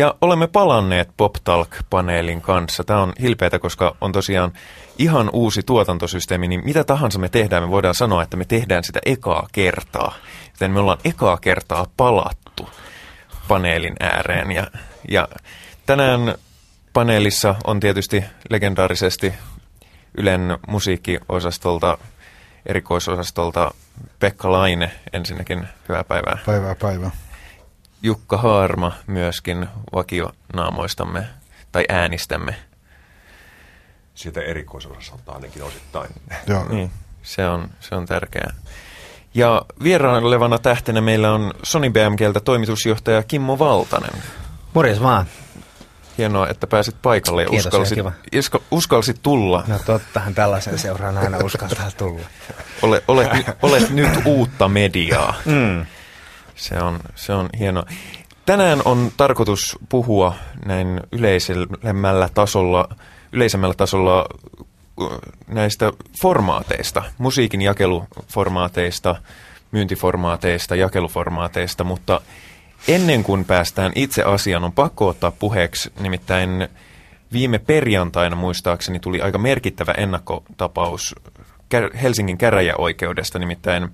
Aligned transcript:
Ja 0.00 0.14
olemme 0.20 0.46
palanneet 0.46 1.08
Pop 1.16 1.34
Talk-paneelin 1.44 2.40
kanssa. 2.40 2.84
Tämä 2.84 3.02
on 3.02 3.12
hilpeätä, 3.20 3.58
koska 3.58 3.96
on 4.00 4.12
tosiaan 4.12 4.52
ihan 4.98 5.30
uusi 5.32 5.62
tuotantosysteemi, 5.62 6.48
niin 6.48 6.64
mitä 6.64 6.84
tahansa 6.84 7.18
me 7.18 7.28
tehdään, 7.28 7.62
me 7.62 7.70
voidaan 7.70 7.94
sanoa, 7.94 8.22
että 8.22 8.36
me 8.36 8.44
tehdään 8.44 8.84
sitä 8.84 9.00
ekaa 9.06 9.48
kertaa. 9.52 10.14
Joten 10.52 10.70
me 10.70 10.80
ollaan 10.80 10.98
ekaa 11.04 11.36
kertaa 11.36 11.86
palattu 11.96 12.68
paneelin 13.48 13.96
ääreen. 14.00 14.50
Ja, 14.50 14.66
ja 15.10 15.28
tänään 15.86 16.34
paneelissa 16.92 17.54
on 17.64 17.80
tietysti 17.80 18.24
legendaarisesti 18.50 19.34
Ylen 20.18 20.58
musiikkiosastolta, 20.68 21.98
erikoisosastolta 22.66 23.74
Pekka 24.18 24.52
Laine 24.52 24.90
ensinnäkin. 25.12 25.68
Hyvää 25.88 26.04
päivää. 26.04 26.38
Päivää 26.46 26.74
päivää. 26.74 27.10
Jukka 28.02 28.36
Haarma 28.36 28.92
myöskin 29.06 29.66
vakionaamoistamme 29.92 31.26
tai 31.72 31.84
äänistämme. 31.88 32.54
Siitä 34.14 34.40
erikoisosalta 34.40 35.32
ainakin 35.32 35.62
osittain. 35.62 36.10
Joo. 36.46 36.68
Niin, 36.68 36.90
se 37.22 37.46
on, 37.48 37.70
se 37.80 37.94
on 37.94 38.06
tärkeää. 38.06 38.52
Ja 39.34 39.62
vierailevana 39.82 40.58
tähtenä 40.58 41.00
meillä 41.00 41.32
on 41.32 41.54
Sony 41.62 41.90
BMGltä 41.90 42.40
toimitusjohtaja 42.40 43.22
Kimmo 43.22 43.58
Valtanen. 43.58 44.22
Morjes 44.74 45.02
vaan. 45.02 45.26
Hienoa, 46.18 46.48
että 46.48 46.66
pääsit 46.66 46.96
paikalle 47.02 47.42
ja 47.42 47.48
Kiitos, 47.48 47.66
uskalsit, 47.66 47.98
ja 47.98 48.12
isko, 48.32 48.62
uskalsit 48.70 49.16
tulla. 49.22 49.64
No 49.66 49.78
tottahan 49.78 50.34
tällaisen 50.34 50.78
seuraan 50.78 51.18
aina 51.18 51.38
uskaltaa 51.38 51.90
tulla. 51.96 52.26
Ole, 52.82 53.02
olet, 53.08 53.28
olet 53.62 53.90
nyt 53.90 54.10
uutta 54.24 54.68
mediaa. 54.68 55.34
Mm. 55.44 55.86
Se 56.60 56.78
on, 56.78 57.00
se 57.14 57.32
on 57.32 57.48
hienoa. 57.58 57.84
Tänään 58.46 58.82
on 58.84 59.12
tarkoitus 59.16 59.78
puhua 59.88 60.34
näin 60.64 61.00
yleisemmällä 61.12 62.28
tasolla, 62.34 62.88
yleisemmällä 63.32 63.74
tasolla 63.74 64.26
näistä 65.48 65.92
formaateista, 66.22 67.02
musiikin 67.18 67.62
jakeluformaateista, 67.62 69.16
myyntiformaateista, 69.72 70.76
jakeluformaateista, 70.76 71.84
mutta 71.84 72.20
ennen 72.88 73.22
kuin 73.22 73.44
päästään 73.44 73.92
itse 73.94 74.22
asiaan, 74.22 74.64
on 74.64 74.72
pakko 74.72 75.08
ottaa 75.08 75.30
puheeksi, 75.30 75.92
nimittäin 76.00 76.68
viime 77.32 77.58
perjantaina 77.58 78.36
muistaakseni 78.36 79.00
tuli 79.00 79.20
aika 79.20 79.38
merkittävä 79.38 79.92
ennakkotapaus 79.92 81.14
Helsingin 82.02 82.38
käräjäoikeudesta, 82.38 83.38
nimittäin 83.38 83.88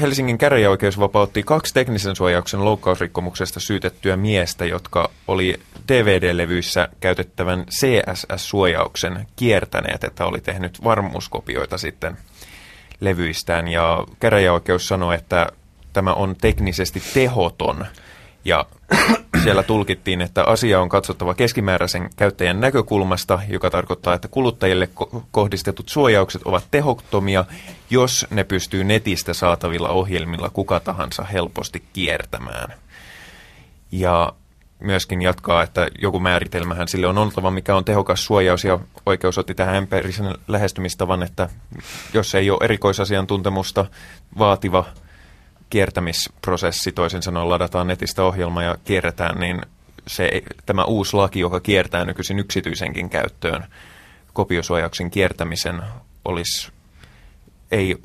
Helsingin 0.00 0.38
käräjäoikeus 0.38 0.98
vapautti 0.98 1.42
kaksi 1.42 1.74
teknisen 1.74 2.16
suojauksen 2.16 2.64
loukkausrikkomuksesta 2.64 3.60
syytettyä 3.60 4.16
miestä, 4.16 4.64
jotka 4.64 5.10
oli 5.28 5.60
DVD-levyissä 5.88 6.88
käytettävän 7.00 7.64
CSS-suojauksen 7.70 9.26
kiertäneet, 9.36 10.04
että 10.04 10.24
oli 10.24 10.40
tehnyt 10.40 10.84
varmuuskopioita 10.84 11.78
sitten 11.78 12.16
levyistään. 13.00 13.68
Ja 13.68 14.04
käräjäoikeus 14.20 14.88
sanoi, 14.88 15.14
että 15.14 15.46
tämä 15.92 16.14
on 16.14 16.36
teknisesti 16.40 17.02
tehoton 17.14 17.86
ja 18.44 18.66
siellä 19.42 19.62
tulkittiin, 19.62 20.20
että 20.20 20.44
asia 20.44 20.80
on 20.80 20.88
katsottava 20.88 21.34
keskimääräisen 21.34 22.10
käyttäjän 22.16 22.60
näkökulmasta, 22.60 23.38
joka 23.48 23.70
tarkoittaa, 23.70 24.14
että 24.14 24.28
kuluttajille 24.28 24.88
ko- 25.00 25.20
kohdistetut 25.30 25.88
suojaukset 25.88 26.42
ovat 26.44 26.64
tehottomia, 26.70 27.44
jos 27.90 28.26
ne 28.30 28.44
pystyy 28.44 28.84
netistä 28.84 29.34
saatavilla 29.34 29.88
ohjelmilla 29.88 30.50
kuka 30.50 30.80
tahansa 30.80 31.22
helposti 31.24 31.82
kiertämään. 31.92 32.74
Ja 33.92 34.32
myöskin 34.80 35.22
jatkaa, 35.22 35.62
että 35.62 35.88
joku 36.02 36.20
määritelmähän 36.20 36.88
sille 36.88 37.06
on 37.06 37.18
oltava, 37.18 37.50
mikä 37.50 37.76
on 37.76 37.84
tehokas 37.84 38.24
suojaus, 38.24 38.64
ja 38.64 38.78
oikeus 39.06 39.38
otti 39.38 39.54
tähän 39.54 39.76
empiirisen 39.76 40.34
lähestymistavan, 40.48 41.22
että 41.22 41.48
jos 42.14 42.34
ei 42.34 42.50
ole 42.50 42.64
erikoisasiantuntemusta 42.64 43.86
vaativa 44.38 44.84
kiertämisprosessi, 45.72 46.92
toisin 46.92 47.22
sanoen 47.22 47.48
ladataan 47.48 47.86
netistä 47.86 48.22
ohjelma 48.22 48.62
ja 48.62 48.76
kierretään, 48.84 49.40
niin 49.40 49.62
se, 50.06 50.42
tämä 50.66 50.84
uusi 50.84 51.16
laki, 51.16 51.40
joka 51.40 51.60
kiertää 51.60 52.04
nykyisin 52.04 52.38
yksityisenkin 52.38 53.10
käyttöön 53.10 53.64
kopiosuojauksen 54.32 55.10
kiertämisen, 55.10 55.82
olisi, 56.24 56.72
ei, 57.70 57.96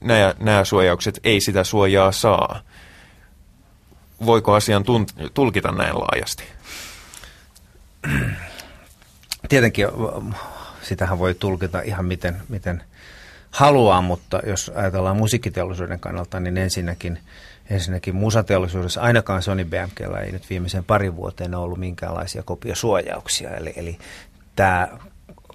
nämä, 0.00 0.34
nämä 0.38 0.64
suojaukset 0.64 1.20
ei 1.24 1.40
sitä 1.40 1.64
suojaa 1.64 2.12
saa. 2.12 2.60
Voiko 4.26 4.54
asian 4.54 4.84
tulkita 5.34 5.72
näin 5.72 5.94
laajasti? 5.94 6.44
Tietenkin 9.48 9.86
sitähän 10.82 11.18
voi 11.18 11.34
tulkita 11.34 11.80
ihan 11.80 12.04
miten, 12.04 12.42
miten 12.48 12.82
haluaa, 13.54 14.02
mutta 14.02 14.40
jos 14.46 14.72
ajatellaan 14.74 15.16
musiikkiteollisuuden 15.16 16.00
kannalta, 16.00 16.40
niin 16.40 16.58
ensinnäkin, 16.58 17.18
ensinnäkin 17.70 18.14
musateollisuudessa 18.14 19.00
ainakaan 19.00 19.42
Sony 19.42 19.64
BMGllä 19.64 20.18
ei 20.18 20.32
nyt 20.32 20.50
viimeisen 20.50 20.84
parin 20.84 21.16
vuoteen 21.16 21.54
ollut 21.54 21.78
minkäänlaisia 21.78 22.42
kopiosuojauksia. 22.42 23.50
Eli, 23.50 23.72
eli 23.76 23.98
tämä 24.56 24.88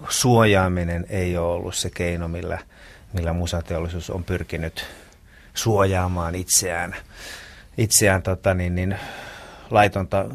suojaaminen 0.08 1.06
ei 1.08 1.36
ole 1.36 1.52
ollut 1.52 1.74
se 1.74 1.90
keino, 1.90 2.28
millä, 2.28 2.58
millä 3.12 3.32
musateollisuus 3.32 4.10
on 4.10 4.24
pyrkinyt 4.24 4.86
suojaamaan 5.54 6.34
itseään, 6.34 6.96
itseään 7.78 8.22
tota 8.22 8.54
niin, 8.54 8.74
niin, 8.74 8.98
laitonta 9.70 10.26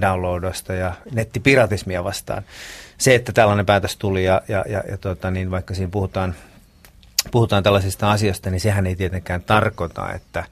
downloadosta 0.00 0.72
ja 0.72 0.92
nettipiratismia 1.12 2.04
vastaan. 2.04 2.42
Se, 2.98 3.14
että 3.14 3.32
tällainen 3.32 3.66
päätös 3.66 3.96
tuli 3.96 4.24
ja, 4.24 4.42
ja, 4.48 4.64
ja, 4.68 4.82
ja 4.90 4.98
tota, 4.98 5.30
niin 5.30 5.50
vaikka 5.50 5.74
siinä 5.74 5.90
puhutaan 5.90 6.34
puhutaan 7.30 7.62
tällaisista 7.62 8.10
asioista, 8.10 8.50
niin 8.50 8.60
sehän 8.60 8.86
ei 8.86 8.96
tietenkään 8.96 9.42
tarkoita, 9.42 10.12
että, 10.12 10.44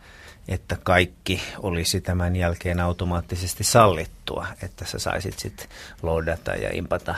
että 0.49 0.77
kaikki 0.83 1.43
olisi 1.59 2.01
tämän 2.01 2.37
jälkeen 2.37 2.81
automaattisesti 2.81 3.65
sallittua, 3.65 4.47
että 4.63 4.85
sä 4.85 4.99
saisit 4.99 5.39
sitten 5.39 5.67
loadata 6.03 6.51
ja 6.51 6.69
impata 6.73 7.15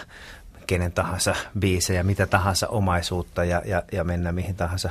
kenen 0.67 0.93
tahansa 0.93 1.35
biisejä, 1.59 2.03
mitä 2.03 2.27
tahansa 2.27 2.69
omaisuutta 2.69 3.45
ja, 3.45 3.63
ja, 3.65 3.83
ja 3.93 4.05
mennä 4.05 4.33
mihin 4.33 4.57
tahansa 4.57 4.91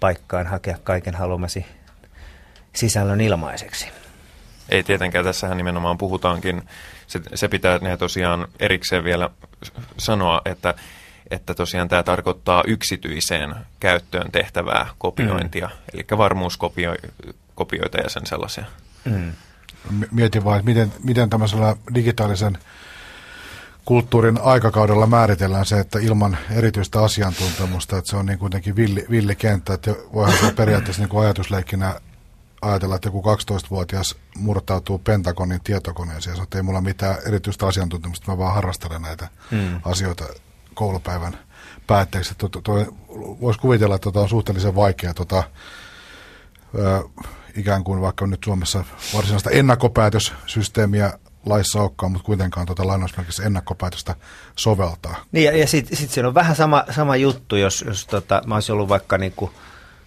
paikkaan, 0.00 0.46
hakea 0.46 0.78
kaiken 0.84 1.14
haluamasi 1.14 1.66
sisällön 2.72 3.20
ilmaiseksi. 3.20 3.88
Ei 4.68 4.82
tietenkään, 4.82 5.24
tässähän 5.24 5.56
nimenomaan 5.56 5.98
puhutaankin, 5.98 6.62
se, 7.06 7.20
se 7.34 7.48
pitää 7.48 7.78
ne 7.78 7.96
tosiaan 7.96 8.48
erikseen 8.60 9.04
vielä 9.04 9.30
sanoa, 9.98 10.42
että 10.44 10.74
että 11.30 11.54
tosiaan 11.54 11.88
tämä 11.88 12.02
tarkoittaa 12.02 12.62
yksityiseen 12.66 13.54
käyttöön 13.80 14.32
tehtävää 14.32 14.86
kopiointia, 14.98 15.66
mm. 15.66 15.74
eli 15.94 16.06
varmuuskopioita 16.18 17.98
ja 18.02 18.08
sen 18.08 18.26
sellaisia. 18.26 18.64
Mm. 19.04 19.32
Mietin 20.10 20.44
vaan, 20.44 20.58
että 20.58 20.68
miten, 20.70 20.92
miten 21.04 21.30
tämmöisellä 21.30 21.76
digitaalisen 21.94 22.58
kulttuurin 23.84 24.40
aikakaudella 24.42 25.06
määritellään 25.06 25.66
se, 25.66 25.78
että 25.78 25.98
ilman 25.98 26.38
erityistä 26.50 27.02
asiantuntemusta, 27.02 27.98
että 27.98 28.10
se 28.10 28.16
on 28.16 28.26
niin 28.26 28.38
kuitenkin 28.38 28.76
villi, 28.76 29.06
villikenttä, 29.10 29.74
että 29.74 29.94
voihan 30.12 30.38
se 30.38 30.52
periaatteessa 30.52 31.02
niin 31.02 31.08
kuin 31.08 31.24
ajatusleikkinä 31.24 32.00
ajatella, 32.62 32.94
että 32.94 33.08
joku 33.08 33.22
12-vuotias 33.22 34.16
murtautuu 34.38 34.98
Pentagonin 34.98 35.60
tietokoneeseen 35.64 36.32
ja 36.32 36.34
sanoo, 36.34 36.42
että 36.42 36.58
ei 36.58 36.62
mulla 36.62 36.80
mitään 36.80 37.16
erityistä 37.26 37.66
asiantuntemusta, 37.66 38.32
mä 38.32 38.38
vaan 38.38 38.54
harrastelen 38.54 39.02
näitä 39.02 39.28
mm. 39.50 39.80
asioita 39.84 40.24
koulupäivän 40.78 41.38
päätteeksi. 41.86 42.34
Voisi 43.40 43.60
kuvitella, 43.60 43.94
että 43.94 44.04
tota 44.04 44.20
on 44.20 44.28
suhteellisen 44.28 44.74
vaikea 44.74 45.14
tota, 45.14 45.42
ö, 46.78 47.08
ikään 47.56 47.84
kuin 47.84 48.00
vaikka 48.00 48.26
nyt 48.26 48.44
Suomessa 48.44 48.84
varsinaista 49.14 49.50
ennakkopäätössysteemiä 49.50 51.12
laissa 51.46 51.80
olekaan, 51.80 52.12
mutta 52.12 52.26
kuitenkaan 52.26 52.66
tuota 52.66 52.86
lainausmerkissä 52.86 53.42
ennakkopäätöstä 53.42 54.14
soveltaa. 54.56 55.16
Niin 55.32 55.44
ja, 55.44 55.56
ja 55.56 55.66
sitten 55.66 55.96
sit 55.96 56.10
siinä 56.10 56.28
on 56.28 56.34
vähän 56.34 56.56
sama, 56.56 56.84
sama 56.90 57.16
juttu, 57.16 57.56
jos, 57.56 57.84
jos 57.86 58.06
tota, 58.06 58.42
mä 58.46 58.54
olisin 58.54 58.72
ollut 58.72 58.88
vaikka 58.88 59.18
niinku 59.18 59.52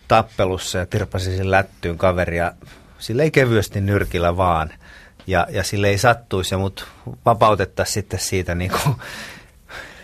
tappelussa 0.08 0.78
ja 0.78 0.86
tirpasisin 0.86 1.52
lättyyn 1.52 1.98
kaveria, 1.98 2.52
sille 3.00 3.24
ei 3.24 3.32
kevyesti 3.32 3.82
nyrkillä 3.82 4.38
vaan, 4.38 4.74
ja, 5.28 5.48
ja 5.50 5.64
sille 5.64 5.88
ei 5.88 5.98
sattuisi 5.98 6.54
ja 6.54 6.58
mut 6.58 6.88
vapautettaisiin 7.26 7.94
sitten 7.94 8.20
siitä 8.20 8.56
niinku 8.56 8.80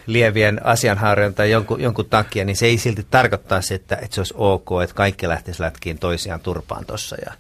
lievien 0.08 0.66
asianhaarojen 0.66 1.34
tai 1.34 1.52
jonkun, 1.52 1.82
jonkun 1.82 2.06
takia, 2.10 2.46
niin 2.46 2.56
se 2.56 2.66
ei 2.66 2.78
silti 2.78 3.08
tarkoittaa 3.12 3.62
se, 3.62 3.76
että, 3.76 3.96
että 3.96 4.16
se 4.16 4.20
olisi 4.22 4.34
ok, 4.38 4.68
että 4.84 4.96
kaikki 4.96 5.28
lähtisi 5.28 5.62
lätkiin 5.62 6.00
toisiaan 6.00 6.40
turpaan 6.40 6.86
tuossa 6.86 7.16
ja, 7.26 7.34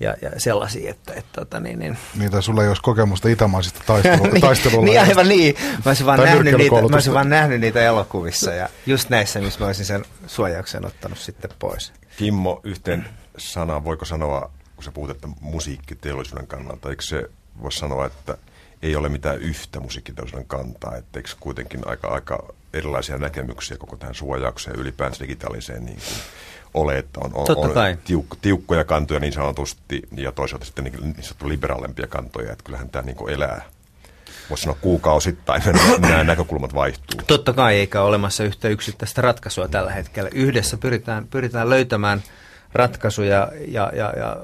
ja, 0.00 0.14
ja 0.22 0.30
sellaisia, 0.40 0.90
että, 0.90 1.12
että 1.14 1.40
tota, 1.40 1.60
niin, 1.60 1.78
niin. 1.78 1.98
niin, 2.18 2.30
tai 2.30 2.42
sulla 2.42 2.62
ei 2.62 2.68
olisi 2.68 2.82
kokemusta 2.82 3.28
itämaisista 3.28 3.80
taistelu, 3.86 4.22
niin, 4.32 4.40
taistelulla. 4.40 4.84
niin, 4.84 5.00
aivan 5.00 5.28
niin. 5.28 5.54
Mä 5.60 5.82
olisin, 5.86 6.06
vaan 6.06 6.20
nähnyt 6.20 6.58
niitä, 6.58 6.74
mä 6.74 6.96
olisin 6.96 7.14
vaan 7.14 7.28
nähnyt 7.28 7.60
niitä 7.60 7.82
elokuvissa 7.82 8.52
ja 8.52 8.68
just 8.86 9.10
näissä, 9.10 9.40
missä 9.40 9.60
mä 9.60 9.66
olisin 9.66 9.86
sen 9.86 10.04
suojauksen 10.26 10.86
ottanut 10.86 11.18
sitten 11.18 11.50
pois. 11.58 11.92
Kimmo, 12.16 12.60
yhteen 12.64 13.08
sanaan 13.38 13.84
voiko 13.84 14.04
sanoa, 14.04 14.50
kun 14.74 14.84
sä 14.84 14.92
puhut, 14.92 15.10
että 15.10 15.28
musiikkiteollisuuden 15.40 16.46
kannalta, 16.46 16.90
eikö 16.90 17.02
se 17.02 17.30
voisi 17.62 17.78
sanoa, 17.78 18.06
että 18.06 18.38
ei 18.82 18.96
ole 18.96 19.08
mitään 19.08 19.38
yhtä 19.38 19.80
musiikkiteollisuuden 19.80 20.48
kantaa, 20.48 20.96
etteikö 20.96 21.28
kuitenkin 21.40 21.80
aika, 21.88 22.08
aika 22.08 22.54
erilaisia 22.72 23.18
näkemyksiä 23.18 23.76
koko 23.76 23.96
tähän 23.96 24.14
suojaukseen 24.14 24.76
ja 24.76 24.82
ylipäänsä 24.82 25.24
digitaaliseen 25.24 25.84
niin 25.84 25.98
kuin 25.98 26.18
ole, 26.74 26.98
että 26.98 27.20
on, 27.24 27.30
on, 27.34 27.46
on 27.58 27.98
tiuk, 28.04 28.36
tiukkoja 28.42 28.84
kantoja 28.84 29.20
niin 29.20 29.32
sanotusti 29.32 30.02
ja 30.16 30.32
toisaalta 30.32 30.64
sitten 30.64 30.84
niin, 30.84 31.02
niin 31.02 31.22
sanottu 31.22 31.48
liberaalempia 31.48 32.06
kantoja, 32.06 32.52
että 32.52 32.64
kyllähän 32.64 32.88
tämä 32.88 33.02
niin 33.02 33.16
kuin 33.16 33.34
elää 33.34 33.62
voisi 34.50 34.62
sanoa 34.62 34.78
kuukausittain, 34.80 35.62
nämä 35.98 36.24
näkökulmat 36.24 36.74
vaihtuu. 36.74 37.20
Totta 37.26 37.52
kai, 37.52 37.74
eikä 37.74 38.00
ole 38.00 38.08
olemassa 38.08 38.44
yhtä 38.44 38.68
yksittäistä 38.68 39.22
ratkaisua 39.22 39.68
tällä 39.68 39.90
hetkellä. 39.92 40.30
Yhdessä 40.32 40.76
pyritään, 40.76 41.26
pyritään 41.26 41.70
löytämään 41.70 42.22
ratkaisuja 42.72 43.52
ja, 43.68 43.92
ja, 43.94 44.12
ja 44.16 44.36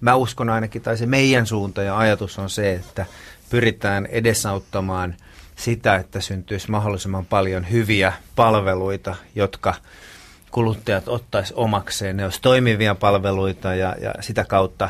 mä 0.00 0.14
uskon 0.14 0.50
ainakin, 0.50 0.82
tai 0.82 0.96
se 0.96 1.06
meidän 1.06 1.46
suunta 1.46 1.82
ja 1.82 1.98
ajatus 1.98 2.38
on 2.38 2.50
se, 2.50 2.72
että 2.72 3.06
pyritään 3.50 4.06
edesauttamaan 4.06 5.14
sitä, 5.56 5.96
että 5.96 6.20
syntyisi 6.20 6.70
mahdollisimman 6.70 7.26
paljon 7.26 7.70
hyviä 7.70 8.12
palveluita, 8.36 9.16
jotka 9.34 9.74
kuluttajat 10.50 11.08
ottaisi 11.08 11.54
omakseen. 11.56 12.16
Ne 12.16 12.24
olisi 12.24 12.42
toimivia 12.42 12.94
palveluita 12.94 13.74
ja, 13.74 13.96
ja 14.00 14.14
sitä 14.20 14.44
kautta 14.44 14.88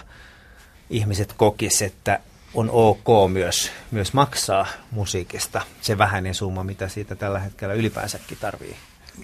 ihmiset 0.90 1.32
kokis, 1.32 1.82
että 1.82 2.18
on 2.54 2.70
ok 2.72 3.32
myös, 3.32 3.70
myös 3.90 4.12
maksaa 4.12 4.66
musiikista 4.90 5.60
se 5.80 5.98
vähäinen 5.98 6.34
summa, 6.34 6.64
mitä 6.64 6.88
siitä 6.88 7.14
tällä 7.14 7.38
hetkellä 7.38 7.74
ylipäänsäkin 7.74 8.38
tarvii, 8.40 8.76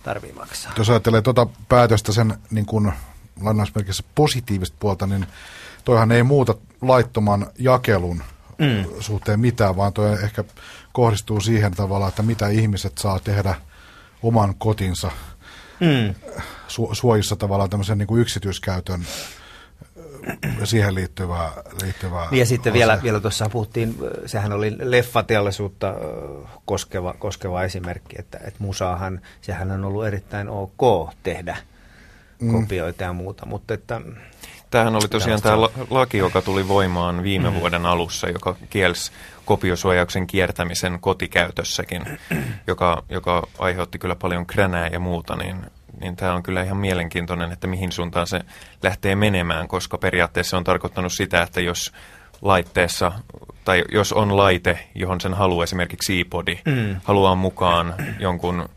tarvii 0.03 0.33
maksaa. 0.33 0.73
Jos 0.79 0.91
ajattelee 0.91 1.23
tuota 1.23 1.47
päätöstä 1.69 2.12
sen 2.12 2.35
niin 2.50 2.67
kuin 2.67 2.93
lainausmerkissä 3.41 4.05
positiivista 4.15 4.77
puolta, 4.81 5.06
niin 5.06 5.27
toihan 5.85 6.12
ei 6.12 6.23
muuta 6.23 6.55
laittoman 6.83 7.47
jakelun 7.59 8.23
mm. 8.58 8.85
suhteen 9.00 9.41
mitään, 9.41 9.76
vaan 9.76 9.93
toi 9.93 10.12
ehkä 10.12 10.44
kohdistuu 10.93 11.41
siihen 11.41 11.73
tavalla, 11.73 12.08
että 12.08 12.23
mitä 12.23 12.49
ihmiset 12.49 12.99
saa 12.99 13.19
tehdä 13.19 13.55
oman 14.23 14.55
kotinsa 14.58 15.11
mm. 15.81 16.14
su- 16.69 16.94
suojissa 16.94 17.37
tavallaan 17.37 17.70
tämmöisen 17.70 17.99
niin 17.99 18.06
kuin 18.06 18.20
yksityiskäytön 18.20 19.06
siihen 20.64 20.94
liittyvää, 20.94 21.53
liittyvää 21.82 22.29
ja 22.31 22.47
sitten 22.47 22.73
vielä, 22.73 22.99
vielä 23.03 23.20
tuossa 23.20 23.49
puhuttiin, 23.49 23.97
sehän 24.26 24.53
oli 24.53 24.76
leffateollisuutta 24.79 25.94
koskeva, 26.64 27.14
koskeva 27.19 27.62
esimerkki, 27.62 28.17
että, 28.19 28.38
että 28.38 28.56
musaahan, 28.59 29.20
sehän 29.41 29.70
on 29.70 29.85
ollut 29.85 30.06
erittäin 30.06 30.49
ok 30.49 31.11
tehdä 31.23 31.56
mm. 32.41 32.52
kopioita 32.52 33.05
ja 33.05 33.12
muuta, 33.12 33.47
mutta 33.47 33.75
että... 33.75 34.00
Tämähän 34.76 34.96
oli 34.96 35.08
tosiaan 35.08 35.43
tämä 35.43 35.61
laki, 35.90 36.19
joka 36.19 36.43
tuli 36.43 36.69
voimaan 36.69 37.23
viime 37.23 37.50
mm. 37.50 37.56
vuoden 37.56 37.87
alussa, 37.87 38.28
joka 38.28 38.56
kielsi 38.70 39.12
kopiosuojauksen 39.44 40.26
kiertämisen 40.26 40.99
kotikäytössäkin, 41.00 42.02
joka, 42.67 43.02
joka 43.08 43.46
aiheutti 43.58 43.99
kyllä 43.99 44.14
paljon 44.14 44.46
kränää 44.46 44.88
ja 44.88 45.00
muuta, 45.00 45.37
niin 45.37 45.56
niin 46.00 46.17
tämä 46.17 46.34
on 46.34 46.43
kyllä 46.43 46.62
ihan 46.62 46.76
mielenkiintoinen, 46.76 47.52
että 47.52 47.67
mihin 47.67 47.93
suuntaan 47.93 48.26
se 48.26 48.40
lähtee 48.82 49.14
menemään, 49.14 49.69
koska 49.69 49.99
periaatteessa 49.99 50.50
se 50.50 50.56
on 50.56 50.64
tarkoittanut 50.64 51.12
sitä, 51.12 51.43
että 51.43 51.61
jos 51.61 51.93
laitteessa, 52.43 53.12
tai 53.64 53.84
jos 53.93 54.12
on 54.12 54.37
laite, 54.37 54.78
johon 54.94 55.20
sen 55.20 55.34
haluaa 55.34 55.64
esimerkiksi 55.64 56.20
iPodi, 56.20 56.58
mm. 56.64 56.96
haluaa 57.05 57.34
mukaan 57.34 57.94
jonkun, 58.19 58.69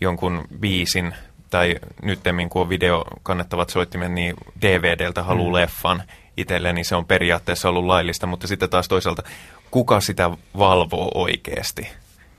jonkun 0.00 0.44
biisin, 0.60 1.14
tai 1.50 1.76
nyttemmin 2.02 2.48
kun 2.48 2.62
on 2.62 2.68
video 2.68 3.04
kannettavat 3.22 3.70
soittimet, 3.70 4.12
niin 4.12 4.34
DVDltä 4.62 5.22
haluaa 5.22 5.48
mm. 5.48 5.54
leffan 5.54 6.02
itselle, 6.36 6.72
niin 6.72 6.84
se 6.84 6.96
on 6.96 7.06
periaatteessa 7.06 7.68
ollut 7.68 7.84
laillista, 7.84 8.26
mutta 8.26 8.46
sitten 8.46 8.70
taas 8.70 8.88
toisaalta, 8.88 9.22
kuka 9.70 10.00
sitä 10.00 10.30
valvoo 10.58 11.10
oikeasti? 11.14 11.88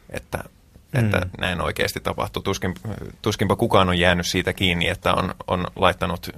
Että 0.10 0.44
että 0.94 1.18
mm. 1.18 1.30
näin 1.38 1.62
oikeasti 1.62 2.00
tapahtuu. 2.00 2.44
Tuskin, 2.44 2.74
tuskinpa 3.22 3.56
kukaan 3.56 3.90
on 3.90 4.00
jäänyt 4.00 4.28
siitä 4.28 4.54
kiinni, 4.54 4.88
että 4.88 5.14
on, 5.14 5.36
on 5.48 5.68
laittanut 5.76 6.30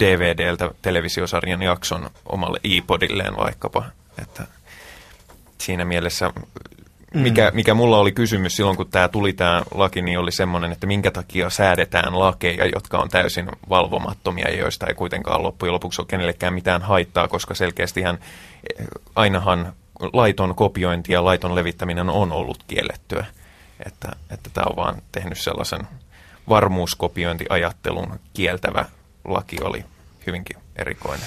DVDltä 0.00 0.70
televisiosarjan 0.82 1.62
jakson 1.62 2.10
omalle 2.26 2.60
iPodilleen 2.64 3.36
vaikkapa. 3.36 3.84
Että 4.22 4.46
siinä 5.58 5.84
mielessä, 5.84 6.32
mikä, 7.22 7.50
mm. 7.50 7.56
mikä 7.56 7.74
mulla 7.74 7.98
oli 7.98 8.12
kysymys 8.12 8.56
silloin, 8.56 8.76
kun 8.76 8.90
tämä 8.90 9.08
tuli 9.08 9.32
tämä 9.32 9.62
laki, 9.74 10.02
niin 10.02 10.18
oli 10.18 10.32
semmoinen, 10.32 10.72
että 10.72 10.86
minkä 10.86 11.10
takia 11.10 11.50
säädetään 11.50 12.18
lakeja, 12.18 12.66
jotka 12.74 12.98
on 12.98 13.08
täysin 13.08 13.48
valvomattomia 13.68 14.50
ja 14.50 14.58
joista 14.58 14.86
ei 14.86 14.94
kuitenkaan 14.94 15.42
loppujen 15.42 15.72
lopuksi 15.72 16.02
ole 16.02 16.06
kenellekään 16.06 16.54
mitään 16.54 16.82
haittaa, 16.82 17.28
koska 17.28 17.54
selkeästihän 17.54 18.18
ainahan 19.14 19.72
laiton 20.12 20.54
kopiointi 20.54 21.12
ja 21.12 21.24
laiton 21.24 21.54
levittäminen 21.54 22.10
on 22.10 22.32
ollut 22.32 22.64
kiellettyä. 22.66 23.26
Että, 23.86 24.08
että 24.30 24.50
tämä 24.52 24.64
on 24.70 24.76
vaan 24.76 25.02
tehnyt 25.12 25.38
sellaisen 25.40 25.80
varmuuskopiointiajattelun 26.48 28.20
kieltävä 28.34 28.84
laki 29.24 29.56
oli 29.62 29.84
hyvinkin 30.26 30.56
erikoinen. 30.76 31.26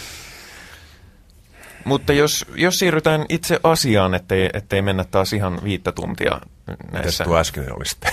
Mutta 1.89 2.13
jos, 2.13 2.45
jos 2.55 2.75
siirrytään 2.75 3.25
itse 3.29 3.59
asiaan, 3.63 4.13
ettei, 4.13 4.49
ettei 4.53 4.81
mennä 4.81 5.03
taas 5.03 5.33
ihan 5.33 5.59
viittä 5.63 5.91
tuntia 5.91 6.41
näissä. 6.67 6.97
Mitäs 6.97 7.17
tuo 7.17 7.37
äsken 7.37 7.75
oli 7.75 7.85
sitten? 7.85 8.11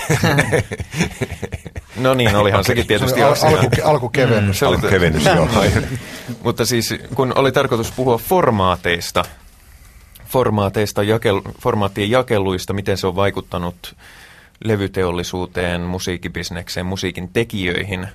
no 2.03 2.13
niin, 2.13 2.35
olihan 2.35 2.59
okay. 2.59 2.63
sekin 2.63 2.87
tietysti 2.87 3.23
al- 3.23 3.31
asia. 3.31 3.49
Alku, 3.49 3.67
alkukevennys. 3.83 4.55
Mm, 4.55 4.59
se 4.59 4.65
oli 4.65 4.75
alkukevennys, 4.75 5.25
joo. 5.25 5.49
Mutta 6.43 6.65
siis 6.65 6.95
kun 7.15 7.33
oli 7.35 7.51
tarkoitus 7.51 7.91
puhua 7.91 8.17
formaateista, 8.17 9.25
formaateista, 10.25 11.03
jakel, 11.03 11.41
formaattien 11.61 12.11
jakeluista, 12.11 12.73
miten 12.73 12.97
se 12.97 13.07
on 13.07 13.15
vaikuttanut 13.15 13.95
levyteollisuuteen, 14.63 15.81
musiikkibisnekseen, 15.81 16.85
musiikin 16.85 17.29
tekijöihin 17.33 18.07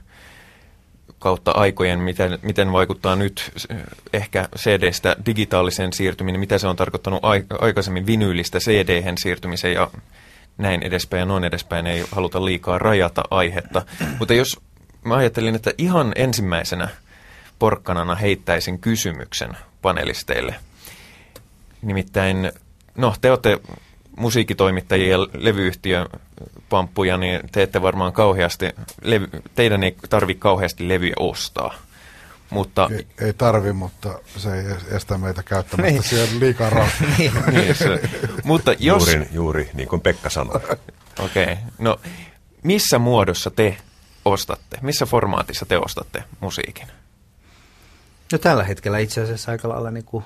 kautta 1.23 1.51
aikojen, 1.51 2.01
miten, 2.01 2.39
miten 2.43 2.73
vaikuttaa 2.73 3.17
nyt 3.17 3.53
ehkä 4.13 4.49
CD-stä 4.57 5.17
digitaaliseen 5.27 5.93
siirtyminen, 5.93 6.41
mitä 6.41 6.59
se 6.59 6.67
on 6.67 6.77
tarkoittanut 6.77 7.23
aikaisemmin 7.61 8.07
vinyylistä 8.07 8.59
CD-hen 8.59 9.19
siirtymiseen 9.19 9.75
ja 9.75 9.91
näin 10.59 10.83
edespäin 10.83 11.21
ja 11.21 11.27
noin 11.27 11.45
edespäin, 11.45 11.87
ei 11.87 12.05
haluta 12.13 12.45
liikaa 12.45 12.79
rajata 12.79 13.23
aihetta. 13.31 13.83
Mutta 14.19 14.35
jos 14.35 14.61
mä 15.05 15.17
ajattelin, 15.17 15.55
että 15.55 15.73
ihan 15.79 16.13
ensimmäisenä 16.17 16.89
porkkanana 17.59 18.15
heittäisin 18.15 18.79
kysymyksen 18.79 19.57
panelisteille. 19.83 20.55
Nimittäin, 21.83 22.53
no 22.95 23.15
te 23.21 23.31
olette 23.31 23.59
musiikkitoimittajia 24.17 25.19
ja 25.85 26.07
levyyhtiöpamppuja, 26.73 27.17
niin 27.17 27.41
te 27.53 27.63
ette 27.63 27.83
varmaan 27.83 28.13
kauheasti, 28.13 28.71
levy, 29.03 29.29
teidän 29.55 29.83
ei 29.83 29.97
tarvitse 30.11 30.41
kauheasti 30.41 30.89
levyjä 30.89 31.15
ostaa. 31.19 31.75
Mutta, 32.51 32.91
ei, 32.93 33.07
ei 33.21 33.33
tarvi, 33.33 33.73
mutta 33.73 34.19
se 34.37 34.55
ei 34.55 34.65
estä 34.91 35.19
meitä 35.19 35.43
käyttämästä 35.43 35.93
niin. 35.93 36.03
siellä 36.03 36.41
liikaa 36.41 36.71
rahaa. 36.71 37.07
niin, 37.19 37.33
niin 37.53 37.75
se, 37.75 38.01
mutta 38.45 38.75
jos... 38.79 39.07
Juuri, 39.07 39.29
juuri 39.33 39.71
niin 39.75 39.89
kuin 39.89 40.01
Pekka 40.01 40.31
sanoi. 40.31 40.61
Okei, 41.25 41.43
okay. 41.43 41.57
no 41.79 42.01
missä 42.63 42.99
muodossa 42.99 43.51
te 43.51 43.77
ostatte, 44.25 44.79
missä 44.83 45.07
formaatissa 45.07 45.67
te 45.67 45.79
ostatte 45.79 46.25
musiikin? 46.41 46.87
No 48.33 48.39
tällä 48.39 48.65
hetkellä 48.65 48.99
itse 48.99 49.23
asiassa 49.23 49.53
aika 49.53 49.69
lailla 49.69 49.91
niin 49.91 50.05
kuin 50.05 50.25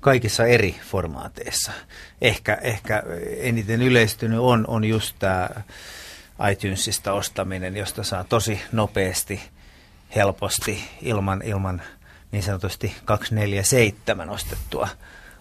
kaikissa 0.00 0.46
eri 0.46 0.80
formaateissa. 0.90 1.72
Ehkä, 2.20 2.58
ehkä 2.62 3.02
eniten 3.36 3.82
yleistynyt 3.82 4.38
on, 4.38 4.64
on 4.68 4.84
just 4.84 5.16
tämä 5.18 5.50
iTunesista 6.52 7.12
ostaminen, 7.12 7.76
josta 7.76 8.02
saa 8.02 8.24
tosi 8.24 8.60
nopeasti, 8.72 9.40
helposti, 10.16 10.84
ilman, 11.02 11.42
ilman 11.44 11.82
niin 12.32 12.42
sanotusti 12.42 12.96
247 13.04 14.30
ostettua 14.30 14.88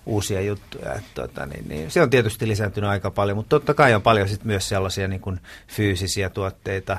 uusia 0.05 0.41
juttuja. 0.41 0.93
Et, 0.93 1.03
tota, 1.13 1.45
niin, 1.45 1.67
niin, 1.67 1.91
se 1.91 2.01
on 2.01 2.09
tietysti 2.09 2.47
lisääntynyt 2.47 2.89
aika 2.89 3.11
paljon, 3.11 3.37
mutta 3.37 3.49
totta 3.49 3.73
kai 3.73 3.93
on 3.93 4.01
paljon 4.01 4.29
sit 4.29 4.43
myös 4.43 4.69
sellaisia 4.69 5.07
niin 5.07 5.21
kuin 5.21 5.39
fyysisiä 5.67 6.29
tuotteita, 6.29 6.97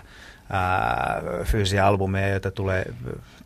ää, 0.50 1.22
fyysisiä 1.44 1.86
albumeja, 1.86 2.28
joita 2.28 2.50
tulee 2.50 2.94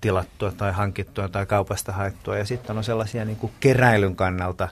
tilattua 0.01 0.53
tai 0.53 0.73
hankittua 0.73 1.29
tai 1.29 1.47
kaupasta 1.47 1.93
haettua. 1.93 2.39
Ja 2.39 2.45
sitten 2.45 2.79
on 2.79 2.85
sellaisia 2.85 3.25
niin 3.25 3.37
kuin 3.37 3.53
keräilyn 3.61 4.17
kannalta, 4.17 4.69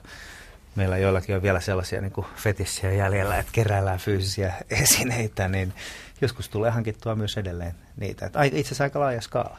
meillä 0.75 0.97
joillakin 0.97 1.35
on 1.35 1.41
vielä 1.41 1.59
sellaisia 1.59 2.01
niin 2.01 2.25
fetissiä 2.35 2.91
jäljellä, 2.91 3.37
että 3.37 3.51
keräillään 3.51 3.99
fyysisiä 3.99 4.53
esineitä, 4.83 5.47
niin 5.47 5.73
joskus 6.21 6.49
tulee 6.49 6.71
hankittua 6.71 7.15
myös 7.15 7.37
edelleen 7.37 7.75
niitä. 7.97 8.25
Että 8.25 8.43
itse 8.43 8.59
asiassa 8.59 8.83
aika 8.83 8.99
laaja 8.99 9.21
skaala. 9.21 9.57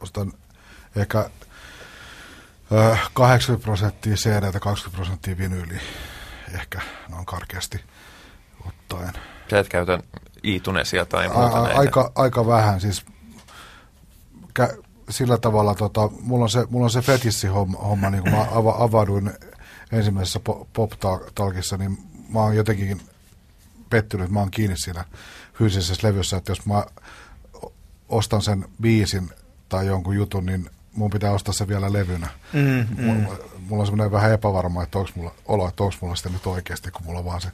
Ostan 0.00 0.32
ehkä 0.96 1.30
80 3.14 3.64
prosenttia 3.64 4.14
CD 4.14 4.54
ja 4.54 4.60
20 4.60 4.96
prosenttia 4.96 5.38
vinyyliä, 5.38 5.80
ehkä 6.54 6.80
noin 7.08 7.26
karkeasti 7.26 7.80
ottaen. 8.66 9.12
Sä 9.50 9.58
et 9.58 9.68
käytä 9.68 9.98
iitunesia 10.44 11.06
tai 11.06 11.28
muuta 11.28 11.58
a, 11.58 11.62
aika, 11.62 12.12
aika 12.14 12.46
vähän, 12.46 12.80
siis 12.80 13.06
kä- 14.58 14.82
sillä 15.10 15.38
tavalla, 15.38 15.74
tota, 15.74 16.10
mulla 16.20 16.42
on 16.44 16.50
se, 16.50 16.66
mulla 16.70 16.84
on 16.84 16.90
se 16.90 17.00
fetissi-homma, 17.00 17.78
homma, 17.78 18.10
niin 18.10 18.22
kun 18.22 18.32
mä 18.32 18.46
ava, 18.58 18.74
avauduin 18.78 19.32
ensimmäisessä 19.92 20.40
pop-talkissa, 20.72 21.76
niin 21.76 21.98
mä 22.28 22.40
oon 22.40 22.56
jotenkin 22.56 23.00
pettynyt, 23.90 24.24
että 24.24 24.34
mä 24.34 24.40
oon 24.40 24.50
kiinni 24.50 24.78
siinä 24.78 25.04
fyysisessä 25.54 26.08
levyssä, 26.08 26.36
että 26.36 26.52
jos 26.52 26.66
mä 26.66 26.84
ostan 28.08 28.42
sen 28.42 28.64
biisin 28.82 29.30
tai 29.68 29.86
jonkun 29.86 30.16
jutun, 30.16 30.46
niin 30.46 30.70
mun 30.98 31.10
pitää 31.10 31.32
ostaa 31.32 31.54
se 31.54 31.68
vielä 31.68 31.92
levynä. 31.92 32.28
Mm, 32.52 32.86
mm. 32.96 33.26
Mulla, 33.68 33.80
on 33.80 33.86
semmoinen 33.86 34.12
vähän 34.12 34.32
epävarma, 34.32 34.82
että 34.82 34.98
onko 34.98 35.10
mulla, 35.14 35.34
olo, 35.46 35.68
että 35.68 35.82
onko 35.82 35.96
mulla 36.00 36.16
sitä 36.16 36.28
nyt 36.28 36.46
oikeasti, 36.46 36.90
kun 36.90 37.06
mulla 37.06 37.18
on 37.18 37.24
vaan 37.24 37.40
se 37.40 37.48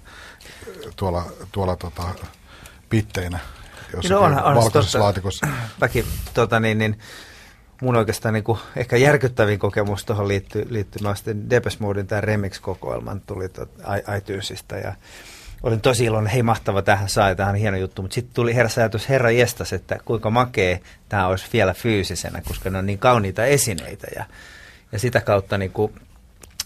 tuolla, 0.97 1.25
tuolla 1.53 1.77
tota, 1.77 2.03
pitteinä 2.91 3.39
jossakin 3.93 4.11
no 4.11 4.21
onhan, 4.21 4.45
onhan 4.45 4.63
valkoisessa 4.63 5.01
laatikossa. 5.01 5.47
Väki, 5.81 6.05
tota 6.35 6.61
niin, 6.61 6.79
niin, 6.79 6.99
mun 7.83 7.97
oikeastaan 7.97 8.35
niin 8.35 8.45
kuin, 8.45 8.59
ehkä 8.77 8.97
järkyttävin 8.97 9.59
kokemus 9.59 10.05
tuohon 10.05 10.29
liittyy, 10.29 10.67
liittyy 10.71 11.03
mä 11.03 11.15
sitten 11.15 11.51
Depes 11.51 11.81
Modein 11.81 12.07
tämä 12.07 12.21
Remix-kokoelman 12.21 13.21
tuli 13.21 13.45
iTunesista 14.19 14.77
ja 14.77 14.95
olin 15.65 15.81
tosi 15.81 16.05
iloinen, 16.05 16.33
hei 16.33 16.43
mahtava, 16.43 16.83
tähän 16.83 17.09
sai, 17.09 17.37
tähän 17.37 17.55
hieno 17.55 17.77
juttu, 17.77 18.03
mutta 18.03 18.15
sitten 18.15 18.35
tuli 18.35 18.55
herässä 18.55 18.81
ajatus, 18.81 19.09
herra 19.09 19.31
jestas, 19.31 19.73
että 19.73 19.99
kuinka 20.05 20.31
makee 20.31 20.81
tämä 21.09 21.27
olisi 21.27 21.47
vielä 21.53 21.75
fyysisenä, 21.75 22.43
koska 22.49 22.71
ne 22.71 22.79
on 22.79 22.87
niin 22.87 22.99
kauniita 22.99 23.45
esineitä 23.45 24.07
ja, 24.17 24.25
ja 24.93 24.99
sitä 24.99 25.21
kautta 25.21 25.59
niin 25.59 25.71
kuin, 25.71 25.93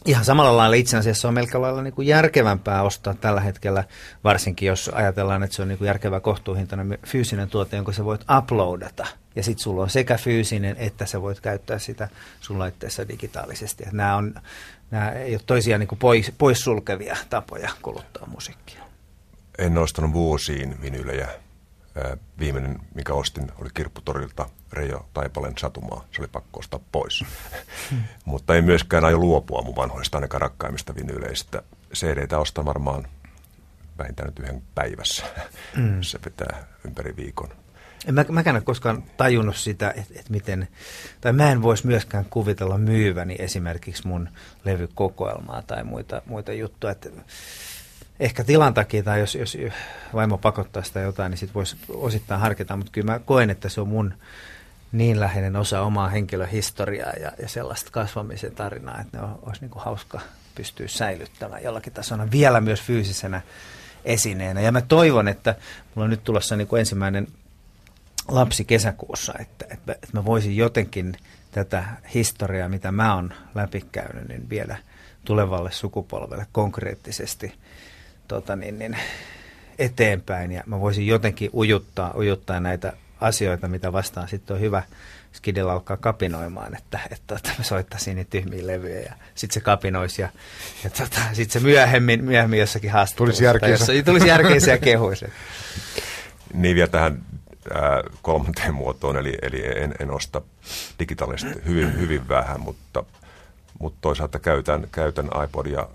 ihan 0.07 0.25
samalla 0.25 0.57
lailla 0.57 0.77
itse 0.77 0.97
asiassa 0.97 1.29
on 1.29 1.35
melkein 1.35 1.63
lailla 1.63 1.83
niin 1.83 1.95
kuin 1.95 2.09
järkevämpää 2.09 2.83
ostaa 2.83 3.15
tällä 3.15 3.41
hetkellä, 3.41 3.85
varsinkin 4.25 4.67
jos 4.67 4.91
ajatellaan, 4.95 5.43
että 5.43 5.57
se 5.57 5.63
on 5.63 5.69
niin 5.69 5.79
kuin 5.79 5.87
järkevä 5.87 6.21
kohtuuhintainen 6.21 6.99
fyysinen 7.07 7.49
tuote, 7.49 7.77
jonka 7.77 7.93
sä 7.93 8.05
voit 8.05 8.25
uploadata. 8.39 9.07
Ja 9.37 9.43
sitten 9.43 9.63
sulla 9.63 9.83
on 9.83 9.91
sekä 9.91 10.17
fyysinen, 10.17 10.77
että 10.79 11.07
sä 11.07 11.23
voit 11.23 11.41
käyttää 11.41 11.79
sitä 11.79 12.09
sun 12.41 12.59
laitteessa 12.59 13.09
digitaalisesti. 13.09 13.85
Nämä, 13.93 14.17
on, 14.17 14.35
nämä 14.91 15.11
ei 15.11 15.35
ole 15.35 15.41
toisiaan 15.47 15.81
niin 15.81 15.89
kuin 15.89 15.99
pois, 15.99 16.33
poissulkevia 16.39 17.17
tapoja 17.31 17.71
kuluttaa 17.83 18.27
musiikkia. 18.27 18.88
En 19.59 19.79
ostanut 19.79 20.13
vuosiin 20.13 20.83
vinylejä 20.83 21.29
viimeinen, 22.39 22.79
mikä 22.95 23.15
ostin, 23.15 23.53
oli 23.59 23.69
Kirpputorilta 23.75 24.51
Reijo 24.73 25.09
Taipaleen 25.15 25.59
satumaa. 25.59 26.05
Se 26.13 26.21
oli 26.21 26.29
pakko 26.33 26.61
ostaa 26.61 26.81
pois. 26.93 27.25
Mutta 28.25 28.55
ei 28.55 28.63
myöskään 28.63 29.05
aio 29.05 29.19
luopua 29.19 29.63
mun 29.63 29.77
vanhoista 29.77 30.19
ainakaan 30.19 30.41
rakkaimmista 30.41 30.95
vinyyleistä. 30.95 31.63
CD-tä 31.95 32.39
ostan 32.39 32.65
varmaan 32.65 33.07
vähintään 33.99 34.27
nyt 34.29 34.39
yhden 34.39 34.63
päivässä. 34.75 35.25
Mm. 35.77 36.03
Se 36.03 36.19
pitää 36.19 36.67
ympäri 36.85 37.17
viikon. 37.17 37.49
En 38.07 38.15
mä, 38.15 38.25
mäkään 38.29 38.57
ole 38.57 38.63
koskaan 38.63 39.03
tajunnut 39.17 39.57
sitä, 39.57 39.91
että, 39.91 40.15
että 40.15 40.31
miten, 40.31 40.69
tai 41.21 41.33
mä 41.33 41.51
en 41.51 41.63
voisi 41.63 41.87
myöskään 41.87 42.25
kuvitella 42.25 42.79
myyväni 42.79 43.37
esimerkiksi 43.39 44.09
mun 44.09 44.29
levykokoelmaa 44.65 45.63
tai 45.63 45.85
muita, 45.85 46.23
muita 46.27 46.53
juttuja. 46.53 46.91
Että 46.91 47.11
ehkä 48.21 48.45
tilan 48.45 48.75
takia 48.75 49.03
tai 49.03 49.21
jos, 49.21 49.35
jos 49.35 49.59
vaimo 50.15 50.39
pakottaa 50.39 50.83
sitä 50.83 51.01
jotain, 51.01 51.31
niin 51.31 51.39
sitten 51.39 51.55
voisi 51.55 51.77
osittain 51.89 52.41
harkita, 52.41 52.77
mutta 52.77 52.93
kyllä 52.93 53.13
mä 53.13 53.19
koen, 53.19 53.51
että 53.51 53.69
se 53.69 53.81
on 53.81 53.89
mun 53.89 54.15
niin 54.93 55.21
läheinen 55.21 55.57
osa 55.57 55.83
omaa 55.83 56.09
henkilöhistoriaa 56.09 57.13
ja, 57.13 57.33
ja 57.43 57.49
sellaista 57.49 57.91
kasvamisen 57.91 58.55
tarinaa, 58.55 59.01
että 59.01 59.19
ne 59.19 59.25
on, 59.25 59.39
olisi 59.43 59.61
niin 59.61 59.71
kuin 59.71 59.85
hauska 59.85 60.21
pystyä 60.55 60.89
säilyttämään 60.89 61.63
jollakin 61.63 61.93
tasolla 61.93 62.31
vielä 62.31 62.61
myös 62.61 62.83
fyysisenä 62.83 63.41
esineenä. 64.05 64.61
Ja 64.61 64.73
mä 64.73 64.81
toivon, 64.81 65.29
että 65.29 65.55
mulla 65.95 66.05
on 66.05 66.11
nyt 66.11 66.25
tulossa 66.25 66.57
niin 66.57 66.69
kuin 66.69 66.81
ensimmäinen 66.81 67.27
lapsi 68.29 68.65
kesäkuussa, 68.65 69.35
että, 69.41 69.67
että, 69.71 69.93
että 69.93 70.09
mä 70.13 70.25
voisin 70.25 70.57
jotenkin 70.57 71.17
tätä 71.51 71.85
historiaa, 72.15 72.69
mitä 72.69 72.93
mä 72.93 73.15
oon 73.15 73.33
läpikäynyt, 73.55 74.29
niin 74.29 74.49
viedä 74.49 74.77
tulevalle 75.25 75.73
sukupolvelle 75.73 76.47
konkreettisesti– 76.53 77.55
tota 78.29 78.57
niin, 78.57 78.79
niin, 78.79 78.97
eteenpäin 79.79 80.53
ja 80.53 80.63
mä 80.67 80.81
voisin 80.81 81.07
jotenkin 81.07 81.51
ujuttaa, 81.55 82.15
ujuttaa 82.17 82.61
näitä 82.61 82.93
asioita, 83.21 83.69
mitä 83.69 83.93
vastaan 83.93 84.29
sitten 84.29 84.55
on 84.55 84.61
hyvä 84.61 84.83
Skidilla 85.33 85.73
alkaa 85.73 85.97
kapinoimaan, 85.97 86.77
että, 86.77 86.99
että, 87.11 87.37
että 87.37 87.51
mä 87.59 87.65
soittaisin 87.65 88.17
niitä 88.17 88.31
tyhmiä 88.31 88.67
levyjä 88.67 89.01
ja 89.01 89.13
sitten 89.35 89.55
se 89.55 89.61
kapinoisi 89.61 90.23
ja, 90.23 90.29
ja 90.85 90.91
tota, 90.91 91.21
sitten 91.33 91.61
se 91.61 91.67
myöhemmin, 91.67 92.25
myöhemmin 92.25 92.59
jossakin 92.59 92.91
haastattelussa. 92.91 93.39
Tulisi 93.39 93.45
järkeensä. 93.45 93.93
Tulisi 94.05 94.29
järkeensä 94.29 94.71
ja 94.71 94.79
kehuisi. 94.79 95.27
niin 96.55 96.77
vielä 96.77 96.89
tähän 96.89 97.23
ää, 97.75 98.03
kolmanteen 98.23 98.75
muotoon, 98.75 99.17
eli, 99.17 99.39
eli 99.43 99.63
en, 99.83 99.95
en 100.01 100.11
osta 100.11 100.43
digitaalisesti 100.99 101.61
hyvin, 101.67 102.01
hyvin 102.01 102.29
vähän, 102.29 102.61
mutta, 102.61 103.05
mutta 103.79 103.99
toisaalta 104.01 104.39
käytän, 104.39 104.89
käytän 104.93 105.29
iPodia 105.45 105.89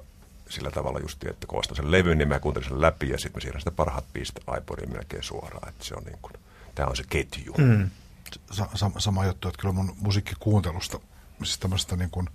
sillä 0.53 0.71
tavalla 0.71 0.99
just, 0.99 1.23
että 1.23 1.47
kun 1.47 1.59
ostan 1.59 1.75
sen 1.75 1.91
levyn, 1.91 2.17
niin 2.17 2.27
mä 2.27 2.39
kuuntelin 2.39 2.69
sen 2.69 2.81
läpi 2.81 3.09
ja 3.09 3.17
sitten 3.17 3.37
mä 3.37 3.41
siirrän 3.41 3.61
sitä 3.61 3.71
parhaat 3.71 4.05
pisteet 4.13 4.45
iPodiin 4.57 4.93
melkein 4.93 5.23
suoraan. 5.23 5.69
Että 5.69 5.85
se 5.85 5.95
on 5.95 6.03
niin 6.03 6.19
kuin, 6.21 6.33
tämä 6.75 6.89
on 6.89 6.95
se 6.95 7.03
ketju. 7.09 7.53
Mm. 7.57 7.89
Sa- 8.51 8.69
sama, 8.75 8.99
sama 8.99 9.25
juttu, 9.25 9.47
että 9.47 9.61
kyllä 9.61 9.73
mun 9.73 9.95
musiikkikuuntelusta, 9.99 10.99
siis 11.43 11.57
tämmöistä 11.57 11.95
niin 11.95 12.09
kuin, 12.09 12.29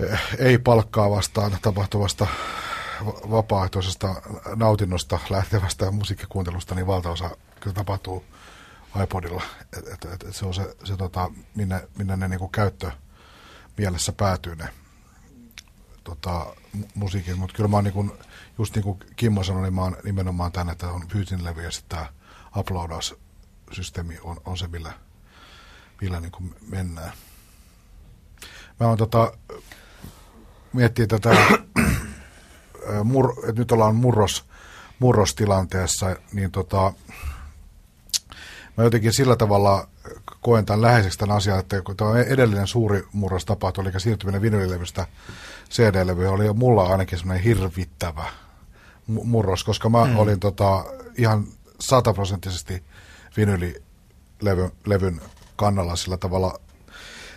eh, 0.00 0.20
ei 0.38 0.58
palkkaa 0.58 1.10
vastaan 1.10 1.58
tapahtuvasta 1.62 2.26
vapaaehtoisesta 3.30 4.22
nautinnosta 4.56 5.18
lähtevästä 5.30 5.90
musiikkikuuntelusta, 5.90 6.74
niin 6.74 6.86
valtaosa 6.86 7.36
kyllä 7.60 7.74
tapahtuu 7.74 8.24
iPodilla. 9.02 9.42
Et, 9.78 9.86
et, 9.88 10.04
et, 10.04 10.22
et 10.22 10.34
se 10.34 10.46
on 10.46 10.54
se, 10.54 10.76
se 10.84 10.96
tota, 10.96 11.30
minne, 11.54 11.88
minne 11.98 12.16
ne 12.16 12.28
niin 12.28 12.38
kuin 12.38 12.52
käyttö 12.52 12.90
mielessä 13.76 14.12
päätyy 14.12 14.56
ne 14.56 14.68
tota, 16.08 16.46
musiikin, 16.94 17.38
mutta 17.38 17.56
kyllä 17.56 17.68
mä 17.68 17.76
oon 17.76 17.84
niin 17.84 17.94
kuin, 17.94 18.12
just 18.58 18.74
niin 18.74 18.82
kuin 18.82 18.98
Kimmo 19.16 19.42
sanoi, 19.42 19.62
niin 19.62 19.74
mä 19.74 19.82
oon 19.82 19.96
nimenomaan 20.04 20.52
tänne, 20.52 20.72
että 20.72 20.88
on 20.88 21.08
fyysinen 21.08 21.44
levy 21.44 21.62
ja 21.62 21.70
sitten 21.70 21.98
tämä 21.98 22.12
uploadaussysteemi 22.56 24.18
on, 24.22 24.36
on 24.44 24.58
se, 24.58 24.68
millä, 24.68 24.92
millä 26.00 26.20
niin 26.20 26.32
kuin 26.32 26.54
mennään. 26.68 27.12
Mä 28.80 28.86
oon 28.86 28.98
tota, 28.98 29.32
miettiä 30.72 31.06
tätä, 31.06 31.36
mur, 33.04 33.34
että 33.48 33.60
nyt 33.60 33.72
ollaan 33.72 33.96
murros, 33.96 34.44
murrostilanteessa, 34.98 36.16
niin 36.32 36.50
tota, 36.50 36.92
mä 38.76 38.84
jotenkin 38.84 39.12
sillä 39.12 39.36
tavalla 39.36 39.88
koen 40.48 40.66
tämän 40.66 40.82
läheiseksi 40.82 41.18
tämän 41.18 41.36
asian, 41.36 41.58
että 41.58 41.82
kun 41.82 41.96
tämä 41.96 42.18
edellinen 42.18 42.66
suuri 42.66 43.06
murros 43.12 43.44
tapahtui, 43.44 43.84
eli 43.84 44.00
siirtyminen 44.00 44.42
vinylilevystä 44.42 45.06
CD-levy, 45.70 46.26
oli 46.26 46.46
jo 46.46 46.54
mulla 46.54 46.82
ainakin 46.82 47.18
semmoinen 47.18 47.44
hirvittävä 47.44 48.24
murros, 49.06 49.64
koska 49.64 49.88
mä 49.88 50.04
mm. 50.04 50.18
olin 50.18 50.40
tota, 50.40 50.84
ihan 51.18 51.44
sataprosenttisesti 51.80 52.82
vinylilevyn 53.36 55.20
kannalla 55.56 55.96
sillä 55.96 56.16
tavalla, 56.16 56.60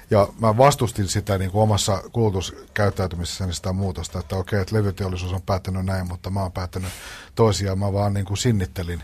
ja 0.10 0.27
mä 0.39 0.58
vastustin 0.58 1.08
sitä 1.08 1.38
niin 1.38 1.51
kuin 1.51 1.62
omassa 1.62 2.03
kulutuskäyttäytymisessäni 2.12 3.53
sitä 3.53 3.74
muutosta, 3.74 4.20
että 4.20 4.36
okei, 4.36 4.62
että 4.62 4.75
levyteollisuus 4.75 5.34
on 5.34 5.41
päättänyt 5.41 5.86
näin, 5.86 6.08
mutta 6.08 6.30
mä 6.30 6.41
oon 6.41 6.51
päättänyt 6.51 6.91
toisiaan, 7.36 7.80
mä 7.80 7.94
vaan 7.94 8.13
niin 8.13 8.25
kuin 8.25 8.38
sinnittelin 8.38 9.03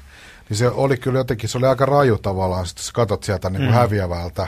niin 0.49 0.57
se 0.57 0.69
oli 0.69 0.97
kyllä 0.97 1.19
jotenkin, 1.19 1.49
se 1.49 1.57
oli 1.57 1.65
aika 1.65 1.85
raju 1.85 2.17
tavallaan, 2.17 2.67
sitten 2.67 2.83
sä 2.83 2.91
katsot 2.93 3.23
sieltä 3.23 3.49
niin 3.49 3.61
kuin 3.61 3.69
mm. 3.69 3.75
häviävältä 3.75 4.47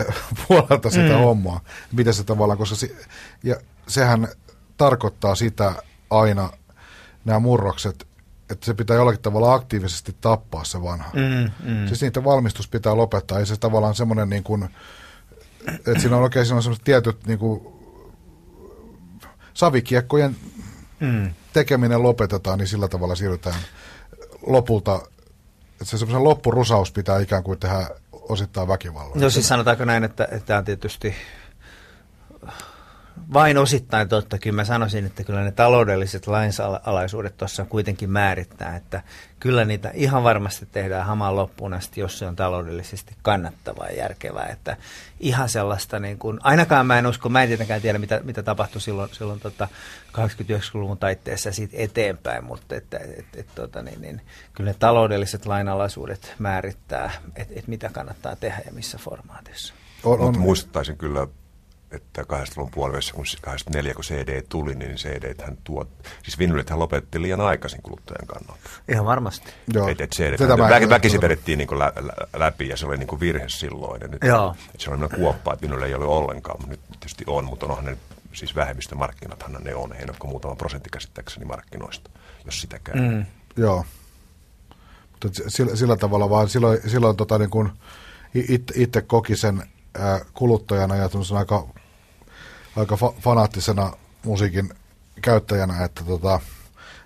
eh, 0.00 0.14
puolelta 0.48 0.90
sitä 0.90 1.14
mm. 1.14 1.20
hommaa, 1.20 1.60
miten 1.92 2.14
se 2.14 2.24
tavallaan, 2.24 2.58
koska 2.58 2.76
se, 2.76 2.96
ja 3.44 3.56
sehän 3.86 4.28
tarkoittaa 4.76 5.34
sitä 5.34 5.74
aina, 6.10 6.50
nämä 7.24 7.38
murrokset, 7.38 8.06
että 8.50 8.66
se 8.66 8.74
pitää 8.74 8.96
jollakin 8.96 9.22
tavalla 9.22 9.54
aktiivisesti 9.54 10.16
tappaa 10.20 10.64
se 10.64 10.82
vanha. 10.82 11.10
Mm, 11.12 11.70
mm. 11.72 11.86
Siis 11.86 12.02
niitä 12.02 12.24
valmistus 12.24 12.68
pitää 12.68 12.96
lopettaa, 12.96 13.38
ei 13.38 13.46
se 13.46 13.56
tavallaan 13.56 13.94
semmoinen 13.94 14.28
niin 14.28 14.42
kuin, 14.42 14.68
että 15.68 15.98
siinä 15.98 16.16
on 16.16 16.22
oikein 16.22 16.46
siinä 16.46 16.56
on 16.56 16.62
semmoiset 16.62 16.84
tietyt 16.84 17.26
niin 17.26 17.38
kuin, 17.38 17.80
savikiekkojen 19.54 20.36
mm. 21.00 21.34
tekeminen 21.52 22.02
lopetetaan, 22.02 22.58
niin 22.58 22.68
sillä 22.68 22.88
tavalla 22.88 23.14
siirrytään 23.14 23.60
lopulta, 24.46 25.00
että 25.72 25.84
se 25.84 25.98
semmoisen 25.98 26.24
loppurusaus 26.24 26.92
pitää 26.92 27.18
ikään 27.20 27.42
kuin 27.42 27.58
tehdä 27.58 27.90
osittain 28.12 28.68
väkivallalla. 28.68 29.16
No 29.16 29.30
siis 29.30 29.48
sanotaanko 29.48 29.84
näin, 29.84 30.04
että, 30.04 30.24
että 30.24 30.46
tämä 30.46 30.58
on 30.58 30.64
tietysti 30.64 31.14
vain 33.32 33.58
osittain 33.58 34.08
totta. 34.08 34.38
Kyllä 34.38 34.56
mä 34.56 34.64
sanoisin, 34.64 35.06
että 35.06 35.24
kyllä 35.24 35.44
ne 35.44 35.52
taloudelliset 35.52 36.26
lainsalaisuudet 36.26 37.36
tuossa 37.36 37.64
kuitenkin 37.64 38.10
määrittää, 38.10 38.76
että 38.76 39.02
kyllä 39.40 39.64
niitä 39.64 39.90
ihan 39.94 40.24
varmasti 40.24 40.68
tehdään 40.72 41.06
hamaan 41.06 41.36
loppuun 41.36 41.74
asti, 41.74 42.00
jos 42.00 42.18
se 42.18 42.26
on 42.26 42.36
taloudellisesti 42.36 43.14
kannattavaa 43.22 43.86
ja 43.86 43.96
järkevää. 43.96 44.46
Että 44.46 44.76
ihan 45.20 45.48
sellaista, 45.48 45.98
niin 45.98 46.18
kuin, 46.18 46.38
ainakaan 46.42 46.86
mä 46.86 46.98
en 46.98 47.06
usko, 47.06 47.28
mä 47.28 47.42
en 47.42 47.48
tietenkään 47.48 47.82
tiedä, 47.82 47.98
mitä, 47.98 48.20
mitä 48.24 48.42
tapahtui 48.42 48.80
silloin, 48.80 49.10
silloin 49.12 49.40
tota 49.40 49.68
89-luvun 50.12 50.98
taitteessa 50.98 51.52
siitä 51.52 51.76
eteenpäin, 51.76 52.44
mutta 52.44 52.74
että, 52.74 52.98
et, 52.98 53.26
et, 53.36 53.54
tota, 53.54 53.82
niin, 53.82 54.00
niin, 54.00 54.20
kyllä 54.54 54.70
ne 54.70 54.76
taloudelliset 54.78 55.46
lainalaisuudet 55.46 56.34
määrittää, 56.38 57.10
että 57.36 57.54
et 57.56 57.68
mitä 57.68 57.90
kannattaa 57.92 58.36
tehdä 58.36 58.62
ja 58.66 58.72
missä 58.72 58.98
formaatissa. 58.98 59.74
On, 60.04 60.12
on. 60.12 60.24
Mutta 60.24 60.40
muistuttaisin 60.40 60.96
kyllä 60.96 61.26
että 61.90 62.22
80-luvun 62.22 62.70
puolivälissä, 62.70 63.14
kun 63.14 63.24
84, 63.42 63.94
kun 63.94 64.04
CD 64.04 64.42
tuli, 64.48 64.74
niin 64.74 64.96
CD 64.96 65.42
hän 65.42 65.58
tuot, 65.64 65.88
siis 66.22 66.38
vinylit 66.38 66.70
hän 66.70 66.78
lopetti 66.78 67.22
liian 67.22 67.40
aikaisin 67.40 67.82
kuluttajan 67.82 68.26
kannalta. 68.26 68.70
Ihan 68.88 69.06
varmasti. 69.06 69.52
Joo. 69.74 69.88
Et, 69.88 70.00
et 70.00 70.10
CD, 70.10 70.32
väki, 70.68 70.88
väkisin 70.88 71.20
vedettiin 71.20 71.58
niin 71.58 71.78
lä, 71.78 71.92
lä, 72.00 72.12
läpi 72.36 72.68
ja 72.68 72.76
se 72.76 72.86
oli 72.86 72.96
niin 72.96 73.06
kuin 73.06 73.20
virhe 73.20 73.48
silloin. 73.48 74.00
Ja 74.00 74.08
nyt, 74.08 74.22
Joo. 74.24 74.56
Et 74.74 74.80
se 74.80 74.90
oli 74.90 75.08
kuoppa, 75.08 75.52
että 75.52 75.62
vinylle 75.62 75.86
ei 75.86 75.94
ole 75.94 76.04
ollenkaan, 76.04 76.56
mutta 76.60 76.70
nyt 76.70 76.80
tietysti 76.90 77.24
on, 77.26 77.44
mutta 77.44 77.66
onhan 77.66 77.84
ne 77.84 77.96
siis 78.32 78.56
vähemmistömarkkinathan 78.56 79.56
ne 79.64 79.74
on, 79.74 79.92
ei 79.92 80.04
ole 80.04 80.30
muutama 80.30 80.56
prosentti 80.56 80.90
käsittääkseni 80.90 81.44
markkinoista, 81.46 82.10
jos 82.44 82.60
sitäkään. 82.60 82.98
Mm. 82.98 83.26
Joo. 83.56 83.84
Mutta 85.10 85.28
sillä, 85.48 85.76
sillä 85.76 85.96
tavalla 85.96 86.30
vaan 86.30 86.48
silloin, 86.48 86.90
silloin 86.90 87.16
tota, 87.16 87.38
niin 87.38 87.50
kun 87.50 87.72
itse 88.74 89.02
koki 89.02 89.36
sen 89.36 89.62
kuluttajana 90.34 90.96
ja 90.96 91.08
aika 91.38 91.68
aika 92.76 92.94
fa- 92.94 93.20
fanaattisena 93.20 93.92
musiikin 94.24 94.74
käyttäjänä, 95.22 95.84
että 95.84 96.04
tota, 96.04 96.40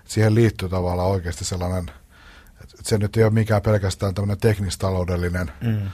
siihen 0.05 0.35
liittyy 0.35 0.69
tavallaan 0.69 1.09
oikeasti 1.09 1.45
sellainen, 1.45 1.91
että 2.63 2.75
se 2.83 2.97
nyt 2.97 3.17
ei 3.17 3.23
ole 3.23 3.31
mikään 3.33 3.61
pelkästään 3.61 4.15
tämmöinen 4.15 4.37
teknistaloudellinen 4.37 5.51
mm. 5.61 5.89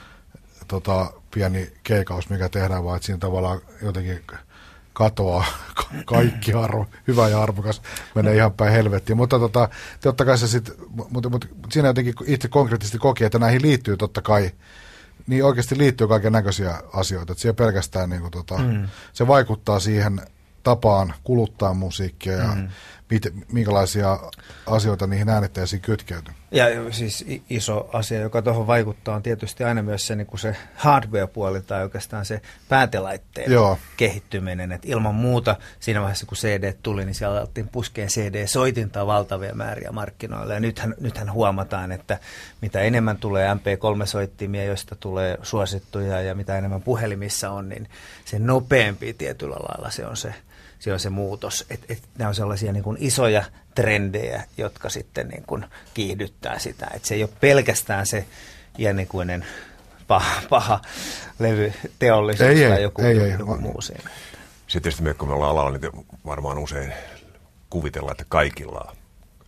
tota, 0.68 1.12
pieni 1.34 1.72
keikaus, 1.82 2.30
mikä 2.30 2.48
tehdään, 2.48 2.84
vaan 2.84 2.96
että 2.96 3.06
siinä 3.06 3.18
tavallaan 3.18 3.60
jotenkin 3.82 4.22
katoaa 4.92 5.44
kaikki 6.04 6.52
arvo, 6.52 6.86
hyvä 7.08 7.28
ja 7.28 7.42
arvokas, 7.42 7.82
menee 8.14 8.36
ihan 8.36 8.52
päin 8.52 8.72
helvettiin. 8.72 9.16
Mutta 9.16 9.38
tota, 9.38 9.68
totta 10.00 10.24
kai 10.24 10.38
se 10.38 10.48
sit, 10.48 10.72
mutta, 11.10 11.28
mutta 11.28 11.46
siinä 11.70 11.88
jotenkin 11.88 12.14
itse 12.26 12.48
konkreettisesti 12.48 12.98
koki, 12.98 13.24
että 13.24 13.38
näihin 13.38 13.62
liittyy 13.62 13.96
totta 13.96 14.22
kai 14.22 14.50
niin 15.26 15.44
oikeasti 15.44 15.78
liittyy 15.78 16.08
kaiken 16.08 16.32
näköisiä 16.32 16.82
asioita. 16.92 17.32
Että 17.32 17.42
pelkästään 17.54 18.10
niin 18.10 18.20
kuin, 18.20 18.30
tota, 18.30 18.58
mm. 18.58 18.88
se 19.12 19.26
vaikuttaa 19.26 19.80
siihen 19.80 20.20
tapaan 20.62 21.14
kuluttaa 21.24 21.74
musiikkia 21.74 22.32
ja 22.32 22.54
mm 22.54 22.68
mit, 23.12 23.34
minkälaisia 23.52 24.18
asioita 24.66 25.06
niihin 25.06 25.28
äänitteisiin 25.28 25.82
kytkeytyy. 25.82 26.34
Ja 26.50 26.66
siis 26.90 27.24
iso 27.50 27.90
asia, 27.92 28.20
joka 28.20 28.42
tuohon 28.42 28.66
vaikuttaa, 28.66 29.16
on 29.16 29.22
tietysti 29.22 29.64
aina 29.64 29.82
myös 29.82 30.06
se, 30.06 30.16
niin 30.16 30.26
kuin 30.26 30.40
se 30.40 30.56
hardware-puoli 30.74 31.60
tai 31.62 31.82
oikeastaan 31.82 32.24
se 32.24 32.40
päätelaitteen 32.68 33.52
Joo. 33.52 33.78
kehittyminen. 33.96 34.72
Et 34.72 34.84
ilman 34.84 35.14
muuta 35.14 35.56
siinä 35.80 36.00
vaiheessa, 36.00 36.26
kun 36.26 36.36
CD 36.36 36.72
tuli, 36.82 37.04
niin 37.04 37.14
siellä 37.14 37.38
alettiin 37.38 37.68
puskeen 37.68 38.08
CD-soitintaa 38.08 39.06
valtavia 39.06 39.54
määriä 39.54 39.92
markkinoille. 39.92 40.54
Ja 40.54 40.60
nythän, 40.60 40.94
nythän 41.00 41.32
huomataan, 41.32 41.92
että 41.92 42.18
mitä 42.60 42.80
enemmän 42.80 43.16
tulee 43.16 43.54
MP3-soittimia, 43.54 44.64
joista 44.64 44.96
tulee 44.96 45.38
suosittuja 45.42 46.20
ja 46.20 46.34
mitä 46.34 46.58
enemmän 46.58 46.82
puhelimissa 46.82 47.50
on, 47.50 47.68
niin 47.68 47.88
se 48.24 48.38
nopeampi 48.38 49.12
tietyllä 49.12 49.56
lailla 49.56 49.90
se 49.90 50.06
on 50.06 50.16
se 50.16 50.34
se 50.82 50.92
on 50.92 51.00
se 51.00 51.10
muutos. 51.10 51.66
Että 51.70 51.86
et 51.88 52.02
nämä 52.18 52.28
on 52.28 52.34
sellaisia 52.34 52.72
niin 52.72 52.82
kuin 52.82 52.96
isoja 53.00 53.44
trendejä, 53.74 54.42
jotka 54.56 54.88
sitten 54.88 55.28
niin 55.28 55.44
kuin 55.46 55.64
kiihdyttää 55.94 56.58
sitä. 56.58 56.90
Että 56.94 57.08
se 57.08 57.14
ei 57.14 57.22
ole 57.22 57.30
pelkästään 57.40 58.06
se 58.06 58.26
iänikuinen 58.78 59.46
paha, 60.08 60.42
paha 60.50 60.80
levyteollisuus 61.38 62.48
ei, 62.48 62.68
tai 62.68 62.82
joku, 62.82 63.02
ei, 63.02 63.16
joku 63.38 63.54
ei, 63.54 63.60
muu 63.60 63.80
siinä. 63.80 64.10
Sitten 64.66 64.82
tietysti 64.82 65.02
me, 65.02 65.14
kun 65.14 65.28
me 65.28 65.34
ollaan 65.34 65.50
alalla, 65.50 65.78
niin 65.78 66.06
varmaan 66.26 66.58
usein 66.58 66.92
kuvitellaan, 67.70 68.12
että 68.12 68.24
kaikilla 68.28 68.86
on 68.90 68.96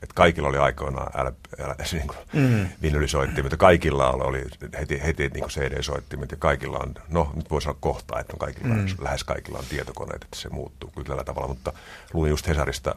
että 0.05 0.15
kaikilla 0.15 0.49
oli 0.49 0.59
aikoinaan 0.59 1.21
älä, 1.21 1.33
älä, 1.61 1.77
niin 1.93 2.07
kuin 2.07 2.19
mm. 2.33 2.69
vinylisoittimet 2.83 3.53
ja 3.53 3.59
kaikilla 3.59 4.11
oli 4.11 4.45
heti, 4.79 5.03
heti 5.05 5.23
niin 5.23 5.41
kuin 5.41 5.51
CD-soittimet 5.51 6.31
ja 6.31 6.37
kaikilla 6.37 6.79
on, 6.79 6.95
no 7.09 7.33
nyt 7.35 7.51
voi 7.51 7.63
sanoa 7.63 7.79
kohtaa, 7.81 8.21
että 8.21 8.33
on 8.33 8.39
kaikilla, 8.39 8.75
mm. 8.75 8.87
lähes 9.01 9.25
kaikilla 9.25 9.59
on 9.59 9.65
tietokoneet, 9.69 10.25
että 10.25 10.37
se 10.39 10.49
muuttuu 10.49 10.91
kyllä 10.91 11.07
tällä 11.07 11.25
tavalla, 11.25 11.49
mutta 11.49 11.73
luin 12.13 12.31
just 12.31 12.49
Hesarista 12.49 12.95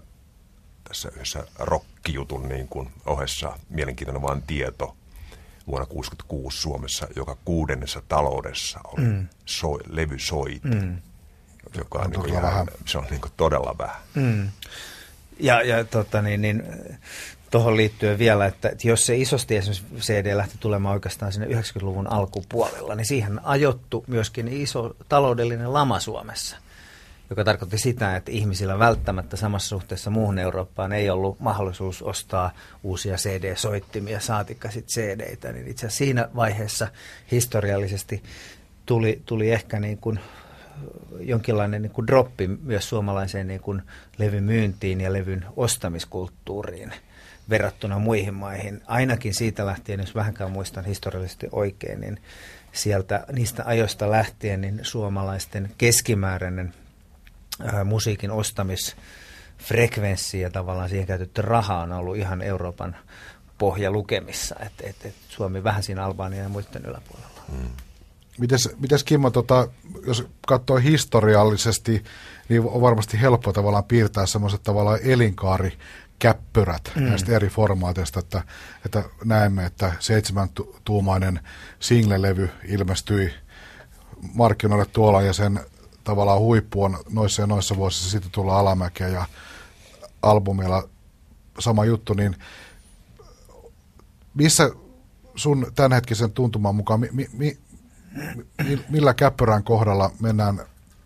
tässä 0.84 1.10
yhdessä 1.14 1.48
rockijutun 1.60 2.50
niin 2.50 2.68
kuin 2.68 2.90
ohessa 3.06 3.60
mielenkiintoinen 3.70 4.22
vaan 4.22 4.42
tieto 4.42 4.96
vuonna 5.68 5.86
1966 5.86 6.62
Suomessa, 6.62 7.08
joka 7.16 7.38
kuudennessa 7.46 8.02
taloudessa 8.08 8.80
oli 8.84 9.06
mm. 9.06 9.28
so, 9.46 9.80
levysoit, 9.90 10.64
mm. 10.64 10.98
joka 11.78 12.00
on, 12.00 12.06
on 12.06 12.12
niin 12.12 12.22
kuin 12.22 12.34
ihan, 12.34 12.68
se 12.86 12.98
on 12.98 13.06
niin 13.10 13.22
kuin 13.22 13.32
todella 13.38 13.76
vähän. 13.78 14.02
Mm. 14.16 14.50
Ja, 15.40 15.62
ja 15.62 15.84
tota, 15.84 16.22
niin, 16.22 16.42
niin, 16.42 16.64
tuohon 17.52 17.78
liittyen 17.78 18.20
vielä, 18.20 18.46
että, 18.46 18.70
että 18.70 18.88
jos 18.88 19.06
se 19.06 19.18
isosti 19.18 19.56
esimerkiksi 19.58 20.14
CD 20.14 20.38
lähti 20.38 20.56
tulemaan 20.60 20.94
oikeastaan 20.94 21.32
sinne 21.32 21.48
90-luvun 21.48 22.12
alkupuolella, 22.12 22.96
niin 22.96 23.06
siihen 23.06 23.46
ajottu 23.46 24.04
myöskin 24.08 24.48
iso 24.48 24.96
taloudellinen 25.10 25.74
lama 25.74 26.00
Suomessa, 26.00 26.58
joka 27.30 27.44
tarkoitti 27.44 27.78
sitä, 27.78 28.16
että 28.16 28.32
ihmisillä 28.32 28.80
välttämättä 28.80 29.38
samassa 29.38 29.70
suhteessa 29.70 30.10
muuhun 30.10 30.40
Eurooppaan 30.40 30.94
ei 30.94 31.10
ollut 31.10 31.40
mahdollisuus 31.40 32.02
ostaa 32.02 32.52
uusia 32.84 33.16
CD-soittimia, 33.16 34.20
saatikka 34.20 34.72
sitten 34.72 35.04
CD-tä, 35.04 35.52
niin 35.52 35.68
itse 35.68 35.88
asiassa 35.88 35.98
siinä 35.98 36.30
vaiheessa 36.36 36.88
historiallisesti 37.32 38.24
tuli, 38.86 39.22
tuli 39.26 39.52
ehkä 39.52 39.80
niin 39.80 39.98
kuin 39.98 40.20
jonkinlainen 41.20 41.82
niin 41.82 41.92
kuin 41.92 42.08
droppi 42.08 42.48
myös 42.48 42.90
suomalaiseen 42.90 43.48
niin 43.48 43.62
kuin 43.62 43.82
levymyyntiin 44.18 45.02
ja 45.02 45.14
levyn 45.14 45.46
ostamiskulttuuriin 45.56 46.94
verrattuna 47.50 48.00
muihin 48.00 48.34
maihin. 48.34 48.82
Ainakin 48.86 49.34
siitä 49.34 49.66
lähtien, 49.66 50.00
jos 50.00 50.16
vähänkään 50.16 50.52
muistan 50.52 50.86
historiallisesti 50.86 51.48
oikein, 51.52 52.02
niin 52.02 52.22
sieltä 52.72 53.26
niistä 53.32 53.64
ajoista 53.66 54.12
lähtien 54.12 54.62
niin 54.62 54.80
suomalaisten 54.82 55.72
keskimääräinen 55.78 56.74
ää, 57.62 57.84
musiikin 57.84 58.32
ostamisfrekvenssi 58.32 60.40
ja 60.40 60.50
tavallaan 60.50 60.90
siihen 60.90 61.08
käytetty 61.08 61.42
raha 61.42 61.80
on 61.80 61.92
ollut 61.92 62.18
ihan 62.18 62.42
Euroopan 62.42 62.96
pohjalukemissa. 63.58 64.56
että 64.66 64.84
et, 64.88 65.06
et 65.06 65.16
Suomi 65.30 65.64
vähän 65.64 65.84
siinä 65.84 66.06
Albania 66.06 66.44
ja 66.44 66.50
muiden 66.50 66.86
yläpuolella. 66.86 67.42
Mm. 67.52 67.87
Mites, 68.38 68.70
mites 68.80 69.04
Kimmo, 69.04 69.30
tota, 69.30 69.68
jos 70.06 70.28
katsoo 70.48 70.78
historiallisesti, 70.78 72.04
niin 72.50 72.62
on 72.62 72.82
varmasti 72.82 73.22
helppo 73.22 73.54
tavallaan 73.54 73.84
piirtää 73.84 74.26
semmoiset 74.26 74.64
tavallaan 74.64 75.00
elinkaari 75.04 75.78
käppyrät 76.20 76.92
mm. 76.96 77.04
näistä 77.04 77.36
eri 77.36 77.48
formaateista, 77.48 78.20
että, 78.20 78.44
että 78.86 79.04
näemme, 79.26 79.66
että 79.66 79.94
seitsemän 80.00 80.50
tuumainen 80.86 81.40
single-levy 81.80 82.50
ilmestyi 82.64 83.34
markkinoille 84.34 84.86
tuolla 84.86 85.22
ja 85.22 85.34
sen 85.34 85.60
tavallaan 86.04 86.40
huippu 86.40 86.84
on 86.84 86.98
noissa 87.10 87.42
ja 87.42 87.48
noissa 87.48 87.76
vuosissa 87.76 88.10
sitten 88.10 88.32
tulla 88.32 88.60
alamäkeä 88.60 89.08
ja 89.08 89.26
albumilla 90.22 90.90
sama 91.60 91.86
juttu, 91.86 92.14
niin 92.14 92.36
missä 94.34 94.72
sun 95.36 95.72
tämänhetkisen 95.76 96.32
tuntuman 96.32 96.76
mukaan, 96.76 97.00
mi, 97.00 97.30
mi, 97.34 97.58
millä 98.90 99.14
käppyrän 99.14 99.64
kohdalla 99.64 100.12
mennään 100.22 100.62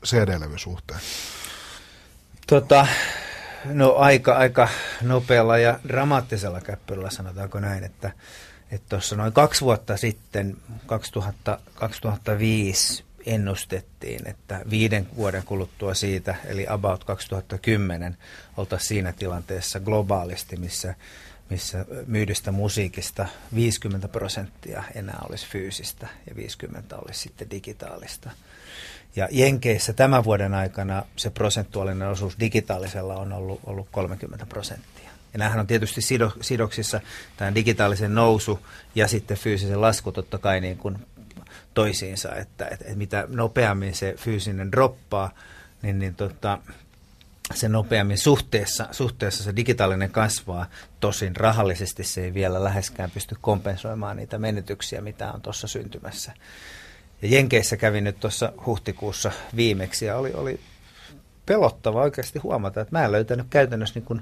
CD-levy 0.06 0.58
suhteen? 0.58 1.00
Tota, 2.48 2.88
no 3.66 3.96
aika, 3.96 4.34
aika 4.34 4.68
nopealla 5.02 5.58
ja 5.58 5.80
dramaattisella 5.88 6.62
käppyrällä 6.62 7.10
sanotaanko 7.10 7.60
näin, 7.60 7.84
että 7.84 8.12
tuossa 8.90 9.16
noin 9.16 9.34
kaksi 9.34 9.62
vuotta 9.62 9.98
sitten, 9.98 10.58
2000, 10.86 11.60
2005, 11.76 13.04
ennustettiin, 13.26 14.28
että 14.28 14.62
viiden 14.70 15.08
vuoden 15.16 15.44
kuluttua 15.44 15.94
siitä, 15.94 16.36
eli 16.46 16.66
about 16.70 17.04
2010, 17.04 18.18
oltaisiin 18.58 18.88
siinä 18.88 19.14
tilanteessa 19.14 19.80
globaalisti, 19.80 20.58
missä 20.58 20.96
missä 21.52 21.86
myydystä 22.08 22.52
musiikista 22.52 23.26
50 23.56 24.08
prosenttia 24.08 24.84
enää 24.96 25.20
olisi 25.30 25.48
fyysistä 25.48 26.08
ja 26.30 26.36
50 26.36 26.98
olisi 26.98 27.20
sitten 27.20 27.50
digitaalista. 27.52 28.32
Ja 29.16 29.28
Jenkeissä 29.32 29.94
tämän 29.94 30.24
vuoden 30.24 30.54
aikana 30.54 31.04
se 31.16 31.30
prosentuaalinen 31.30 32.08
osuus 32.08 32.40
digitaalisella 32.40 33.16
on 33.16 33.34
ollut, 33.34 33.60
ollut 33.66 33.88
30 33.92 34.46
prosenttia. 34.46 35.10
Ja 35.34 35.40
näähän 35.40 35.60
on 35.60 35.68
tietysti 35.68 36.02
sido, 36.02 36.32
sidoksissa 36.42 37.02
tämän 37.38 37.56
digitaalisen 37.56 38.16
nousu 38.16 38.60
ja 38.96 39.08
sitten 39.08 39.38
fyysisen 39.38 39.82
lasku 39.82 40.12
totta 40.12 40.38
kai 40.38 40.62
niin 40.62 40.78
kuin 40.78 40.98
toisiinsa, 41.74 42.36
että, 42.36 42.66
että, 42.66 42.86
että 42.86 42.98
mitä 42.98 43.26
nopeammin 43.28 43.96
se 43.96 44.16
fyysinen 44.18 44.72
droppaa, 44.72 45.32
niin, 45.82 46.00
niin 46.00 46.16
tota, 46.16 46.58
se 47.56 47.70
nopeammin 47.70 48.18
suhteessa, 48.18 48.88
suhteessa 48.92 49.44
se 49.44 49.56
digitaalinen 49.56 50.12
kasvaa. 50.12 50.70
Tosin 51.00 51.36
rahallisesti 51.36 52.04
se 52.04 52.24
ei 52.24 52.34
vielä 52.34 52.64
läheskään 52.64 53.12
pysty 53.12 53.36
kompensoimaan 53.42 54.18
niitä 54.18 54.38
menetyksiä, 54.38 55.02
mitä 55.02 55.32
on 55.32 55.42
tuossa 55.42 55.68
syntymässä. 55.68 56.34
Ja 57.22 57.28
Jenkeissä 57.28 57.78
kävin 57.78 58.04
nyt 58.04 58.20
tuossa 58.20 58.54
huhtikuussa 58.66 59.32
viimeksi 59.56 60.06
ja 60.06 60.18
oli, 60.18 60.34
oli 60.34 60.60
pelottava 61.46 62.02
oikeasti 62.02 62.40
huomata, 62.40 62.82
että 62.82 62.98
mä 62.98 63.06
en 63.06 63.12
löytänyt 63.12 63.48
käytännössä 63.50 64.00
niin 64.00 64.06
kuin 64.06 64.22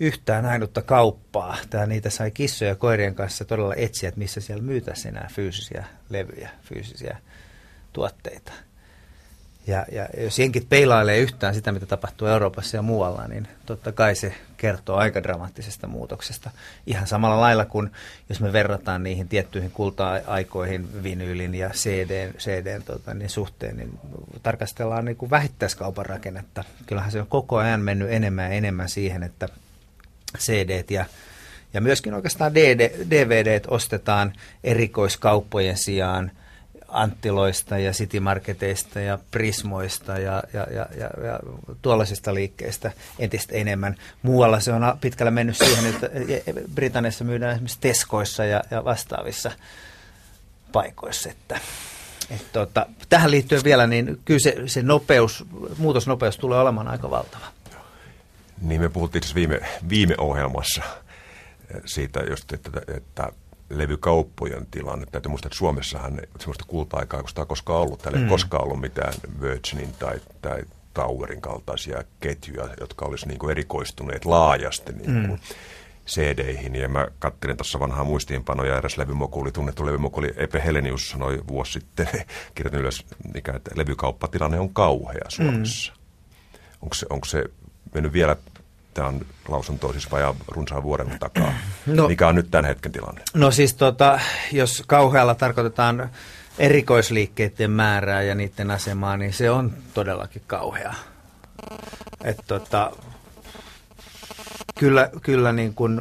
yhtään 0.00 0.46
ainutta 0.46 0.82
kauppaa. 0.82 1.56
Tää 1.70 1.86
niitä 1.86 2.10
sai 2.10 2.30
kissoja 2.30 2.70
ja 2.70 2.76
koirien 2.76 3.14
kanssa 3.14 3.44
todella 3.44 3.74
etsiä, 3.74 4.08
että 4.08 4.18
missä 4.18 4.40
siellä 4.40 4.62
myytäisiin 4.62 5.16
enää 5.16 5.28
fyysisiä 5.32 5.84
levyjä, 6.08 6.50
fyysisiä 6.62 7.18
tuotteita. 7.92 8.52
Ja, 9.66 9.86
ja 9.92 10.08
jos 10.18 10.38
jenkit 10.38 10.68
peilailee 10.68 11.18
yhtään 11.18 11.54
sitä, 11.54 11.72
mitä 11.72 11.86
tapahtuu 11.86 12.28
Euroopassa 12.28 12.76
ja 12.76 12.82
muualla, 12.82 13.28
niin 13.28 13.48
totta 13.66 13.92
kai 13.92 14.14
se 14.14 14.34
kertoo 14.56 14.96
aika 14.96 15.22
dramaattisesta 15.22 15.86
muutoksesta. 15.86 16.50
Ihan 16.86 17.06
samalla 17.06 17.40
lailla 17.40 17.64
kuin 17.64 17.90
jos 18.28 18.40
me 18.40 18.52
verrataan 18.52 19.02
niihin 19.02 19.28
tiettyihin 19.28 19.70
kulta-aikoihin 19.70 21.02
vinyylin 21.02 21.54
ja 21.54 21.70
CDn, 21.70 22.34
CDn 22.38 22.82
tota, 22.82 23.14
niin 23.14 23.30
suhteen, 23.30 23.76
niin 23.76 23.98
tarkastellaan 24.42 25.04
niin 25.04 25.16
kuin 25.16 25.30
vähittäiskaupan 25.30 26.06
rakennetta. 26.06 26.64
Kyllähän 26.86 27.12
se 27.12 27.20
on 27.20 27.26
koko 27.26 27.56
ajan 27.56 27.80
mennyt 27.80 28.12
enemmän 28.12 28.44
ja 28.44 28.56
enemmän 28.56 28.88
siihen, 28.88 29.22
että 29.22 29.48
CD 30.38 30.84
ja 30.90 31.04
ja 31.74 31.80
myöskin 31.80 32.14
oikeastaan 32.14 32.54
DVD 33.10 33.60
ostetaan 33.68 34.32
erikoiskauppojen 34.64 35.76
sijaan 35.76 36.30
Anttiloista 36.92 37.78
ja 37.78 37.92
Citymarketeista 37.92 39.00
ja 39.00 39.18
Prismoista 39.30 40.18
ja, 40.18 40.42
ja, 40.52 40.66
ja, 40.70 40.86
ja, 40.96 41.24
ja 41.24 41.40
tuollaisista 41.82 42.34
liikkeistä 42.34 42.92
entistä 43.18 43.54
enemmän. 43.54 43.96
Muualla 44.22 44.60
se 44.60 44.72
on 44.72 44.82
pitkällä 45.00 45.30
mennyt 45.30 45.56
siihen, 45.56 45.86
että 45.86 46.10
Britanniassa 46.74 47.24
myydään 47.24 47.52
esimerkiksi 47.52 47.78
Teskoissa 47.80 48.44
ja, 48.44 48.62
ja 48.70 48.84
vastaavissa 48.84 49.50
paikoissa. 50.72 51.30
Että, 51.30 51.60
et, 52.30 52.52
tota, 52.52 52.86
tähän 53.08 53.30
liittyen 53.30 53.64
vielä, 53.64 53.86
niin 53.86 54.20
kyllä 54.24 54.40
se, 54.40 54.56
se 54.66 54.82
nopeus, 54.82 55.44
muutosnopeus 55.78 56.38
tulee 56.38 56.60
olemaan 56.60 56.88
aika 56.88 57.10
valtava. 57.10 57.46
Niin 58.60 58.80
me 58.80 58.88
puhuttiin 58.88 59.22
viime, 59.34 59.60
viime 59.88 60.14
ohjelmassa 60.18 60.82
siitä, 61.84 62.20
just, 62.30 62.52
että, 62.52 62.70
että 62.96 63.32
levykauppojen 63.70 64.66
tilanne. 64.70 65.06
Täytyy 65.06 65.28
muistaa, 65.28 65.48
että 65.48 65.58
Suomessahan 65.58 66.20
sellaista 66.38 66.64
kulta-aikaa 66.66 67.20
ei 67.20 67.46
koskaan 67.46 67.80
ollut. 67.80 68.02
Täällä 68.02 68.18
ei 68.18 68.24
mm. 68.24 68.30
koskaan 68.30 68.64
ollut 68.64 68.80
mitään 68.80 69.14
Virginin 69.40 69.92
tai, 69.98 70.20
tai 70.42 70.62
Towerin 70.94 71.40
kaltaisia 71.40 72.04
ketjuja, 72.20 72.68
jotka 72.80 73.04
olisi 73.04 73.28
niin 73.28 73.38
kuin 73.38 73.50
erikoistuneet 73.50 74.24
laajasti 74.24 74.92
niin 74.92 75.04
kuin 75.04 75.30
mm. 75.30 75.38
CD-ihin. 76.06 76.74
Ja 76.74 76.88
mä 76.88 77.08
katselin 77.18 77.56
tuossa 77.56 77.80
vanhaa 77.80 78.04
muistiinpanoja, 78.04 78.76
eräs 78.76 78.98
levymokuli, 78.98 79.52
tunnettu 79.52 79.86
levymokuli 79.86 80.32
Epe 80.36 80.62
Helenius 80.64 81.10
sanoi 81.10 81.42
vuosi 81.48 81.72
sitten, 81.72 82.08
kirjoitin 82.54 82.80
ylös, 82.80 83.06
mikä, 83.34 83.52
että 83.52 83.70
levykauppatilanne 83.74 84.60
on 84.60 84.74
kauhea 84.74 85.24
Suomessa. 85.28 85.92
Mm. 85.92 86.00
Onko 86.82 86.94
se, 86.94 87.06
onko 87.10 87.24
se 87.24 87.44
mennyt 87.94 88.12
vielä 88.12 88.36
Tämä 88.94 89.08
on 89.08 89.26
lausunto 89.48 89.92
siis 89.92 90.10
vajaa 90.10 90.34
runsaan 90.48 90.82
vuoden 90.82 91.18
takaa. 91.18 91.54
No, 91.86 92.08
Mikä 92.08 92.28
on 92.28 92.34
nyt 92.34 92.50
tämän 92.50 92.64
hetken 92.64 92.92
tilanne? 92.92 93.22
No 93.34 93.50
siis 93.50 93.74
tota, 93.74 94.20
jos 94.52 94.82
kauhealla 94.86 95.34
tarkoitetaan 95.34 96.10
erikoisliikkeiden 96.58 97.70
määrää 97.70 98.22
ja 98.22 98.34
niiden 98.34 98.70
asemaa, 98.70 99.16
niin 99.16 99.32
se 99.32 99.50
on 99.50 99.72
todellakin 99.94 100.42
kauhea. 100.46 100.94
Et 102.24 102.36
tota, 102.46 102.92
kyllä, 104.78 105.10
kyllä 105.22 105.52
niin 105.52 105.74
kuin 105.74 106.00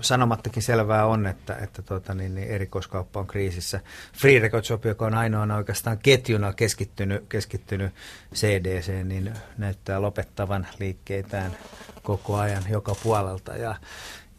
sanomattakin 0.00 0.62
selvää 0.62 1.06
on, 1.06 1.26
että, 1.26 1.56
että 1.62 1.82
tota, 1.82 2.14
niin, 2.14 2.34
niin 2.34 2.48
erikoiskauppa 2.48 3.20
on 3.20 3.26
kriisissä. 3.26 3.80
Free 4.12 4.38
Record 4.38 4.64
Shop, 4.64 4.84
joka 4.84 5.06
on 5.06 5.14
ainoana 5.14 5.56
oikeastaan 5.56 5.98
ketjuna 5.98 6.52
keskittynyt, 6.52 7.24
keskittynyt 7.28 7.92
CDC, 8.34 9.04
niin 9.04 9.34
näyttää 9.58 10.02
lopettavan 10.02 10.66
liikkeitään 10.78 11.56
koko 12.06 12.36
ajan 12.36 12.62
joka 12.68 12.94
puolelta. 13.02 13.56
Ja, 13.56 13.74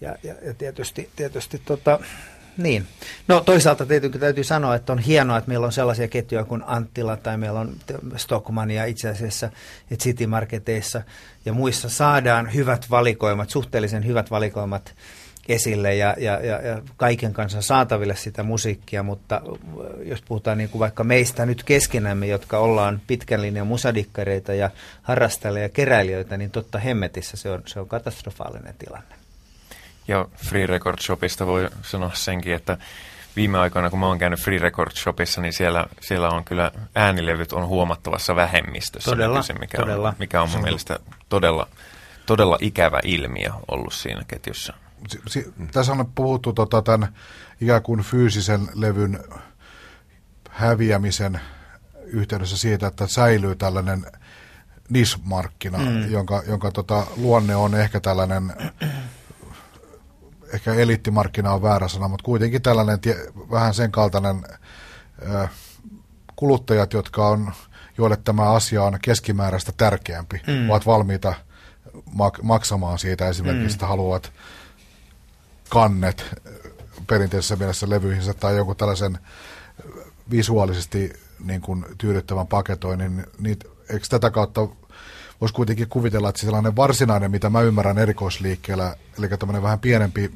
ja, 0.01 0.15
ja, 0.23 0.35
ja 0.45 0.53
tietysti, 0.53 1.09
tietysti 1.15 1.61
tota, 1.65 1.99
niin. 2.57 2.87
No 3.27 3.41
toisaalta 3.41 3.85
tietenkin 3.85 4.21
täytyy 4.21 4.43
sanoa, 4.43 4.75
että 4.75 4.93
on 4.93 4.99
hienoa, 4.99 5.37
että 5.37 5.47
meillä 5.47 5.65
on 5.65 5.71
sellaisia 5.71 6.07
ketjuja 6.07 6.43
kuin 6.43 6.63
Anttila 6.65 7.17
tai 7.17 7.37
meillä 7.37 7.59
on 7.59 7.75
Stockmania 8.15 8.85
itse 8.85 9.09
asiassa, 9.09 9.49
että 9.91 10.03
City 10.03 10.27
Marketeissa 10.27 11.01
ja 11.45 11.53
muissa 11.53 11.89
saadaan 11.89 12.53
hyvät 12.53 12.89
valikoimat, 12.89 13.49
suhteellisen 13.49 14.05
hyvät 14.05 14.31
valikoimat 14.31 14.95
esille 15.47 15.95
ja, 15.95 16.15
ja, 16.17 16.45
ja, 16.45 16.61
ja 16.61 16.81
kaiken 16.97 17.33
kanssa 17.33 17.61
saataville 17.61 18.15
sitä 18.15 18.43
musiikkia, 18.43 19.03
mutta 19.03 19.41
jos 20.03 20.21
puhutaan 20.21 20.57
niin 20.57 20.69
kuin 20.69 20.79
vaikka 20.79 21.03
meistä 21.03 21.45
nyt 21.45 21.63
keskenämme, 21.63 22.27
jotka 22.27 22.57
ollaan 22.57 23.01
pitkän 23.07 23.41
linjan 23.41 23.67
musadikkareita 23.67 24.53
ja 24.53 24.69
harrastajia 25.01 25.61
ja 25.61 25.69
keräilijöitä, 25.69 26.37
niin 26.37 26.51
totta 26.51 26.79
hemmetissä 26.79 27.37
se 27.37 27.51
on, 27.51 27.63
se 27.65 27.79
on 27.79 27.87
katastrofaalinen 27.87 28.75
tilanne. 28.79 29.15
Ja 30.07 30.25
Free 30.35 30.67
Record 30.67 30.99
Shopista 31.01 31.47
voi 31.47 31.69
sanoa 31.81 32.11
senkin, 32.13 32.53
että 32.53 32.77
viime 33.35 33.59
aikoina, 33.59 33.89
kun 33.89 33.99
mä 33.99 34.07
oon 34.07 34.19
käynyt 34.19 34.39
Free 34.39 34.59
Record 34.59 34.91
Shopissa, 34.95 35.41
niin 35.41 35.53
siellä, 35.53 35.85
siellä 36.01 36.29
on 36.29 36.43
kyllä 36.43 36.71
äänilevyt 36.95 37.53
on 37.53 37.67
huomattavassa 37.67 38.35
vähemmistössä. 38.35 39.11
Todella, 39.11 39.41
se, 39.41 39.53
mikä, 39.53 39.77
todella. 39.77 40.07
On, 40.09 40.15
mikä 40.19 40.41
on 40.41 40.49
mun 40.49 40.61
mielestä 40.61 40.99
todella, 41.29 41.67
todella 42.25 42.57
ikävä 42.61 42.99
ilmiö 43.03 43.51
ollut 43.67 43.93
siinä 43.93 44.21
ketjussa 44.27 44.73
si, 45.27 45.53
tässä 45.71 45.91
on 45.91 46.11
puhuttu 46.15 46.53
tota, 46.53 46.81
tämän 46.81 47.13
ikään 47.61 47.81
kuin 47.81 48.01
fyysisen 48.01 48.67
levyn 48.73 49.19
häviämisen 50.49 51.39
yhteydessä 52.05 52.57
siitä, 52.57 52.87
että 52.87 53.07
säilyy 53.07 53.55
tällainen 53.55 54.05
nismarkkina, 54.89 55.77
mm. 55.77 56.11
jonka, 56.11 56.43
jonka 56.47 56.71
tota, 56.71 57.07
luonne 57.15 57.55
on 57.55 57.75
ehkä 57.75 57.99
tällainen, 57.99 58.53
ehkä 60.53 60.73
eliittimarkkina 60.73 61.53
on 61.53 61.61
väärä 61.61 61.87
sana, 61.87 62.07
mutta 62.07 62.23
kuitenkin 62.23 62.61
tällainen 62.61 62.99
tie, 62.99 63.15
vähän 63.51 63.73
sen 63.73 63.91
kaltainen 63.91 64.43
ö, 65.21 65.47
kuluttajat, 66.35 66.93
jotka 66.93 67.27
on, 67.27 67.53
joille 67.97 68.17
tämä 68.23 68.51
asia 68.51 68.83
on 68.83 68.99
keskimääräistä 69.01 69.71
tärkeämpi, 69.77 70.41
mm. 70.47 70.69
ovat 70.69 70.85
valmiita 70.85 71.33
mak- 71.95 72.43
maksamaan 72.43 72.99
siitä 72.99 73.29
esimerkiksi, 73.29 73.67
mm. 73.67 73.73
että 73.73 73.87
haluavat 73.87 74.31
kannet 75.69 76.25
perinteisessä 77.07 77.55
mielessä 77.55 77.89
levyihinsä 77.89 78.33
tai 78.33 78.57
joku 78.57 78.75
tällaisen 78.75 79.17
visuaalisesti 80.31 81.13
niin 81.43 81.61
kuin 81.61 81.85
tyydyttävän 81.97 82.47
paketoinnin, 82.47 83.25
niin 83.39 83.59
eikö 83.89 84.05
tätä 84.09 84.29
kautta 84.29 84.67
voisi 85.41 85.55
kuitenkin 85.55 85.89
kuvitella, 85.89 86.29
että 86.29 86.41
sellainen 86.41 86.75
varsinainen, 86.75 87.31
mitä 87.31 87.49
mä 87.49 87.61
ymmärrän 87.61 87.97
erikoisliikkeellä, 87.97 88.95
eli 89.17 89.27
tämmöinen 89.29 89.63
vähän 89.63 89.79
pienempi 89.79 90.31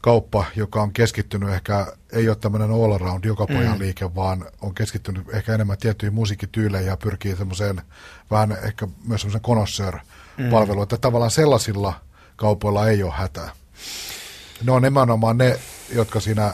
kauppa, 0.00 0.44
joka 0.56 0.82
on 0.82 0.92
keskittynyt 0.92 1.50
ehkä, 1.50 1.86
ei 2.12 2.28
ole 2.28 2.36
tämmöinen 2.36 2.70
all 2.70 2.92
around 2.92 3.24
joka 3.24 3.46
pojan 3.46 3.74
mm. 3.74 3.78
liike, 3.78 4.14
vaan 4.14 4.44
on 4.60 4.74
keskittynyt 4.74 5.34
ehkä 5.34 5.54
enemmän 5.54 5.78
tiettyihin 5.78 6.14
musiikkityyleihin 6.14 6.88
ja 6.88 6.96
pyrkii 6.96 7.36
semmoiseen 7.36 7.82
vähän 8.30 8.58
ehkä 8.62 8.88
myös 9.06 9.20
semmoisen 9.20 9.40
konosseur-palveluun, 9.40 10.78
mm. 10.78 10.82
että 10.82 10.96
tavallaan 10.96 11.30
sellaisilla 11.30 12.00
kaupoilla 12.36 12.88
ei 12.88 13.02
ole 13.02 13.12
hätää. 13.16 13.52
Ne 14.64 14.72
on 14.72 14.82
nimenomaan 14.82 15.38
ne, 15.38 15.58
jotka 15.94 16.20
siinä 16.20 16.52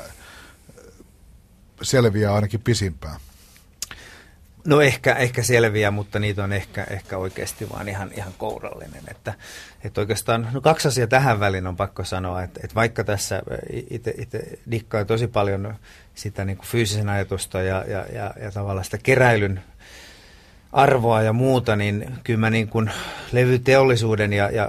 selviää 1.83 2.35
ainakin 2.35 2.61
pisimpään. 2.61 3.21
No 4.65 4.81
ehkä, 4.81 5.15
ehkä 5.15 5.43
selviää, 5.43 5.91
mutta 5.91 6.19
niitä 6.19 6.45
on 6.45 6.53
ehkä, 6.53 6.87
ehkä 6.91 7.19
oikeasti 7.19 7.71
vaan 7.71 7.89
ihan, 7.89 8.11
ihan 8.17 8.33
kourallinen. 8.39 9.03
Että, 9.09 9.35
että 9.85 10.01
oikeastaan 10.01 10.49
no 10.53 10.61
kaksi 10.61 10.89
asiaa 10.89 11.07
tähän 11.07 11.41
väliin 11.41 11.67
on 11.67 11.77
pakko 11.77 12.05
sanoa, 12.05 12.43
että, 12.43 12.61
että 12.65 12.75
vaikka 12.75 13.05
tässä 13.05 13.43
itse 13.91 14.59
dikkaa 14.71 15.05
tosi 15.05 15.27
paljon 15.27 15.75
sitä 16.15 16.45
niin 16.45 16.59
fyysisen 16.65 17.09
ajatusta 17.09 17.63
ja, 17.63 17.85
ja, 17.89 18.07
ja, 18.13 18.35
ja 18.43 18.51
tavallaan 18.51 18.85
sitä 18.85 18.99
keräilyn 18.99 19.63
arvoa 20.73 21.23
ja 21.23 21.33
muuta, 21.33 21.77
niin 21.77 22.15
kyllä 22.25 22.41
mä 22.41 22.51
niin 22.51 22.69
kuin 22.69 22.91
levyteollisuuden 23.33 24.33
ja, 24.33 24.51
ja 24.51 24.69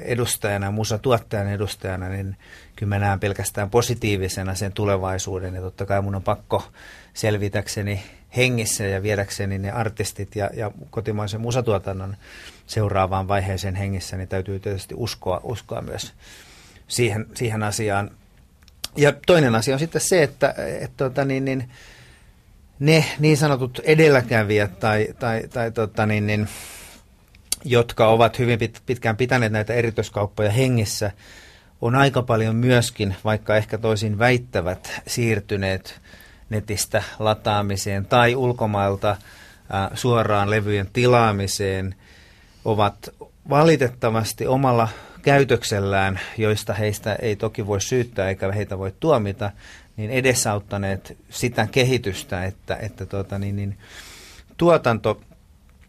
edustajana, 0.00 0.70
musatuottajan 0.70 1.48
edustajana, 1.48 2.08
niin 2.08 2.36
kyllä 2.76 2.88
mä 2.88 2.98
näen 2.98 3.20
pelkästään 3.20 3.70
positiivisena 3.70 4.54
sen 4.54 4.72
tulevaisuuden 4.72 5.54
ja 5.54 5.60
totta 5.60 5.86
kai 5.86 6.02
mun 6.02 6.14
on 6.14 6.22
pakko 6.22 6.62
selvitäkseni 7.14 8.02
hengissä 8.36 8.84
ja 8.84 9.02
viedäkseni 9.02 9.58
ne 9.58 9.70
artistit 9.70 10.36
ja, 10.36 10.50
ja 10.54 10.70
kotimaisen 10.90 11.40
musatuotannon 11.40 12.16
seuraavaan 12.66 13.28
vaiheeseen 13.28 13.74
hengissä, 13.74 14.16
niin 14.16 14.28
täytyy 14.28 14.60
tietysti 14.60 14.94
uskoa, 14.98 15.40
uskoa 15.42 15.82
myös 15.82 16.12
siihen, 16.88 17.26
siihen 17.34 17.62
asiaan. 17.62 18.10
Ja 18.96 19.12
toinen 19.26 19.54
asia 19.54 19.74
on 19.74 19.78
sitten 19.78 20.00
se, 20.00 20.22
että 20.22 20.54
et, 20.80 20.90
tota, 20.96 21.24
niin, 21.24 21.44
niin, 21.44 21.70
ne 22.78 23.04
niin 23.18 23.36
sanotut 23.36 23.80
edelläkävijät 23.84 24.80
tai, 24.80 25.08
tai, 25.18 25.42
tai 25.52 25.70
tota, 25.70 26.06
niin, 26.06 26.26
niin, 26.26 26.48
jotka 27.64 28.08
ovat 28.08 28.38
hyvin 28.38 28.58
pit, 28.58 28.82
pitkään 28.86 29.16
pitäneet 29.16 29.52
näitä 29.52 29.74
erityiskauppoja 29.74 30.50
hengissä, 30.50 31.10
on 31.80 31.94
aika 31.94 32.22
paljon 32.22 32.56
myöskin, 32.56 33.16
vaikka 33.24 33.56
ehkä 33.56 33.78
toisin 33.78 34.18
väittävät, 34.18 35.00
siirtyneet 35.06 36.00
netistä 36.50 37.02
lataamiseen 37.18 38.06
tai 38.06 38.34
ulkomailta 38.34 39.16
ää, 39.70 39.90
suoraan 39.94 40.50
levyjen 40.50 40.88
tilaamiseen, 40.92 41.94
ovat 42.64 43.08
valitettavasti 43.48 44.46
omalla 44.46 44.88
käytöksellään, 45.22 46.20
joista 46.38 46.74
heistä 46.74 47.14
ei 47.14 47.36
toki 47.36 47.66
voi 47.66 47.80
syyttää 47.80 48.28
eikä 48.28 48.52
heitä 48.52 48.78
voi 48.78 48.94
tuomita, 49.00 49.50
niin 49.96 50.10
edesauttaneet 50.10 51.16
sitä 51.30 51.68
kehitystä, 51.72 52.44
että, 52.44 52.76
että 52.76 53.06
tuota, 53.06 53.38
niin, 53.38 53.56
niin, 53.56 53.78
tuotanto 54.56 55.20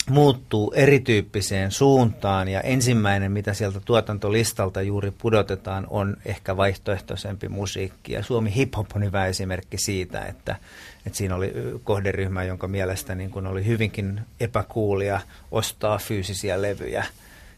muuttuu 0.09 0.73
erityyppiseen 0.75 1.71
suuntaan 1.71 2.47
ja 2.47 2.61
ensimmäinen, 2.61 3.31
mitä 3.31 3.53
sieltä 3.53 3.79
tuotantolistalta 3.79 4.81
juuri 4.81 5.11
pudotetaan, 5.11 5.87
on 5.89 6.17
ehkä 6.25 6.57
vaihtoehtoisempi 6.57 7.49
musiikki. 7.49 8.13
Ja 8.13 8.23
Suomi 8.23 8.55
Hip 8.55 8.75
Hop 8.77 8.87
on 8.95 9.03
hyvä 9.03 9.25
esimerkki 9.25 9.77
siitä, 9.77 10.25
että, 10.25 10.55
että 11.05 11.17
siinä 11.17 11.35
oli 11.35 11.53
kohderyhmä, 11.83 12.43
jonka 12.43 12.67
mielestä 12.67 13.15
niin 13.15 13.31
kun 13.31 13.47
oli 13.47 13.65
hyvinkin 13.65 14.21
epäkuulia 14.39 15.19
ostaa 15.51 15.97
fyysisiä 15.97 16.61
levyjä– 16.61 17.05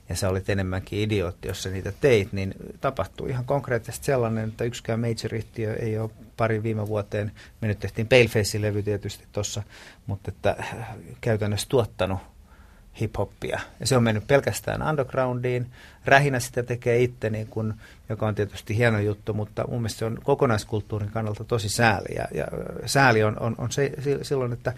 ja 0.10 0.16
sä 0.16 0.30
olit 0.30 0.50
enemmänkin 0.50 1.00
idiootti, 1.00 1.48
jos 1.48 1.64
sä 1.64 1.70
niitä 1.70 1.94
teit, 2.02 2.34
niin 2.34 2.54
tapahtuu 2.82 3.28
ihan 3.28 3.46
konkreettisesti 3.46 4.06
sellainen, 4.06 4.50
että 4.50 4.64
yksikään 4.64 5.00
major-yhtiö 5.00 5.74
ei 5.74 5.98
ole 5.98 6.10
pari 6.38 6.64
viime 6.64 6.88
vuoteen, 6.88 7.32
me 7.62 7.68
nyt 7.68 7.80
tehtiin 7.80 8.08
Paleface-levy 8.08 8.84
tietysti 8.84 9.24
tuossa, 9.32 9.64
mutta 10.08 10.32
että 10.32 10.56
äh, 10.60 10.88
käytännössä 11.22 11.70
tuottanut 11.70 12.20
hip-hoppia. 13.02 13.60
Ja 13.80 13.88
se 13.88 13.98
on 13.98 14.04
mennyt 14.04 14.28
pelkästään 14.28 14.90
undergroundiin. 14.90 15.72
Rähinä 16.06 16.40
sitä 16.40 16.64
tekee 16.64 17.02
itse, 17.02 17.30
niin 17.30 17.48
kun, 17.48 17.74
joka 18.10 18.28
on 18.28 18.36
tietysti 18.36 18.78
hieno 18.78 19.00
juttu, 19.00 19.34
mutta 19.34 19.68
mun 19.68 19.82
mielestä 19.82 20.00
se 20.00 20.06
on 20.06 20.20
kokonaiskulttuurin 20.24 21.12
kannalta 21.12 21.44
tosi 21.44 21.70
sääli. 21.70 22.16
Ja, 22.16 22.28
ja 22.34 22.48
sääli 22.86 23.24
on, 23.24 23.40
on, 23.40 23.56
on 23.58 23.72
se, 23.72 23.92
silloin, 24.22 24.54
että 24.54 24.74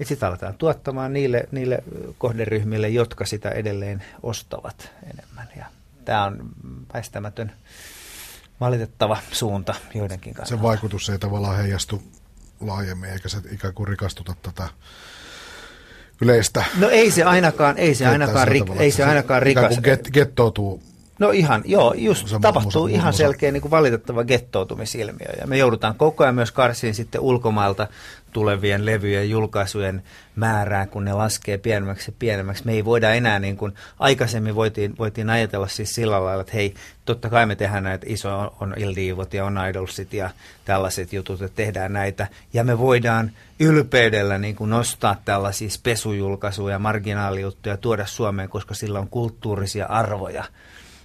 että 0.00 0.08
sitä 0.08 0.28
aletaan 0.28 0.54
tuottamaan 0.54 1.12
niille, 1.12 1.48
niille 1.50 1.84
kohderyhmille, 2.18 2.88
jotka 2.88 3.26
sitä 3.26 3.50
edelleen 3.50 4.04
ostavat 4.22 4.90
enemmän. 5.04 5.48
Ja 5.56 5.66
tämä 6.04 6.24
on 6.24 6.48
väistämätön 6.94 7.52
valitettava 8.60 9.18
suunta 9.32 9.74
joidenkin 9.94 10.34
kannalta. 10.34 10.56
Se 10.56 10.62
vaikutus 10.62 11.10
ei 11.10 11.18
tavallaan 11.18 11.56
heijastu 11.56 12.02
laajemmin, 12.60 13.10
eikä 13.10 13.28
se 13.28 13.38
ikään 13.50 13.74
kuin 13.74 13.88
rikastuta 13.88 14.34
tätä 14.42 14.68
yleistä. 16.20 16.64
No 16.78 16.88
ei 16.88 17.10
se 17.10 17.24
ainakaan, 17.24 17.78
ei 17.78 17.94
se 17.94 18.06
ainakaan, 18.06 18.48
ri, 18.48 18.62
ei 18.78 18.90
se 18.90 19.04
ainakaan 19.04 19.42
rikas. 19.42 19.80
Get, 19.80 20.08
gettoutuu 20.12 20.82
No 21.20 21.30
ihan, 21.30 21.62
joo, 21.64 21.94
just 21.96 22.22
musa, 22.22 22.38
tapahtuu 22.40 22.82
musa, 22.82 22.94
ihan 22.94 23.08
musa. 23.08 23.18
selkeä 23.18 23.52
niin 23.52 23.60
kuin 23.60 23.70
valitettava 23.70 24.24
gettoutumisilmiö. 24.24 25.28
Ja 25.40 25.46
me 25.46 25.58
joudutaan 25.58 25.94
koko 25.94 26.24
ajan 26.24 26.34
myös 26.34 26.52
karsiin 26.52 26.94
sitten 26.94 27.20
ulkomailta 27.20 27.86
tulevien 28.32 28.86
levyjen 28.86 29.30
julkaisujen 29.30 30.02
määrää, 30.36 30.86
kun 30.86 31.04
ne 31.04 31.12
laskee 31.12 31.58
pienemmäksi 31.58 32.10
ja 32.10 32.16
pienemmäksi. 32.18 32.66
Me 32.66 32.72
ei 32.72 32.84
voida 32.84 33.12
enää, 33.12 33.38
niin 33.38 33.56
kuin 33.56 33.74
aikaisemmin 33.98 34.54
voitiin, 34.54 34.98
voitiin 34.98 35.30
ajatella 35.30 35.68
siis 35.68 35.94
sillä 35.94 36.24
lailla, 36.24 36.40
että 36.40 36.52
hei, 36.54 36.74
totta 37.04 37.30
kai 37.30 37.46
me 37.46 37.56
tehdään 37.56 37.84
näitä, 37.84 38.06
iso 38.08 38.38
on, 38.38 38.50
on 38.60 38.74
Ildiivot 38.76 39.34
ja 39.34 39.44
on 39.44 39.58
Idolsit 39.70 40.12
ja 40.12 40.30
tällaiset 40.64 41.12
jutut, 41.12 41.42
että 41.42 41.56
tehdään 41.56 41.92
näitä. 41.92 42.26
Ja 42.52 42.64
me 42.64 42.78
voidaan 42.78 43.30
ylpeydellä 43.58 44.38
niin 44.38 44.56
kuin 44.56 44.70
nostaa 44.70 45.16
tällaisia 45.24 45.70
spesujulkaisuja, 45.70 46.78
marginaalijuttuja, 46.78 47.76
tuoda 47.76 48.06
Suomeen, 48.06 48.48
koska 48.48 48.74
sillä 48.74 49.00
on 49.00 49.08
kulttuurisia 49.08 49.86
arvoja. 49.86 50.44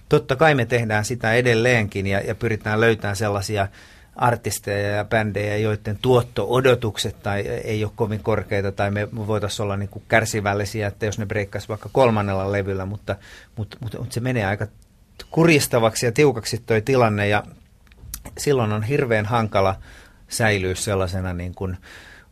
Totta 0.08 0.36
kai 0.36 0.54
me 0.54 0.66
tehdään 0.66 1.04
sitä 1.04 1.32
edelleenkin 1.32 2.06
ja, 2.06 2.20
ja 2.20 2.34
pyritään 2.34 2.80
löytämään 2.80 3.16
sellaisia 3.16 3.68
artisteja 4.16 4.88
ja 4.88 5.04
bändejä, 5.04 5.56
joiden 5.56 5.98
tuotto-odotukset 6.02 7.22
tai 7.22 7.40
ei 7.40 7.84
ole 7.84 7.92
kovin 7.96 8.22
korkeita, 8.22 8.72
tai 8.72 8.90
me 8.90 9.08
voitaisiin 9.12 9.64
olla 9.64 9.76
niin 9.76 9.88
kuin 9.88 10.04
kärsivällisiä, 10.08 10.86
että 10.86 11.06
jos 11.06 11.18
ne 11.18 11.26
breikkaisi 11.26 11.68
vaikka 11.68 11.88
kolmannella 11.92 12.52
levyllä, 12.52 12.86
mutta, 12.86 13.16
mutta, 13.56 13.76
mutta, 13.80 13.98
mutta 13.98 14.14
se 14.14 14.20
menee 14.20 14.46
aika 14.46 14.66
kuristavaksi 15.30 16.06
ja 16.06 16.12
tiukaksi 16.12 16.62
tuo 16.66 16.80
tilanne, 16.80 17.28
ja 17.28 17.42
silloin 18.38 18.72
on 18.72 18.82
hirveän 18.82 19.26
hankala 19.26 19.76
säilyä 20.28 20.74
sellaisena 20.74 21.32
niin 21.32 21.54
kuin 21.54 21.76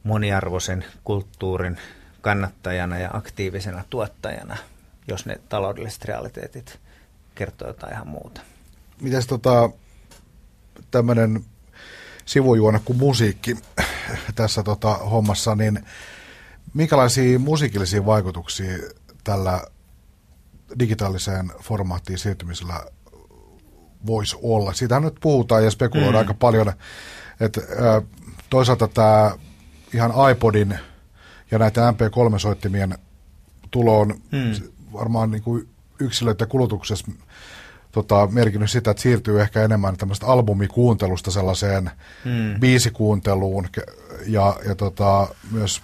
moniarvoisen 0.03 0.85
kulttuurin 1.05 1.79
kannattajana 2.21 2.99
ja 2.99 3.11
aktiivisena 3.13 3.85
tuottajana, 3.91 4.57
jos 5.09 5.27
ne 5.27 5.41
taloudelliset 5.49 6.05
realiteetit 6.05 6.79
kertoo 7.35 7.69
jotain 7.69 7.93
ihan 7.93 8.09
muuta. 8.09 8.41
Mitäs 9.01 9.27
tota, 9.27 9.71
tämmöinen 10.91 11.45
sivujuona 12.25 12.81
kuin 12.85 12.99
musiikki 12.99 13.57
tässä 14.35 14.63
tota, 14.63 14.95
hommassa, 14.95 15.55
niin 15.55 15.85
minkälaisia 16.75 17.39
musiikillisia 17.39 18.07
vaikutuksia 18.07 18.79
tällä 19.25 19.61
digitaaliseen 20.79 21.53
formaattiin 21.63 22.19
siirtymisellä 22.19 22.85
voisi 24.07 24.37
olla? 24.43 24.73
Siitähän 24.73 25.03
nyt 25.03 25.17
puhutaan 25.21 25.65
ja 25.65 25.71
spekuloidaan 25.71 26.15
mm. 26.15 26.19
aika 26.19 26.35
paljon, 26.35 26.73
että 27.41 27.61
toisaalta 28.51 28.89
tämä 28.89 29.33
ihan 29.95 30.13
iPodin 30.31 30.79
ja 31.51 31.59
näitä 31.59 31.91
MP3-soittimien 31.91 32.99
tulo 33.71 34.01
on 34.01 34.09
mm. 34.09 34.69
varmaan 34.93 35.31
niin 35.31 35.43
kuin 35.43 35.69
yksilöiden 36.01 36.49
kulutuksessa 36.49 37.07
tota, 37.93 38.27
merkinnyt 38.27 38.71
sitä, 38.71 38.91
että 38.91 39.03
siirtyy 39.03 39.41
ehkä 39.41 39.63
enemmän 39.63 39.97
tämmöistä 39.97 40.27
albumikuuntelusta 40.27 41.31
sellaiseen 41.31 41.91
mm. 42.25 42.61
biisikuunteluun 42.61 43.69
ja, 44.27 44.57
ja 44.69 44.75
tota, 44.75 45.29
myös 45.51 45.83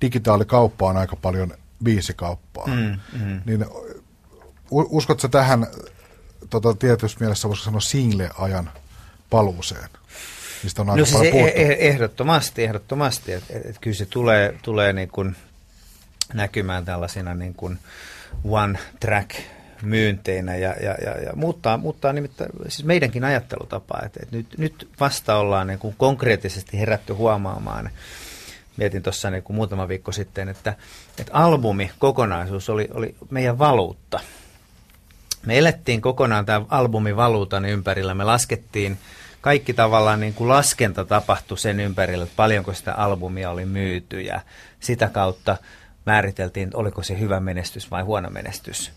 digitaalikauppa 0.00 0.86
on 0.86 0.96
aika 0.96 1.16
paljon 1.16 1.54
biisikauppaa. 1.84 2.66
Mm, 2.66 2.98
mm. 3.12 3.40
Niin 3.46 3.66
uskotko 4.70 5.28
tähän 5.28 5.66
tota, 6.50 6.74
tietysti 6.74 7.20
mielessä 7.20 7.48
voisiko 7.48 7.64
sanoa 7.64 7.80
single-ajan 7.80 8.70
paluuseen? 9.30 9.90
Mistä 10.62 10.82
on 10.82 10.90
aika 10.90 11.00
no 11.00 11.06
siis 11.06 11.18
paljon 11.18 11.48
e- 11.48 11.62
e- 11.62 11.88
ehdottomasti, 11.88 12.64
ehdottomasti. 12.64 13.32
Et, 13.32 13.44
et, 13.50 13.66
et 13.66 13.78
kyllä 13.80 13.96
se 13.96 14.06
tulee, 14.06 14.58
tulee 14.62 14.92
niin 14.92 15.08
kuin 15.08 15.36
näkymään 16.34 16.84
tällaisina 16.84 17.34
niin 17.34 17.54
kuin 17.54 17.78
one 18.44 18.78
track 19.00 19.30
myynteinä 19.82 20.56
ja, 20.56 20.74
ja, 20.82 20.94
ja, 21.04 21.22
ja 21.22 21.32
muuttaa, 21.34 21.76
muuttaa 21.76 22.12
nimittäin 22.12 22.50
siis 22.68 22.84
meidänkin 22.84 23.24
ajattelutapaa. 23.24 24.02
Että, 24.04 24.20
että 24.22 24.36
nyt, 24.36 24.58
nyt 24.58 24.88
vasta 25.00 25.36
ollaan 25.36 25.66
niin 25.66 25.78
kuin 25.78 25.94
konkreettisesti 25.98 26.78
herätty 26.78 27.12
huomaamaan, 27.12 27.90
mietin 28.76 29.02
tuossa 29.02 29.30
niin 29.30 29.42
kuin 29.42 29.56
muutama 29.56 29.88
viikko 29.88 30.12
sitten, 30.12 30.48
että, 30.48 30.74
että 31.18 31.32
albumi 31.34 31.90
kokonaisuus 31.98 32.68
oli, 32.68 32.88
oli 32.94 33.14
meidän 33.30 33.58
valuutta. 33.58 34.20
Me 35.46 35.58
elettiin 35.58 36.00
kokonaan 36.00 36.46
tämä 36.46 36.66
albumivaluutan 36.68 37.64
ympärillä. 37.64 38.14
Me 38.14 38.24
laskettiin, 38.24 38.98
kaikki 39.40 39.74
tavallaan 39.74 40.20
niin 40.20 40.34
kuin 40.34 40.48
laskenta 40.48 41.04
tapahtui 41.04 41.58
sen 41.58 41.80
ympärillä, 41.80 42.22
että 42.22 42.36
paljonko 42.36 42.74
sitä 42.74 42.94
albumia 42.94 43.50
oli 43.50 43.64
myyty 43.64 44.20
ja 44.20 44.40
sitä 44.80 45.08
kautta 45.08 45.56
määriteltiin, 46.06 46.70
oliko 46.74 47.02
se 47.02 47.20
hyvä 47.20 47.40
menestys 47.40 47.90
vai 47.90 48.02
huono 48.02 48.30
menestys. 48.30 48.92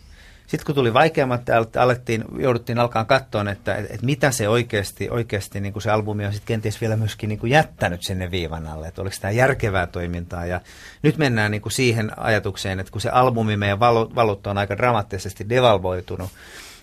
Sitten 0.48 0.66
kun 0.66 0.76
tuli 0.76 0.94
vaikeammat, 0.94 1.42
alettiin, 1.80 2.26
jouduttiin 2.40 2.80
alkaa 2.80 3.06
katsoa, 3.06 3.52
että, 3.52 3.76
että 3.76 4.06
mitä 4.06 4.32
se 4.32 4.50
oikeasti, 4.50 5.10
oikeasti 5.10 5.60
niin 5.60 5.74
kuin 5.74 5.84
se 5.84 5.92
albumi 5.92 6.26
on 6.26 6.34
sitten 6.34 6.48
kenties 6.48 6.82
vielä 6.82 6.96
myöskin 6.96 7.30
niin 7.30 7.40
kuin 7.40 7.50
jättänyt 7.50 8.04
sinne 8.04 8.32
viivan 8.32 8.68
alle, 8.68 8.88
että 8.88 9.02
oliko 9.02 9.16
tämä 9.22 9.32
järkevää 9.32 9.88
toimintaa. 9.88 10.46
Ja 10.46 10.62
nyt 11.02 11.18
mennään 11.18 11.52
niin 11.52 11.62
kuin 11.62 11.74
siihen 11.74 12.12
ajatukseen, 12.20 12.80
että 12.80 12.92
kun 12.92 13.02
se 13.02 13.10
albumi 13.10 13.58
meidän 13.58 13.80
valuutta 13.80 14.52
on 14.52 14.58
aika 14.58 14.78
dramaattisesti 14.78 15.50
devalvoitunut, 15.50 16.30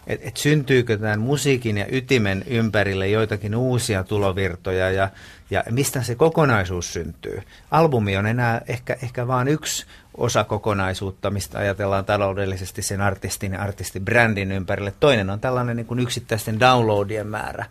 että 0.07 0.29
et 0.29 0.37
syntyykö 0.37 0.99
tämän 0.99 1.21
musiikin 1.21 1.79
ja 1.79 1.87
ytimen 1.93 2.45
ympärille 2.47 3.09
joitakin 3.09 3.57
uusia 3.57 4.05
tulovirtoja 4.05 4.91
ja, 4.91 5.11
ja 5.51 5.65
mistä 5.71 6.03
se 6.03 6.15
kokonaisuus 6.15 6.93
syntyy. 6.93 7.43
Albumi 7.71 8.17
on 8.17 8.27
enää 8.27 8.61
ehkä, 8.67 8.97
ehkä 9.03 9.27
vain 9.27 9.49
yksi 9.49 9.87
osa 10.17 10.45
kokonaisuutta, 10.45 11.31
mistä 11.31 11.59
ajatellaan 11.59 12.05
taloudellisesti 12.05 12.83
sen 12.83 13.01
artistin 13.01 13.53
ja 13.53 13.63
artistibrändin 13.63 14.53
ympärille. 14.53 14.93
Toinen 15.01 15.31
on 15.31 15.41
tällainen 15.41 15.77
niin 15.77 15.87
kuin 15.87 16.01
yksittäisten 16.01 16.61
downloadien 16.61 17.27
määrä. 17.27 17.67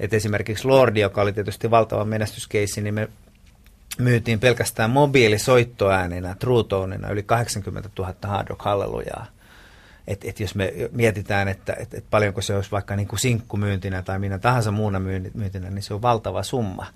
Et 0.00 0.14
esimerkiksi 0.14 0.68
Lordi, 0.68 1.00
joka 1.00 1.22
oli 1.22 1.32
tietysti 1.32 1.70
valtava 1.70 2.04
menestyskeissi, 2.04 2.80
niin 2.80 2.94
me 2.94 3.08
myytiin 3.98 4.40
pelkästään 4.40 4.90
mobiilisoittoääninä, 4.90 6.34
True 6.34 6.64
Tonena, 6.64 7.10
yli 7.10 7.22
80 7.22 7.90
000 7.98 8.14
Hard 8.26 8.48
Rock 8.48 8.62
Hallelujaa. 8.62 9.26
Et, 10.08 10.24
et 10.24 10.40
jos 10.40 10.54
me 10.54 10.72
mietitään, 10.92 11.48
että 11.48 11.76
et, 11.78 11.94
et 11.94 12.04
paljonko 12.10 12.42
se 12.42 12.54
olisi 12.54 12.70
vaikka 12.70 12.96
niin 12.96 13.08
kuin 13.08 13.18
sinkkumyyntinä 13.18 14.02
tai 14.02 14.18
minä 14.18 14.38
tahansa 14.38 14.70
muuna 14.70 15.00
myyntinä, 15.34 15.70
niin 15.70 15.82
se 15.82 15.94
on 15.94 16.02
valtava 16.02 16.42
summa. 16.42 16.86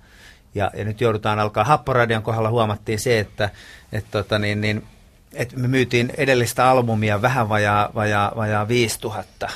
Ja, 0.55 0.71
ja 0.73 0.85
nyt 0.85 1.01
joudutaan 1.01 1.39
alkaa 1.39 1.63
Happoradion 1.63 2.23
kohdalla 2.23 2.49
huomattiin 2.49 2.99
se, 2.99 3.19
että 3.19 3.49
et 3.91 4.05
tota 4.11 4.39
niin, 4.39 4.61
niin, 4.61 4.83
että 5.33 5.57
me 5.57 5.67
myytiin 5.67 6.13
edellistä 6.17 6.69
albumia 6.69 7.21
vähän 7.21 7.49
vajaa, 7.49 7.89
vajaa, 7.95 8.31
vajaa 8.35 8.67
5000 8.67 9.49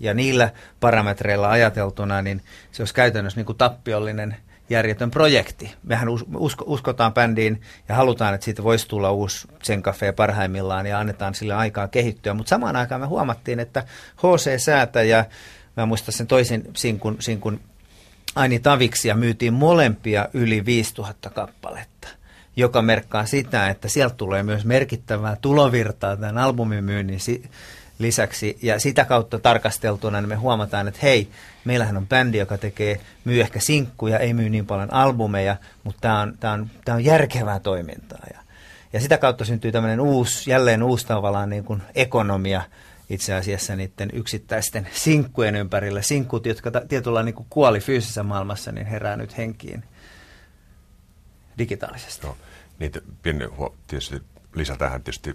ja 0.00 0.14
niillä 0.14 0.50
parametreilla 0.80 1.50
ajateltuna, 1.50 2.22
niin 2.22 2.42
se 2.72 2.82
olisi 2.82 2.94
käytännössä 2.94 3.38
niin 3.38 3.46
kuin 3.46 3.58
tappiollinen 3.58 4.36
järjetön 4.70 5.10
projekti. 5.10 5.74
Mehän 5.82 6.08
usko, 6.36 6.64
uskotaan 6.66 7.14
bändiin 7.14 7.60
ja 7.88 7.94
halutaan, 7.94 8.34
että 8.34 8.44
siitä 8.44 8.62
voisi 8.62 8.88
tulla 8.88 9.12
uusi 9.12 9.48
Sen 9.62 9.82
Cafe 9.82 10.12
parhaimmillaan 10.12 10.86
ja 10.86 10.98
annetaan 10.98 11.34
sille 11.34 11.54
aikaa 11.54 11.88
kehittyä. 11.88 12.34
Mutta 12.34 12.50
samaan 12.50 12.76
aikaan 12.76 13.00
me 13.00 13.06
huomattiin, 13.06 13.60
että 13.60 13.84
HC-säätä 14.16 15.02
ja 15.02 15.24
mä 15.76 15.86
muistan 15.86 16.12
sen 16.12 16.26
toisen 16.26 16.62
sinkun, 16.76 17.16
sinkun 17.20 17.60
Aini 18.34 18.58
Taviksia 18.58 19.14
myytiin 19.14 19.52
molempia 19.52 20.28
yli 20.32 20.64
5000 20.64 21.30
kappaletta 21.30 22.08
joka 22.56 22.82
merkkaa 22.82 23.26
sitä, 23.26 23.68
että 23.68 23.88
sieltä 23.88 24.14
tulee 24.14 24.42
myös 24.42 24.64
merkittävää 24.64 25.36
tulovirtaa 25.40 26.16
tämän 26.16 26.38
albumin 26.38 26.84
myynnin 26.84 27.20
lisäksi. 27.98 28.58
Ja 28.62 28.80
sitä 28.80 29.04
kautta 29.04 29.38
tarkasteltuna 29.38 30.20
niin 30.20 30.28
me 30.28 30.34
huomataan, 30.34 30.88
että 30.88 31.00
hei, 31.02 31.28
meillähän 31.64 31.96
on 31.96 32.08
bändi, 32.08 32.38
joka 32.38 32.58
tekee, 32.58 33.00
myy 33.24 33.40
ehkä 33.40 33.60
sinkkuja, 33.60 34.18
ei 34.18 34.34
myy 34.34 34.50
niin 34.50 34.66
paljon 34.66 34.92
albumeja, 34.92 35.56
mutta 35.84 36.00
tämä 36.00 36.20
on, 36.20 36.34
tää 36.40 36.52
on, 36.52 36.70
tää 36.84 36.94
on 36.94 37.04
järkevää 37.04 37.60
toimintaa. 37.60 38.26
Ja, 38.32 38.40
ja 38.92 39.00
sitä 39.00 39.18
kautta 39.18 39.44
syntyy 39.44 39.72
tämmöinen 39.72 40.00
uusi, 40.00 40.50
jälleen 40.50 40.82
uusi 40.82 41.06
tavallaan 41.06 41.50
niin 41.50 41.64
kuin 41.64 41.82
ekonomia 41.94 42.62
itse 43.10 43.34
asiassa 43.34 43.76
niiden 43.76 44.10
yksittäisten 44.12 44.88
sinkkujen 44.92 45.56
ympärillä. 45.56 46.02
Sinkkut, 46.02 46.46
jotka 46.46 46.70
tietyllä 46.88 47.22
niin 47.22 47.34
kuin 47.34 47.46
kuoli 47.50 47.80
fyysisessä 47.80 48.22
maailmassa, 48.22 48.72
niin 48.72 48.86
herää 48.86 49.16
nyt 49.16 49.36
henkiin 49.36 49.84
digitaalisesti. 51.58 52.26
No, 52.26 52.36
niitä 52.78 53.00
pieni, 53.22 53.48
tietysti 53.86 54.22
lisä 54.54 54.76
tähän 54.76 55.02
tietysti 55.02 55.34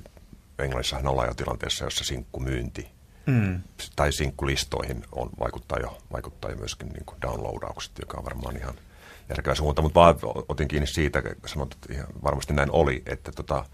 Englannissahan 0.63 1.08
ollaan 1.08 1.28
jo 1.28 1.34
tilanteessa, 1.34 1.86
jossa 1.86 2.04
sinkkumyynti 2.04 2.89
mm. 3.26 3.62
tai 3.95 4.12
sinkkulistoihin 4.12 5.04
on, 5.12 5.30
vaikuttaa, 5.39 5.80
jo, 5.80 5.98
vaikuttaa 6.12 6.52
jo 6.52 6.58
myöskin 6.58 6.88
niin 6.88 7.06
kuin 7.06 7.22
downloadaukset, 7.22 7.91
joka 8.00 8.17
on 8.17 8.26
varmaan 8.26 8.58
ihan 8.58 8.74
järkevä 9.30 9.56
suunta. 9.56 9.82
Mutta 9.82 10.00
vaan 10.00 10.15
otin 10.50 10.67
kiinni 10.67 10.88
siitä, 10.88 11.24
sanot, 11.45 11.74
että 11.74 11.93
ihan 11.93 12.08
varmasti 12.24 12.54
näin 12.54 12.72
oli, 12.72 13.04
että 13.06 13.32
tota, 13.32 13.65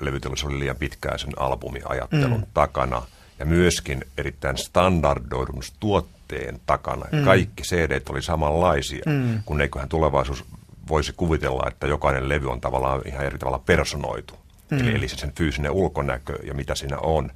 levyteollisuus 0.00 0.52
oli 0.52 0.58
liian 0.58 0.76
pitkään 0.76 1.18
sen 1.18 1.32
albumiajattelun 1.36 2.40
mm. 2.40 2.46
takana 2.54 3.02
ja 3.38 3.46
myöskin 3.46 4.04
erittäin 4.18 4.58
standardoidun 4.58 5.62
tuotteen 5.80 6.60
takana. 6.66 7.06
Mm. 7.12 7.24
Kaikki 7.24 7.62
CD 7.62 8.00
oli 8.08 8.22
samanlaisia, 8.22 9.02
mm. 9.06 9.42
kun 9.44 9.60
eiköhän 9.60 9.88
tulevaisuus 9.88 10.44
voisi 10.88 11.12
kuvitella, 11.16 11.68
että 11.68 11.86
jokainen 11.86 12.28
levy 12.28 12.50
on 12.50 12.60
tavallaan 12.60 13.02
ihan 13.04 13.26
eri 13.26 13.38
tavalla 13.38 13.58
personoitu. 13.58 14.34
Mm. 14.70 14.78
Eli, 14.78 14.94
eli 14.94 15.08
se 15.08 15.16
sen 15.16 15.32
fyysinen 15.36 15.70
ulkonäkö 15.70 16.38
ja 16.46 16.54
mitä 16.54 16.74
siinä 16.74 16.98
on, 16.98 17.30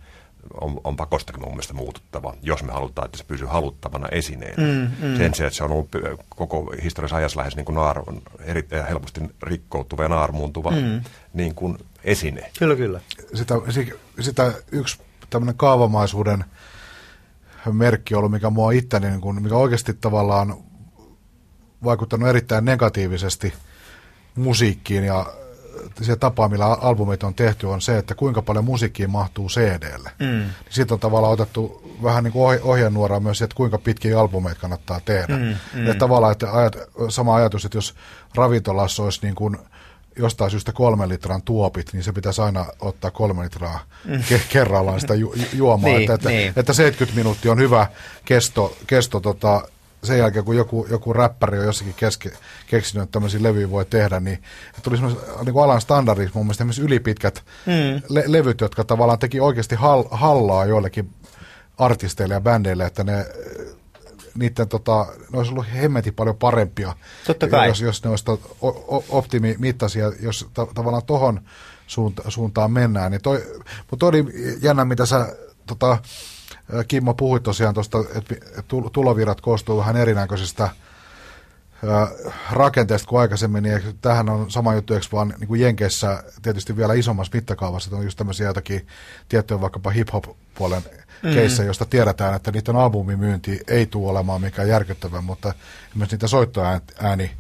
on, 0.61 0.81
on 0.85 0.97
pakostakin 0.97 1.43
mun 1.43 1.51
mielestä 1.51 1.75
muututtava, 1.75 2.35
jos 2.43 2.63
me 2.63 2.73
halutaan, 2.73 3.05
että 3.05 3.19
se 3.19 3.25
pysyy 3.25 3.47
haluttavana 3.47 4.09
esineen. 4.09 4.55
Mm, 4.57 5.07
mm. 5.09 5.17
Sen 5.17 5.35
sijaan, 5.35 5.47
että 5.47 5.57
se 5.57 5.65
on 5.65 5.73
ollut 5.73 5.89
koko 6.29 6.75
historiassa 6.83 7.17
ajassa 7.17 7.39
lähes 7.39 7.57
niin 7.57 7.65
kuin 7.65 7.77
naar, 7.77 8.03
erittäin 8.41 8.87
helposti 8.87 9.21
rikkoutuva 9.43 10.03
ja 10.03 10.09
naarmuuntuva 10.09 10.71
mm. 10.71 11.01
niin 11.35 11.55
kuin 11.55 11.79
esine. 12.05 12.51
Kyllä, 12.59 12.77
kyllä. 12.77 13.01
Sitä, 13.35 13.55
sitä 14.21 14.53
yksi 14.73 14.99
tämmöinen 15.31 15.55
kaavamaisuuden 15.55 16.45
merkki 17.73 18.15
ollut, 18.15 18.31
mikä 18.31 18.51
mua 18.51 18.73
itteni, 18.73 19.09
niin 19.09 19.21
kuin, 19.21 19.43
mikä 19.43 19.55
oikeasti 19.55 19.95
tavallaan 19.95 20.57
vaikuttanut 21.85 22.29
erittäin 22.29 22.65
negatiivisesti 22.65 23.53
musiikkiin 24.37 25.05
ja 25.05 25.27
se 26.03 26.17
tapa, 26.17 26.49
millä 26.49 26.67
albumit 26.67 27.23
on 27.23 27.35
tehty, 27.35 27.67
on 27.67 27.81
se, 27.81 27.99
että 27.99 28.15
kuinka 28.15 28.43
paljon 28.43 28.65
musiikkiin 28.65 29.11
mahtuu 29.11 29.49
CD-lle. 29.49 30.11
Mm. 30.19 30.51
Sitten 30.71 30.95
on 30.95 31.01
tavallaan 31.01 31.33
otettu 31.33 31.93
vähän 32.03 32.25
niin 32.25 32.33
kuin 32.33 32.61
ohjenuoraa 32.63 33.21
myös, 33.21 33.43
että 33.43 33.57
kuinka 33.57 33.79
pitkiä 33.79 34.21
albumeita 34.21 34.61
kannattaa 34.61 35.01
tehdä. 35.05 35.37
Mm, 35.37 35.57
mm. 35.75 35.87
Ja 35.87 35.95
tavallaan, 35.95 36.33
että 36.33 36.53
ajat, 36.53 36.77
sama 37.09 37.37
ajatus, 37.37 37.65
että 37.65 37.79
jos 37.79 37.95
ravintolassa 38.35 39.03
olisi 39.03 39.21
niin 39.23 39.35
kuin 39.35 39.57
jostain 40.17 40.51
syystä 40.51 40.73
kolmen 40.73 41.09
litran 41.09 41.43
tuopit, 41.43 41.93
niin 41.93 42.03
se 42.03 42.13
pitäisi 42.13 42.41
aina 42.43 42.67
ottaa 42.81 43.11
kolme 43.11 43.45
litraa 43.45 43.81
mm. 44.05 44.15
ke- 44.15 44.41
kerrallaan 44.49 45.01
sitä 45.01 45.15
ju- 45.15 45.35
juomaa. 45.53 45.91
niin, 45.91 46.11
että, 46.13 46.29
niin. 46.29 46.53
että 46.57 46.73
70 46.73 47.17
minuuttia 47.19 47.53
on 47.53 47.59
hyvä 47.59 47.87
kesto, 48.25 48.77
kesto 48.87 49.21
tota, 49.21 49.69
sen 50.05 50.19
jälkeen, 50.19 50.45
kun 50.45 50.57
joku, 50.57 50.87
joku 50.91 51.13
räppäri 51.13 51.59
on 51.59 51.65
jossakin 51.65 51.95
keski, 51.95 52.31
keksinyt, 52.67 53.03
että 53.03 53.13
tämmöisiä 53.13 53.43
levyjä 53.43 53.71
voi 53.71 53.85
tehdä, 53.85 54.21
niin 54.21 54.43
tuli 54.83 54.97
niin 55.45 55.53
kuin 55.53 55.65
alan 55.65 55.81
standardiksi 55.81 56.35
mun 56.35 56.47
mielestä 56.47 56.83
ylipitkät 56.83 57.45
mm. 57.67 58.03
le- 58.09 58.25
levyt, 58.27 58.61
jotka 58.61 58.85
tavallaan 58.85 59.19
teki 59.19 59.41
oikeasti 59.41 59.77
hall- 59.77 60.09
hallaa 60.11 60.67
joillekin 60.67 61.11
artisteille 61.79 62.35
ja 62.35 62.41
bändeille, 62.41 62.87
että 62.87 63.05
ne 63.05 63.27
niiden 64.35 64.69
tota, 64.69 65.07
ne 65.33 65.39
olisi 65.39 65.53
ollut 65.53 65.67
hemmetin 65.75 66.15
paljon 66.15 66.37
parempia, 66.37 66.95
Totta 67.27 67.49
kai. 67.49 67.69
Jos, 67.69 67.81
jos 67.81 68.05
ne 68.05 68.11
olisi 68.11 68.25
optimimittaisia, 69.09 70.13
jos 70.21 70.49
ta- 70.55 70.67
tavallaan 70.75 71.07
tohon 71.07 71.41
suunta- 71.87 72.31
suuntaan 72.31 72.73
mennään. 72.73 73.11
Niin 73.11 73.23
toi, 73.23 73.45
mutta 73.91 74.07
oli 74.07 74.25
jännä, 74.63 74.85
mitä 74.85 75.07
sä 75.07 75.37
tota, 75.67 75.99
Kimmo 76.89 77.15
puhui 77.15 77.41
tosiaan 77.41 77.75
tuosta, 77.75 77.99
että 78.15 78.35
tulovirrat 78.93 79.41
koostuu 79.41 79.79
vähän 79.79 79.97
erinäköisistä 79.97 80.69
rakenteesta 82.51 83.09
kuin 83.09 83.21
aikaisemmin, 83.21 83.63
niin 83.63 83.83
tähän 84.01 84.29
on 84.29 84.51
sama 84.51 84.75
juttu, 84.75 84.95
eikö 84.95 85.07
vaan 85.13 85.35
niin 85.39 85.49
kuin 85.49 85.61
Jenkeissä 85.61 86.25
tietysti 86.43 86.77
vielä 86.77 86.95
isommassa 86.95 87.31
mittakaavassa, 87.35 87.89
että 87.89 87.97
on 87.97 88.05
just 88.05 88.19
tämmöisiä 88.19 88.47
jotakin 88.47 88.87
tiettyjä 89.29 89.61
vaikkapa 89.61 89.91
hip-hop-puolen 89.91 90.83
mm. 91.23 91.35
keissejä, 91.35 91.67
josta 91.67 91.85
tiedetään, 91.85 92.35
että 92.35 92.51
niiden 92.51 92.77
albumimyynti 92.77 93.61
ei 93.69 93.87
tule 93.87 94.11
olemaan 94.11 94.41
mikään 94.41 94.69
järkyttävä, 94.69 95.21
mutta 95.21 95.55
myös 95.95 96.11
niitä 96.11 96.27
soittoääni 96.27 97.31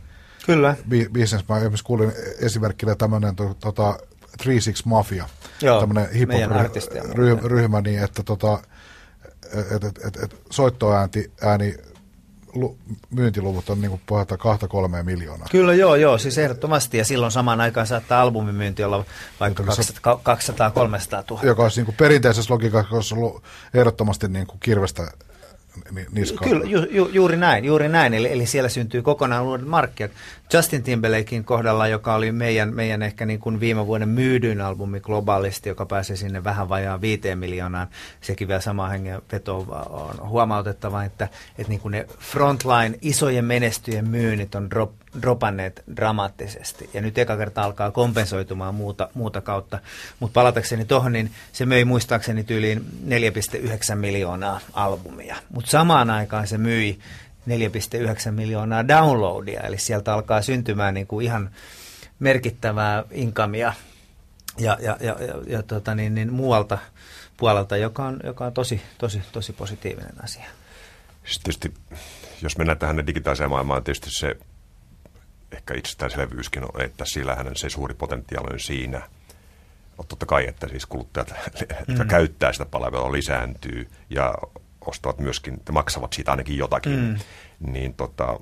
Kyllä. 0.47 0.77
Business. 1.12 1.49
Mä 1.49 1.57
esimerkiksi 1.57 1.85
kuulin 1.85 2.12
esimerkkinä 2.38 2.95
tämmöinen 2.95 3.37
tota, 3.37 3.99
36 4.45 4.83
Mafia, 4.85 5.29
tämmöinen 5.81 6.11
hip-hop-ryhmä, 6.12 7.81
niin 7.81 8.05
että 8.05 8.23
tota, 8.23 8.59
et, 9.52 9.84
et, 9.84 9.98
et, 10.04 10.16
et 10.22 10.36
soittoääni 10.50 11.30
ääni, 11.42 11.74
lu, 12.54 12.78
myyntiluvut 13.10 13.70
on 13.70 13.80
niin 13.80 14.00
puhutaan 14.06 14.38
kahta 14.38 14.68
kolmea 14.68 15.02
miljoonaa. 15.02 15.46
Kyllä 15.50 15.74
joo, 15.74 15.96
joo, 15.96 16.18
siis 16.18 16.38
ehdottomasti. 16.38 16.98
Ja 16.98 17.04
silloin 17.04 17.32
samaan 17.32 17.60
aikaan 17.60 17.86
saattaa 17.86 18.22
albumimyynti 18.22 18.84
olla 18.84 19.04
vaikka 19.40 19.62
200-300 19.62 19.66
000. 21.30 21.42
Joka 21.42 21.62
olisi 21.62 21.80
niin 21.80 21.86
kuin 21.86 21.96
perinteisessä 21.96 22.54
logiikassa 22.54 22.94
olisi 22.94 23.14
ollut 23.14 23.42
ehdottomasti 23.74 24.28
niin 24.28 24.46
kuin 24.46 24.60
kirvestä 24.60 25.12
niskaan. 26.12 26.50
Kyllä, 26.50 26.64
ju, 26.64 26.86
ju, 26.90 27.08
juuri 27.12 27.36
näin, 27.36 27.64
juuri 27.64 27.88
näin. 27.88 28.14
Eli, 28.14 28.32
eli 28.32 28.46
siellä 28.46 28.68
syntyy 28.68 29.02
kokonaan 29.02 29.44
uudet 29.44 29.66
markkinat. 29.66 30.12
Justin 30.52 30.82
Timberlakein 30.82 31.44
kohdalla, 31.44 31.88
joka 31.88 32.14
oli 32.14 32.32
meidän, 32.32 32.74
meidän 32.74 33.02
ehkä 33.02 33.26
niin 33.26 33.40
kuin 33.40 33.60
viime 33.60 33.86
vuoden 33.86 34.08
myydyin 34.08 34.60
albumi 34.60 35.00
globaalisti, 35.00 35.68
joka 35.68 35.86
pääsee 35.86 36.16
sinne 36.16 36.44
vähän 36.44 36.68
vajaan 36.68 37.00
viiteen 37.00 37.38
miljoonaan, 37.38 37.88
sekin 38.20 38.48
vielä 38.48 38.60
sama 38.60 38.88
hengenveto 38.88 39.58
on 39.90 40.28
huomautettava, 40.28 41.04
että, 41.04 41.28
että 41.58 41.70
niin 41.70 41.80
kuin 41.80 41.92
ne 41.92 42.06
frontline 42.18 42.98
isojen 43.02 43.44
menestyjen 43.44 44.08
myynnit 44.08 44.54
on 44.54 44.70
drop, 44.70 44.92
dropanneet 45.22 45.82
dramaattisesti. 45.96 46.90
Ja 46.94 47.00
nyt 47.00 47.18
eka 47.18 47.36
kerta 47.36 47.62
alkaa 47.62 47.90
kompensoitumaan 47.90 48.74
muuta, 48.74 49.08
muuta 49.14 49.40
kautta. 49.40 49.78
Mutta 50.20 50.34
palatakseni 50.34 50.84
tuohon, 50.84 51.12
niin 51.12 51.30
se 51.52 51.66
möi 51.66 51.84
muistaakseni 51.84 52.44
tyyliin 52.44 52.84
4,9 53.08 53.94
miljoonaa 53.94 54.60
albumia. 54.72 55.36
Mutta 55.54 55.70
samaan 55.70 56.10
aikaan 56.10 56.46
se 56.46 56.58
myi 56.58 56.98
4,9 57.48 58.31
miljoonaa 58.31 58.88
downloadia, 58.88 59.61
eli 59.61 59.79
sieltä 59.79 60.14
alkaa 60.14 60.42
syntymään 60.42 60.94
niin 60.94 61.07
kuin 61.07 61.26
ihan 61.26 61.50
merkittävää 62.18 63.05
inkamia 63.11 63.72
ja, 64.59 64.79
ja, 64.81 64.96
ja, 65.00 65.16
ja, 65.20 65.35
ja 65.46 65.62
tota 65.62 65.94
niin, 65.94 66.14
niin 66.14 66.33
muualta 66.33 66.79
puolelta, 67.37 67.76
joka 67.76 68.05
on, 68.05 68.20
joka 68.24 68.46
on 68.46 68.53
tosi, 68.53 68.83
tosi, 68.98 69.22
tosi 69.33 69.53
positiivinen 69.53 70.24
asia. 70.24 70.44
Sitten 71.24 71.55
tietysti, 71.61 71.74
jos 72.42 72.59
mennään 72.59 72.79
tähän 72.79 73.07
digitaaliseen 73.07 73.50
maailmaan, 73.50 73.85
tietysti 73.85 74.11
se 74.11 74.37
ehkä 75.53 75.74
itsestäänselvyyskin 75.74 76.64
on, 76.64 76.83
että 76.83 77.05
sillä 77.05 77.35
hänen 77.35 77.57
se 77.57 77.68
suuri 77.68 77.94
potentiaali 77.94 78.53
on 78.53 78.61
siinä. 78.61 79.03
On 79.98 80.07
totta 80.07 80.26
kai, 80.26 80.48
että 80.48 80.68
siis 80.68 80.87
kuluttajat, 80.87 81.35
jotka 81.88 82.05
mm. 82.05 82.09
käyttää 82.09 82.53
sitä 82.53 82.66
palvelua, 82.66 83.12
lisääntyy 83.12 83.88
ja 84.11 84.35
ostavat 84.87 85.19
myöskin, 85.19 85.62
maksavat 85.73 86.12
siitä 86.12 86.31
ainakin 86.31 86.59
jotakin, 86.59 87.01
mm. 87.01 87.19
niin 87.73 87.95
tota, 87.95 88.40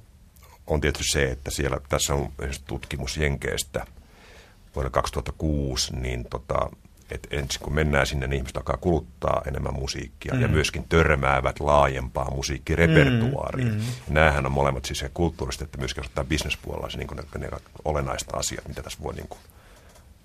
on 0.66 0.80
tietysti 0.80 1.12
se, 1.12 1.30
että 1.30 1.50
siellä 1.50 1.80
tässä 1.88 2.14
on 2.14 2.32
tutkimus 2.66 3.16
Jenkeestä 3.16 3.86
vuonna 4.74 4.90
2006, 4.90 5.96
niin 5.96 6.24
tota, 6.30 6.70
että 7.10 7.28
ensin 7.36 7.60
kun 7.62 7.74
mennään 7.74 8.06
sinne, 8.06 8.26
niin 8.26 8.36
ihmiset 8.36 8.56
alkaa 8.56 8.76
kuluttaa 8.76 9.42
enemmän 9.46 9.74
musiikkia 9.74 10.34
mm. 10.34 10.40
ja 10.40 10.48
myöskin 10.48 10.84
törmäävät 10.88 11.60
laajempaa 11.60 12.30
musiikkirepertuaariin. 12.30 13.68
Mm. 13.68 13.74
Mm. 13.74 14.14
Nämähän 14.14 14.46
on 14.46 14.52
molemmat 14.52 14.84
siis 14.84 15.04
kulttuurista, 15.14 15.64
että 15.64 15.78
myöskin 15.78 16.04
ottaa 16.04 16.24
bisnespuolella 16.24 16.90
se 16.90 16.98
niin 16.98 17.08
ne, 17.16 17.38
ne 17.38 17.48
olennaista 17.84 18.36
asiat, 18.36 18.68
mitä 18.68 18.82
tässä 18.82 18.98
voi 19.02 19.14
niin 19.14 19.28
kuin 19.28 19.40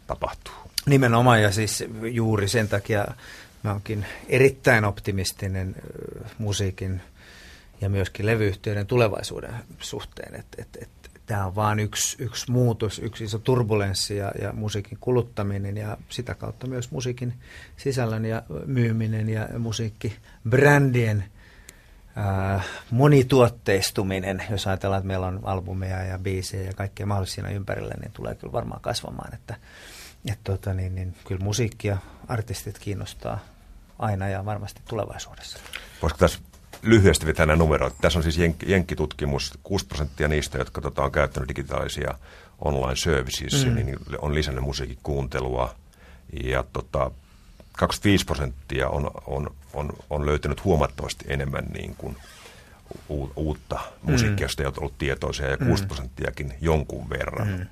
tapahtuu. 0.07 0.53
Nimenomaan 0.86 1.41
ja 1.41 1.51
siis 1.51 1.84
juuri 2.11 2.47
sen 2.47 2.68
takia 2.68 3.05
mä 3.64 3.72
oonkin 3.72 4.05
erittäin 4.30 4.86
optimistinen 4.86 5.76
musiikin 6.38 7.01
ja 7.82 7.89
myöskin 7.89 8.26
levyyhtiöiden 8.26 8.88
tulevaisuuden 8.88 9.53
suhteen, 9.80 10.36
että 10.36 10.61
et, 10.61 10.78
et, 10.82 10.89
tämä 11.26 11.45
on 11.45 11.55
vain 11.55 11.80
yksi, 11.80 12.24
yksi 12.24 12.51
muutos, 12.51 12.99
yksi 12.99 13.24
iso 13.24 13.39
turbulenssi 13.39 14.18
ja, 14.18 14.32
ja 14.41 14.53
musiikin 14.53 14.97
kuluttaminen 15.01 15.78
ja 15.78 15.97
sitä 16.09 16.36
kautta 16.36 16.68
myös 16.68 16.91
musiikin 16.91 17.34
sisällön 17.78 18.26
ja 18.26 18.43
myyminen 18.66 19.30
ja 19.30 19.49
musiikkibrändien 19.57 21.24
ää, 22.16 22.61
monituotteistuminen, 22.91 24.43
jos 24.49 24.68
ajatellaan, 24.68 24.99
että 24.99 25.07
meillä 25.07 25.28
on 25.28 25.39
albumeja 25.43 26.03
ja 26.03 26.20
biisejä 26.20 26.64
ja 26.64 26.74
kaikkea 26.74 27.05
mahdollisia 27.05 27.36
siinä 27.36 27.49
ympärillä, 27.49 27.93
niin 28.01 28.11
tulee 28.11 28.36
kyllä 28.36 28.53
varmaan 28.53 28.82
kasvamaan, 28.82 29.34
että, 29.34 29.55
että 30.32 30.51
tota, 30.51 30.74
niin, 30.74 30.95
niin, 30.95 31.16
kyllä 31.28 31.43
musiikki 31.43 31.88
ja 31.88 31.97
artistit 32.28 32.80
kiinnostaa 32.80 33.53
aina 34.04 34.30
ja 34.30 34.45
varmasti 34.45 34.82
tulevaisuudessa. 34.89 35.60
Voisiko 36.01 36.18
tässä 36.18 36.39
lyhyesti 36.82 37.26
vetää 37.26 37.45
nämä 37.45 37.58
numeroita. 37.58 37.97
Tässä 38.01 38.20
on 38.20 38.24
siis 38.24 38.38
jenk- 38.38 38.70
jenkkitutkimus. 38.70 39.60
6 39.64 39.86
prosenttia 39.86 40.28
niistä, 40.28 40.58
jotka 40.58 40.82
tota, 40.82 41.04
on 41.04 41.12
käyttänyt 41.12 41.49
digitaalisia 41.49 42.14
online 42.60 42.95
services, 42.95 43.66
mm. 43.66 43.76
niin 43.76 43.97
on 44.18 44.36
lisännyt 44.36 44.64
musiikin 44.64 44.97
kuuntelua. 45.04 45.76
Ja 46.43 46.64
tota, 46.74 47.12
25 47.78 48.26
prosenttia 48.26 48.89
on, 48.89 49.12
on, 49.28 49.56
on, 49.74 49.93
on 50.10 50.26
löytänyt 50.26 50.64
huomattavasti 50.64 51.26
enemmän 51.28 51.66
niin 51.66 51.95
kuin 51.95 52.18
u, 53.10 53.32
uutta 53.36 53.80
musiikkia, 54.01 54.38
mm. 54.38 54.45
josta 54.45 54.64
ei 54.64 54.68
ole 54.68 54.74
ollut 54.78 54.97
tietoisia, 54.97 55.47
ja 55.47 55.58
6 55.58 55.84
mm. 55.84 55.88
prosenttiakin 55.88 56.54
jonkun 56.62 57.10
verran. 57.10 57.47
Mm. 57.47 57.68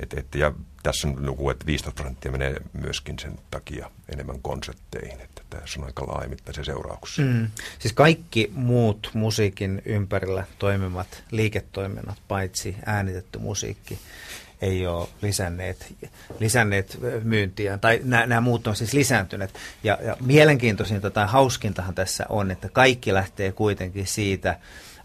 Et, 0.00 0.14
et, 0.14 0.34
ja 0.34 0.52
tässä 0.82 1.08
on 1.08 1.26
luku, 1.26 1.50
että 1.50 1.66
15 1.66 2.02
prosenttia 2.02 2.32
menee 2.32 2.56
myöskin 2.72 3.18
sen 3.18 3.38
takia 3.50 3.90
enemmän 4.08 4.40
konsertteihin. 4.42 5.20
Että 5.20 5.42
tässä 5.50 5.80
on 5.80 5.86
aika 5.86 6.06
laajamittaisia 6.06 6.64
seurauksia. 6.64 7.24
Mm. 7.24 7.48
Siis 7.78 7.94
kaikki 7.94 8.50
muut 8.54 9.10
musiikin 9.14 9.82
ympärillä 9.84 10.44
toimivat 10.58 11.24
liiketoiminnat, 11.30 12.18
paitsi 12.28 12.76
äänitetty 12.86 13.38
musiikki, 13.38 13.98
ei 14.62 14.86
ole 14.86 15.08
lisänneet, 15.22 15.94
lisänneet 16.40 16.98
myyntiä, 17.22 17.78
tai 17.78 18.00
nämä, 18.04 18.26
nämä 18.26 18.40
muut 18.40 18.66
on 18.66 18.76
siis 18.76 18.92
lisääntyneet. 18.92 19.54
Ja, 19.84 19.98
ja 20.02 20.16
mielenkiintoisinta 20.20 21.10
tai 21.10 21.26
hauskintahan 21.26 21.94
tässä 21.94 22.26
on, 22.28 22.50
että 22.50 22.68
kaikki 22.68 23.14
lähtee 23.14 23.52
kuitenkin 23.52 24.06
siitä, 24.06 24.58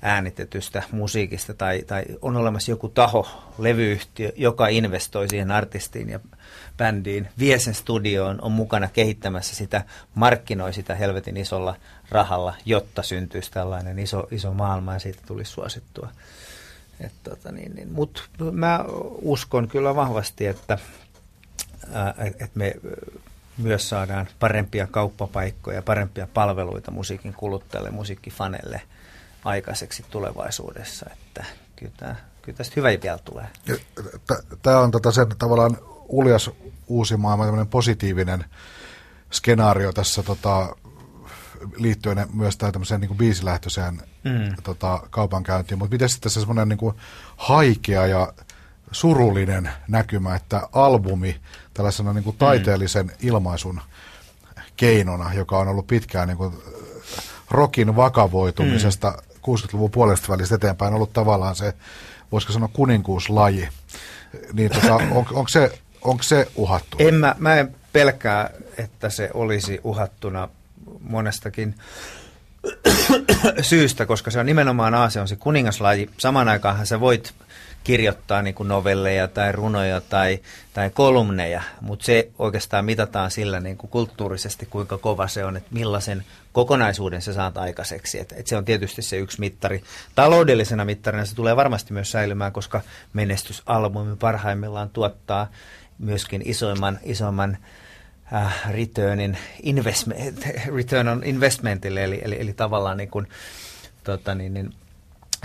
äänitetystä 0.04 0.84
musiikista 0.92 1.54
tai, 1.54 1.84
tai 1.88 2.04
on 2.22 2.38
olemassa 2.38 2.72
joku 2.72 2.90
taho, 2.90 3.28
levyyhtiö, 3.58 4.32
joka 4.36 4.68
investoi 4.68 5.30
siihen 5.30 5.52
artistiin 5.52 6.10
ja 6.10 6.20
bändiin, 6.78 7.30
vie 7.40 7.60
sen 7.60 7.74
studioon, 7.74 8.42
on 8.42 8.52
mukana 8.52 8.88
kehittämässä 8.88 9.56
sitä, 9.56 9.84
markkinoi 10.16 10.74
sitä 10.74 10.96
helvetin 10.96 11.38
isolla 11.38 11.76
rahalla, 12.10 12.56
jotta 12.66 13.04
syntyisi 13.04 13.52
tällainen 13.52 14.00
iso, 14.00 14.28
iso 14.32 14.54
maailma 14.54 14.94
ja 14.94 15.00
siitä 15.00 15.20
tulisi 15.26 15.52
suosittua. 15.52 16.10
tota 17.24 17.52
niin, 17.52 17.76
niin. 17.76 17.92
Mutta 17.92 18.22
mä 18.52 18.86
uskon 19.22 19.68
kyllä 19.68 19.96
vahvasti, 19.96 20.48
että, 20.48 20.78
että 22.26 22.60
me 22.60 22.74
myös 23.58 23.90
saadaan 23.90 24.28
parempia 24.40 24.88
kauppapaikkoja, 24.88 25.82
parempia 25.82 26.28
palveluita 26.34 26.92
musiikin 26.92 27.34
kuluttajille, 27.34 27.92
musiikkifaneille– 27.92 28.82
aikaiseksi 29.44 30.06
tulevaisuudessa. 30.10 31.06
Että 31.14 31.46
kyllä, 31.76 31.94
tämä, 31.98 32.16
kyllä 32.42 32.58
tästä 32.58 32.74
hyvä 32.76 32.90
vielä 33.04 33.18
tulee. 33.18 33.48
Tämä 34.62 34.80
on 34.80 34.92
tota 34.92 35.12
sen 35.12 35.28
tavallaan 35.38 35.78
uljas 36.08 36.52
uusi 36.88 37.18
maailma, 37.18 37.46
tämmöinen 37.46 37.68
positiivinen 37.68 38.46
skenaario 39.32 39.94
tässä 39.94 40.24
tota, 40.24 40.76
liittyen 41.78 42.28
myös 42.34 42.58
tämmöiseen 42.58 43.02
niin 43.02 43.18
biisilähtöiseen 43.18 44.02
mm. 44.24 44.56
tota, 44.64 45.00
kaupankäyntiin. 45.10 45.78
Mutta 45.78 45.94
miten 45.94 46.10
sitten 46.10 46.32
se 46.32 46.40
semmoinen 46.40 46.70
niin 46.70 46.94
haikea 47.38 48.08
ja 48.08 48.34
surullinen 48.92 49.70
näkymä, 49.88 50.36
että 50.36 50.68
albumi 50.72 51.42
tällaisena 51.74 52.14
niin 52.14 52.24
kuin 52.24 52.38
taiteellisen 52.38 53.06
mm. 53.06 53.14
ilmaisun 53.22 53.82
keinona, 54.76 55.34
joka 55.34 55.58
on 55.60 55.68
ollut 55.68 55.88
pitkään 55.88 56.28
niin 56.28 56.38
kuin 56.38 56.54
rokin 57.50 57.96
vakavoitumisesta 57.96 59.10
mm 59.10 59.33
60-luvun 59.48 59.92
puolesta 59.92 60.34
välistä 60.34 60.56
eteenpäin 60.56 60.94
ollut 60.94 61.14
tavallaan 61.14 61.56
se, 61.56 61.74
voisiko 62.32 62.54
sanoa 62.54 62.70
kuninkuuslaji. 62.74 63.70
Niin 64.54 64.72
tota, 64.72 64.96
on, 65.18 65.26
onko, 65.32 65.48
se, 65.48 65.80
onko 66.02 66.24
se 66.24 66.48
uhattu? 66.56 66.98
En 67.00 67.16
mä, 67.16 67.36
mä 67.40 67.56
en 67.56 67.76
pelkää, 67.94 68.50
että 68.78 69.10
se 69.10 69.30
olisi 69.34 69.80
uhattuna 69.84 70.50
monestakin 71.02 71.76
syystä, 73.62 74.06
koska 74.06 74.32
se 74.32 74.40
on 74.40 74.46
nimenomaan 74.46 74.94
A, 74.94 75.10
se 75.10 75.22
on 75.22 75.28
se 75.28 75.36
kuningaslaji. 75.36 76.10
Samaan 76.18 76.48
aikaan 76.50 76.86
sä 76.86 77.00
voit 77.00 77.34
kirjoittaa 77.84 78.42
niin 78.42 78.56
kuin 78.56 78.68
novelleja 78.68 79.28
tai 79.28 79.52
runoja 79.52 80.02
tai, 80.02 80.40
tai 80.74 80.90
kolumneja, 80.90 81.62
mutta 81.82 82.06
se 82.06 82.30
oikeastaan 82.40 82.86
mitataan 82.86 83.32
sillä 83.32 83.60
niin 83.60 83.78
kuin 83.78 83.92
kulttuurisesti, 83.92 84.66
kuinka 84.66 84.98
kova 84.98 85.28
se 85.28 85.46
on, 85.46 85.58
että 85.58 85.70
millaisen 85.74 86.24
kokonaisuuden 86.54 87.22
se 87.22 87.34
saat 87.34 87.58
aikaiseksi. 87.58 88.20
Et, 88.20 88.34
et 88.38 88.48
se 88.48 88.58
on 88.58 88.66
tietysti 88.66 89.02
se 89.02 89.18
yksi 89.18 89.40
mittari. 89.40 89.84
Taloudellisena 90.16 90.86
mittarina 90.86 91.26
se 91.26 91.36
tulee 91.36 91.56
varmasti 91.56 91.94
myös 91.94 92.12
säilymään, 92.12 92.52
koska 92.52 92.82
menestysalbumi 93.14 94.16
parhaimmillaan 94.16 94.90
tuottaa 94.90 95.48
myöskin 96.00 96.42
isoimman, 96.46 97.00
isoimman 97.04 97.58
äh, 98.34 98.72
returnin 98.72 99.38
investment, 99.64 100.48
return 100.78 101.08
on 101.08 101.22
investmentille, 101.26 102.04
eli, 102.04 102.22
eli, 102.24 102.38
eli 102.40 102.54
tavallaan 102.54 102.98
niin 102.98 103.10
kuin, 103.10 103.28
tota 104.04 104.36
niin, 104.36 104.54
niin, 104.54 104.74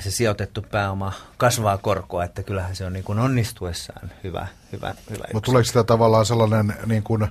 se 0.00 0.10
sijoitettu 0.10 0.62
pääoma 0.62 1.12
kasvaa 1.36 1.78
korkoa, 1.78 2.24
että 2.24 2.42
kyllähän 2.42 2.76
se 2.76 2.84
on 2.84 2.92
niin 2.92 3.04
kuin 3.04 3.18
onnistuessaan 3.18 4.10
hyvä, 4.24 4.46
hyvä, 4.72 4.94
hyvä 5.10 5.24
Mutta 5.32 5.46
tuleeko 5.46 5.66
sitä 5.66 5.84
tavallaan 5.84 6.26
sellainen 6.26 6.74
niin 6.86 7.02
kuin, 7.02 7.28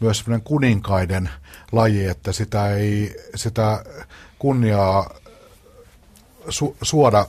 myös 0.00 0.18
sellainen 0.18 0.44
kuninkaiden 0.44 1.30
laji, 1.72 2.06
että 2.06 2.32
sitä 2.32 2.74
ei 2.74 3.16
sitä 3.34 3.84
kunniaa 4.38 5.10
su, 6.48 6.76
suoda 6.82 7.26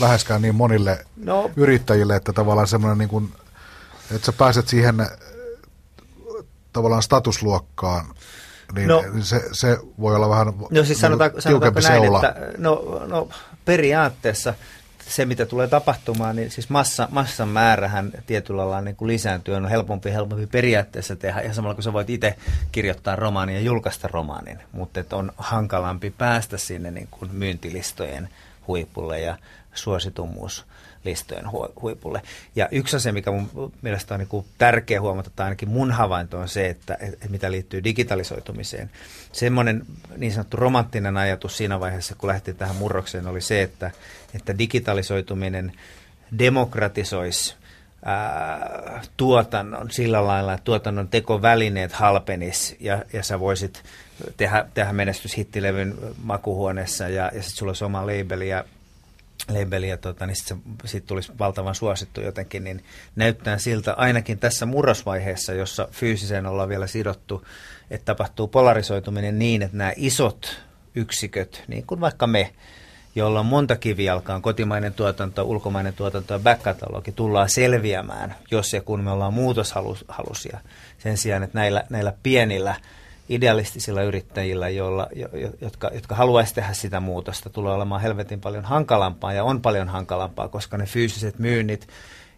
läheskään 0.00 0.42
niin 0.42 0.54
monille 0.54 1.06
no. 1.16 1.50
yrittäjille, 1.56 2.16
että 2.16 2.32
tavallaan 2.32 2.66
semmoinen 2.66 2.98
niin 2.98 3.08
kuin, 3.08 3.32
että 4.14 4.26
sä 4.26 4.32
pääset 4.32 4.68
siihen 4.68 5.06
tavallaan 6.72 7.02
statusluokkaan, 7.02 8.14
niin 8.74 8.88
no, 8.88 9.04
se, 9.20 9.42
se 9.52 9.78
voi 10.00 10.16
olla 10.16 10.28
vähän 10.28 10.52
no 10.70 10.84
siis 10.84 11.00
sanotaan, 11.00 11.30
tiukempi 11.46 11.80
näin, 11.80 12.02
seula. 12.02 12.28
Että, 12.28 12.52
no, 12.58 13.02
no 13.06 13.28
periaatteessa 13.68 14.54
se, 15.08 15.24
mitä 15.24 15.46
tulee 15.46 15.68
tapahtumaan, 15.68 16.36
niin 16.36 16.50
siis 16.50 16.70
massa, 16.70 17.08
massan 17.10 17.48
määrähän 17.48 18.12
tietyllä 18.26 18.58
lailla 18.58 18.80
niin 18.80 18.96
kuin 18.96 19.08
lisääntyy, 19.08 19.54
on 19.54 19.68
helpompi 19.68 20.12
helpompi 20.12 20.46
periaatteessa 20.46 21.16
tehdä, 21.16 21.40
ja 21.40 21.54
samalla 21.54 21.74
kun 21.74 21.82
sä 21.82 21.92
voit 21.92 22.10
itse 22.10 22.34
kirjoittaa 22.72 23.16
romaanin 23.16 23.56
ja 23.56 23.60
julkaista 23.62 24.08
romaanin, 24.08 24.58
mutta 24.72 25.00
on 25.12 25.32
hankalampi 25.36 26.10
päästä 26.10 26.58
sinne 26.58 26.90
niin 26.90 27.08
kuin 27.10 27.30
myyntilistojen 27.34 28.28
huipulle 28.68 29.20
ja 29.20 29.36
suositummuus 29.74 30.64
listojen 31.04 31.44
huipulle. 31.82 32.22
Ja 32.56 32.68
yksi 32.70 32.96
asia, 32.96 33.12
mikä 33.12 33.30
mun 33.30 33.72
mielestä 33.82 34.14
on 34.14 34.20
niin 34.20 34.44
tärkeä 34.58 35.00
huomata, 35.00 35.30
tai 35.36 35.44
ainakin 35.44 35.68
mun 35.68 35.92
havainto 35.92 36.38
on 36.38 36.48
se, 36.48 36.68
että, 36.68 36.98
että 37.00 37.28
mitä 37.28 37.50
liittyy 37.50 37.84
digitalisoitumiseen. 37.84 38.90
Semmoinen 39.32 39.82
niin 40.16 40.32
sanottu 40.32 40.56
romanttinen 40.56 41.16
ajatus 41.16 41.56
siinä 41.56 41.80
vaiheessa, 41.80 42.14
kun 42.14 42.28
lähti 42.28 42.54
tähän 42.54 42.76
murrokseen, 42.76 43.26
oli 43.26 43.40
se, 43.40 43.62
että, 43.62 43.90
että 44.34 44.58
digitalisoituminen 44.58 45.72
demokratisoisi 46.38 47.56
ää, 48.04 49.02
tuotannon 49.16 49.90
sillä 49.90 50.26
lailla, 50.26 50.54
että 50.54 50.64
tuotannon 50.64 51.08
tekovälineet 51.08 51.92
halpenis 51.92 52.76
ja, 52.80 53.04
ja 53.12 53.22
sä 53.22 53.40
voisit 53.40 53.82
tehdä, 54.36 54.66
tehdä 54.74 54.92
menestyshittilevyn 54.92 55.94
makuhuoneessa 56.22 57.08
ja, 57.08 57.30
ja 57.34 57.42
sitten 57.42 57.58
sulla 57.58 57.70
olisi 57.70 57.84
oma 57.84 58.06
labeli 58.06 58.48
ja 58.48 58.64
labeli 59.48 59.88
ja 59.88 59.96
tota, 59.96 60.26
niin 60.26 60.36
sitten 60.36 60.62
sit 60.84 61.06
tulisi 61.06 61.32
valtavan 61.38 61.74
suosittu 61.74 62.20
jotenkin, 62.20 62.64
niin 62.64 62.84
näyttää 63.16 63.58
siltä 63.58 63.92
ainakin 63.92 64.38
tässä 64.38 64.66
murrosvaiheessa, 64.66 65.52
jossa 65.52 65.88
fyysiseen 65.92 66.46
ollaan 66.46 66.68
vielä 66.68 66.86
sidottu, 66.86 67.46
että 67.90 68.04
tapahtuu 68.04 68.48
polarisoituminen 68.48 69.38
niin, 69.38 69.62
että 69.62 69.76
nämä 69.76 69.92
isot 69.96 70.60
yksiköt, 70.94 71.64
niin 71.68 71.86
kuin 71.86 72.00
vaikka 72.00 72.26
me, 72.26 72.52
jolla 73.14 73.40
on 73.40 73.46
monta 73.46 73.76
kivijalkaa, 73.76 74.40
kotimainen 74.40 74.94
tuotanto, 74.94 75.42
ulkomainen 75.42 75.94
tuotanto 75.94 76.34
ja 76.34 76.38
back 76.38 76.62
tullaan 77.16 77.48
selviämään, 77.48 78.34
jos 78.50 78.72
ja 78.72 78.82
kun 78.82 79.04
me 79.04 79.10
ollaan 79.10 79.34
muutoshalusia. 79.34 80.60
Sen 80.98 81.16
sijaan, 81.16 81.42
että 81.42 81.58
näillä, 81.58 81.84
näillä 81.90 82.12
pienillä 82.22 82.74
idealistisilla 83.28 84.02
yrittäjillä, 84.02 84.68
joilla, 84.68 85.08
jo, 85.14 85.28
jotka, 85.60 85.90
jotka 85.94 86.14
haluaisi 86.14 86.54
tehdä 86.54 86.72
sitä 86.72 87.00
muutosta, 87.00 87.50
tulee 87.50 87.74
olemaan 87.74 88.00
helvetin 88.00 88.40
paljon 88.40 88.64
hankalampaa 88.64 89.32
ja 89.32 89.44
on 89.44 89.62
paljon 89.62 89.88
hankalampaa, 89.88 90.48
koska 90.48 90.76
ne 90.76 90.86
fyysiset 90.86 91.38
myynnit, 91.38 91.88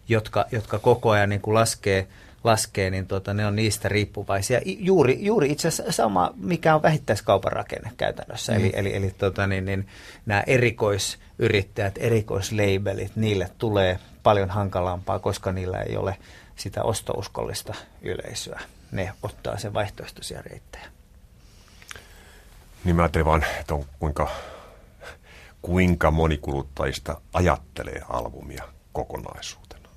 jotka, 0.09 0.45
jotka 0.51 0.79
koko 0.79 1.09
ajan 1.09 1.29
niin 1.29 1.41
kuin 1.41 1.53
laskee 1.53 2.07
laskee, 2.43 2.89
niin 2.89 3.07
tota, 3.07 3.33
ne 3.33 3.45
on 3.45 3.55
niistä 3.55 3.89
riippuvaisia. 3.89 4.61
Juuri, 4.65 5.17
juuri 5.21 5.51
itse 5.51 5.67
asiassa 5.67 5.91
sama, 5.91 6.33
mikä 6.35 6.75
on 6.75 6.81
vähittäiskaupan 6.81 7.51
rakenne 7.51 7.91
käytännössä. 7.97 8.51
Mm. 8.51 8.59
Eli, 8.59 8.71
eli, 8.75 8.95
eli 8.95 9.11
tota, 9.17 9.47
niin, 9.47 9.65
niin, 9.65 9.87
nämä 10.25 10.43
erikoisyrittäjät, 10.47 11.95
erikoisleibelit, 11.97 13.15
niille 13.15 13.49
tulee 13.57 13.99
paljon 14.23 14.49
hankalampaa, 14.49 15.19
koska 15.19 15.51
niillä 15.51 15.81
ei 15.81 15.97
ole 15.97 16.17
sitä 16.55 16.83
ostouskollista 16.83 17.73
yleisöä. 18.01 18.59
Ne 18.91 19.13
ottaa 19.23 19.57
sen 19.57 19.73
vaihtoehtoisia 19.73 20.41
reittejä. 20.41 20.85
Niin 22.83 22.95
mä 22.95 23.01
ajattelin 23.01 23.25
vaan, 23.25 23.45
että 23.59 23.73
on 23.73 23.85
kuinka, 23.99 24.31
kuinka 25.61 26.11
moni 26.11 26.37
kuluttajista 26.37 27.21
ajattelee 27.33 28.01
albumia 28.09 28.67
kokonaisuutena. 28.93 29.89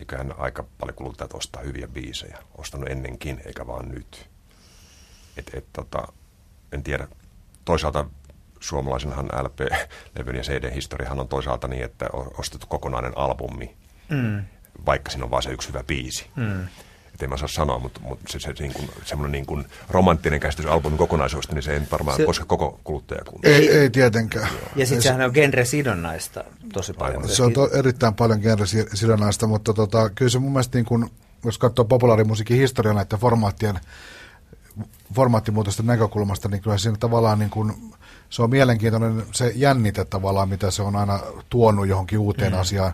Eiköhän 0.00 0.34
aika 0.38 0.64
paljon 0.78 0.96
kuluttajat 0.96 1.34
ostaa 1.34 1.62
hyviä 1.62 1.88
biisejä. 1.88 2.38
Ostanut 2.58 2.88
ennenkin, 2.88 3.42
eikä 3.46 3.66
vaan 3.66 3.88
nyt. 3.88 4.28
Et, 5.36 5.50
et, 5.54 5.66
tota, 5.72 6.08
en 6.72 6.82
tiedä. 6.82 7.08
Toisaalta 7.64 8.06
suomalaisenhan 8.60 9.26
LP-levyn 9.26 10.36
ja 10.36 10.42
CD-historiahan 10.42 11.20
on 11.20 11.28
toisaalta 11.28 11.68
niin, 11.68 11.84
että 11.84 12.06
on 12.12 12.30
ostettu 12.38 12.66
kokonainen 12.66 13.18
albumi, 13.18 13.76
mm. 14.08 14.44
vaikka 14.86 15.10
siinä 15.10 15.24
on 15.24 15.30
vain 15.30 15.42
se 15.42 15.50
yksi 15.50 15.68
hyvä 15.68 15.84
biisi. 15.84 16.30
Mm 16.36 16.68
että 17.18 17.26
en 17.26 17.30
mä 17.30 17.36
saa 17.36 17.48
sanoa, 17.48 17.78
mutta, 17.78 18.00
mutta 18.00 18.24
se, 18.28 18.40
se 18.40 18.52
niin 18.58 18.72
kuin, 18.72 18.90
semmoinen 19.04 19.32
niin 19.32 19.46
kuin 19.46 19.66
romanttinen 19.90 20.40
käsitys 20.40 20.66
albumin 20.66 20.98
kokonaisuudesta, 20.98 21.54
niin 21.54 21.62
se 21.62 21.72
ei 21.72 21.80
varmaan 21.92 22.16
se, 22.16 22.24
koske 22.24 22.44
koko 22.44 22.80
kuluttajakuntaa. 22.84 23.52
Ei, 23.52 23.70
ei 23.70 23.90
tietenkään. 23.90 24.48
Ja 24.76 24.86
sitten 24.86 25.02
sehän 25.02 25.20
on 25.20 25.34
genre-sidonnaista 25.34 26.44
tosi 26.72 26.92
paljon. 26.92 27.28
Se 27.28 27.42
on 27.42 27.52
to, 27.52 27.70
erittäin 27.72 28.14
paljon 28.14 28.40
genre-sidonnaista, 28.40 29.46
mutta 29.46 29.74
tota, 29.74 30.10
kyllä 30.10 30.28
se 30.30 30.38
mun 30.38 30.52
mielestä, 30.52 30.78
niin 30.78 30.84
kuin, 30.84 31.10
jos 31.44 31.58
katsoo 31.58 31.84
populaarimusiikin 31.84 32.56
historiaa 32.56 32.94
näiden 32.94 33.18
formaattien, 33.18 33.80
formaattimuutosten 35.14 35.86
näkökulmasta, 35.86 36.48
niin 36.48 36.62
kyllä 36.62 36.78
siinä 36.78 36.96
tavallaan 37.00 37.38
niin 37.38 37.50
kuin, 37.50 37.72
se 38.30 38.42
on 38.42 38.50
mielenkiintoinen 38.50 39.22
se 39.32 39.52
jännite 39.54 40.04
tavallaan, 40.04 40.48
mitä 40.48 40.70
se 40.70 40.82
on 40.82 40.96
aina 40.96 41.20
tuonut 41.50 41.88
johonkin 41.88 42.18
uuteen 42.18 42.52
mm. 42.52 42.58
asiaan, 42.58 42.92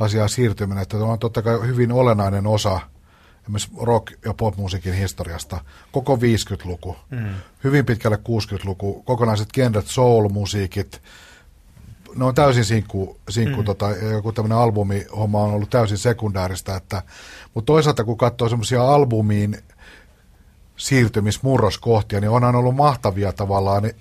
asiaan 0.00 0.28
siirtyminen. 0.28 0.82
Että 0.82 0.96
on 0.96 1.18
totta 1.18 1.42
kai 1.42 1.60
hyvin 1.66 1.92
olennainen 1.92 2.46
osa– 2.46 2.80
esimerkiksi 3.56 3.84
rock- 3.84 4.18
ja 4.24 4.34
popmusiikin 4.34 4.94
historiasta, 4.94 5.60
koko 5.92 6.16
50-luku, 6.16 6.96
mm. 7.10 7.34
hyvin 7.64 7.86
pitkälle 7.86 8.16
60-luku, 8.16 9.02
kokonaiset 9.02 9.48
genret, 9.52 9.86
soul-musiikit, 9.86 11.02
ne 12.16 12.24
on 12.24 12.34
täysin 12.34 12.64
sinkku, 12.64 13.16
sinkku 13.28 13.60
mm. 13.60 13.64
tota, 13.64 13.90
joku 13.90 14.32
tämmöinen 14.32 14.58
albumihomma 14.58 15.42
on 15.42 15.54
ollut 15.54 15.70
täysin 15.70 15.98
sekundääristä, 15.98 16.76
että, 16.76 17.02
mutta 17.54 17.66
toisaalta 17.66 18.04
kun 18.04 18.18
katsoo 18.18 18.48
semmoisia 18.48 18.94
albumiin 18.94 19.58
siirtymismurroskohtia, 20.76 22.20
niin 22.20 22.30
onhan 22.30 22.56
ollut 22.56 22.76
mahtavia 22.76 23.32
tavallaan, 23.32 23.82
niin, 23.82 23.94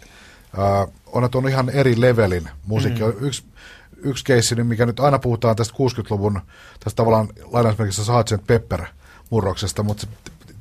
äh, 0.60 0.94
on 1.06 1.32
tuonut 1.32 1.52
ihan 1.52 1.70
eri 1.70 2.02
levelin 2.02 2.50
musiikki. 2.66 3.02
Mm. 3.04 3.14
Yksi, 3.20 3.44
yksi 3.98 4.24
keissi, 4.24 4.56
niin 4.56 4.68
mikä 4.68 4.86
nyt 4.86 5.00
aina 5.00 5.20
puhutaan 5.20 5.56
tästä 5.56 5.74
60-luvun, 5.74 6.42
tästä 6.84 6.96
tavallaan 6.96 7.28
lainausmerkissä 7.52 8.04
Sgt. 8.04 8.48
Pepper 8.48 8.86
murroksesta, 9.30 9.84
mutta 9.84 10.08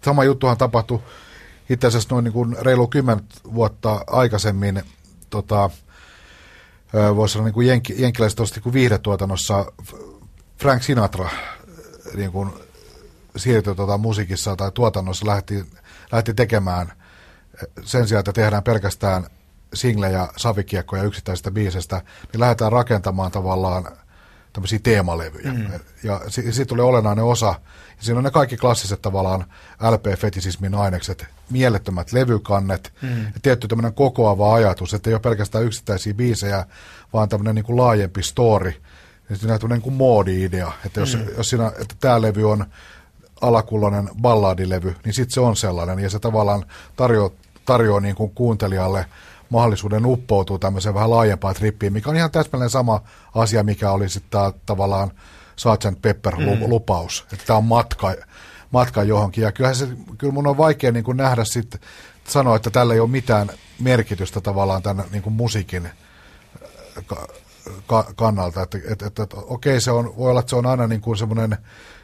sama 0.04 0.24
juttuhan 0.24 0.56
tapahtui 0.56 1.02
itse 1.70 1.86
asiassa 1.86 2.14
noin 2.14 2.24
niin 2.24 2.32
kuin 2.32 2.56
reilu 2.60 2.88
kymmentä 2.88 3.34
vuotta 3.54 4.04
aikaisemmin 4.06 4.82
tota, 5.30 5.70
voisi 7.16 7.32
sanoa 7.32 7.44
niin 7.44 7.54
kuin 7.54 7.66
jenki, 7.66 7.94
jenkiläiset 7.98 8.38
niin 8.38 8.72
viihdetuotannossa 8.72 9.72
Frank 10.58 10.82
Sinatra 10.82 11.28
niin 12.14 12.32
kuin 12.32 12.50
siirtyi 13.36 13.74
tuota, 13.74 13.98
musiikissa 13.98 14.56
tai 14.56 14.72
tuotannossa 14.72 15.26
lähti, 15.26 15.64
lähti 16.12 16.34
tekemään 16.34 16.92
sen 17.82 18.08
sijaan, 18.08 18.20
että 18.20 18.32
tehdään 18.32 18.62
pelkästään 18.62 19.26
singlejä, 19.74 20.28
savikiekkoja 20.36 21.02
yksittäisistä 21.02 21.50
biisestä, 21.50 22.02
niin 22.32 22.40
lähdetään 22.40 22.72
rakentamaan 22.72 23.30
tavallaan 23.30 23.96
tämmöisiä 24.56 24.78
teemalevyjä. 24.82 25.52
Mm. 25.52 25.66
Ja 26.02 26.20
siitä 26.28 26.64
tuli 26.64 26.80
olennainen 26.80 27.24
osa. 27.24 27.46
Ja 27.96 28.04
siinä 28.04 28.18
on 28.18 28.24
ne 28.24 28.30
kaikki 28.30 28.56
klassiset 28.56 29.02
tavallaan 29.02 29.44
LP-fetisismin 29.80 30.74
ainekset, 30.74 31.26
mielettömät 31.50 32.12
levykannet 32.12 32.92
mm. 33.02 33.24
ja 33.24 33.40
tietty 33.42 33.68
tämmöinen 33.68 33.92
kokoava 33.94 34.54
ajatus, 34.54 34.94
että 34.94 35.10
ei 35.10 35.14
ole 35.14 35.20
pelkästään 35.20 35.64
yksittäisiä 35.64 36.14
biisejä, 36.14 36.64
vaan 37.12 37.28
tämmöinen 37.28 37.54
niin 37.54 37.64
kuin 37.64 37.76
laajempi 37.76 38.22
story. 38.22 38.72
Ja 39.30 39.36
siinä 39.36 39.58
on 39.62 39.70
niin 39.70 39.82
kuin 39.82 39.94
moodi-idea, 39.94 40.72
että 40.86 41.00
jos, 41.00 41.16
mm. 41.16 41.24
jos 41.36 41.50
siinä, 41.50 41.72
että 41.80 41.94
tämä 42.00 42.22
levy 42.22 42.50
on 42.50 42.66
alakulloinen 43.40 44.10
balladilevy, 44.20 44.94
niin 45.04 45.14
sitten 45.14 45.34
se 45.34 45.40
on 45.40 45.56
sellainen, 45.56 45.98
ja 45.98 46.10
se 46.10 46.18
tavallaan 46.18 46.64
tarjoaa, 46.96 47.30
tarjoaa 47.64 48.00
niin 48.00 48.16
kuin 48.16 48.30
kuuntelijalle– 48.30 49.06
mahdollisuuden 49.50 50.06
uppoutua 50.06 50.58
tämmöiseen 50.58 50.94
vähän 50.94 51.10
laajempaan 51.10 51.54
trippiin, 51.54 51.92
mikä 51.92 52.10
on 52.10 52.16
ihan 52.16 52.30
täsmälleen 52.30 52.70
sama 52.70 53.00
asia, 53.34 53.62
mikä 53.62 53.90
oli 53.90 54.08
sitten 54.08 54.40
tavallaan 54.66 55.12
Sgt. 55.56 56.02
Pepper-lupaus, 56.02 57.24
mm. 57.24 57.34
että 57.34 57.46
tämä 57.46 57.56
on 57.56 57.64
matka, 57.64 58.14
matka 58.70 59.02
johonkin. 59.02 59.44
Ja 59.44 59.52
kyllähän 59.52 59.76
se, 59.76 59.88
kyllä 60.18 60.32
mun 60.32 60.46
on 60.46 60.56
vaikea 60.56 60.92
niin 60.92 61.04
kuin 61.04 61.16
nähdä 61.16 61.44
sitten, 61.44 61.80
sanoa, 62.24 62.56
että 62.56 62.70
tällä 62.70 62.94
ei 62.94 63.00
ole 63.00 63.10
mitään 63.10 63.50
merkitystä 63.80 64.40
tavallaan 64.40 64.82
tämän 64.82 65.04
niin 65.12 65.22
kuin 65.22 65.32
musiikin 65.32 65.88
ka- 67.06 67.28
ka- 67.86 68.12
kannalta. 68.16 68.62
Että, 68.62 68.78
että, 68.88 69.06
että, 69.06 69.22
että 69.22 69.36
okei, 69.36 69.80
se 69.80 69.90
on, 69.90 70.16
voi 70.16 70.30
olla, 70.30 70.40
että 70.40 70.50
se 70.50 70.56
on 70.56 70.66
aina 70.66 70.86
niin 70.86 71.00
kuin 71.00 71.16
semmoinen 71.16 71.56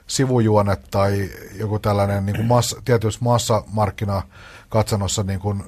sivujuone 0.07 0.77
tai 0.91 1.31
joku 1.55 1.79
tällainen 1.79 2.27
niin 2.27 2.37
kuin 2.37 2.47
massa, 2.47 2.83
tietysti 2.85 3.25
massamarkkinakatsannossa 3.25 5.23
niin 5.23 5.41
kuin 5.41 5.65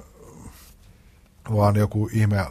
vaan 1.53 1.77
joku 1.77 2.11
ihme 2.13 2.47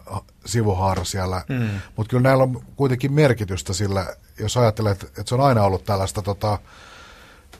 sivuhaara 0.45 1.03
siellä. 1.03 1.41
Mm. 1.49 1.69
Mutta 1.95 2.09
kyllä 2.09 2.23
näillä 2.23 2.43
on 2.43 2.61
kuitenkin 2.75 3.13
merkitystä 3.13 3.73
sillä, 3.73 4.05
jos 4.39 4.57
ajattelet, 4.57 5.03
että 5.03 5.23
se 5.25 5.35
on 5.35 5.41
aina 5.41 5.63
ollut 5.63 5.83
tällaista 5.83 6.21
tota, 6.21 6.59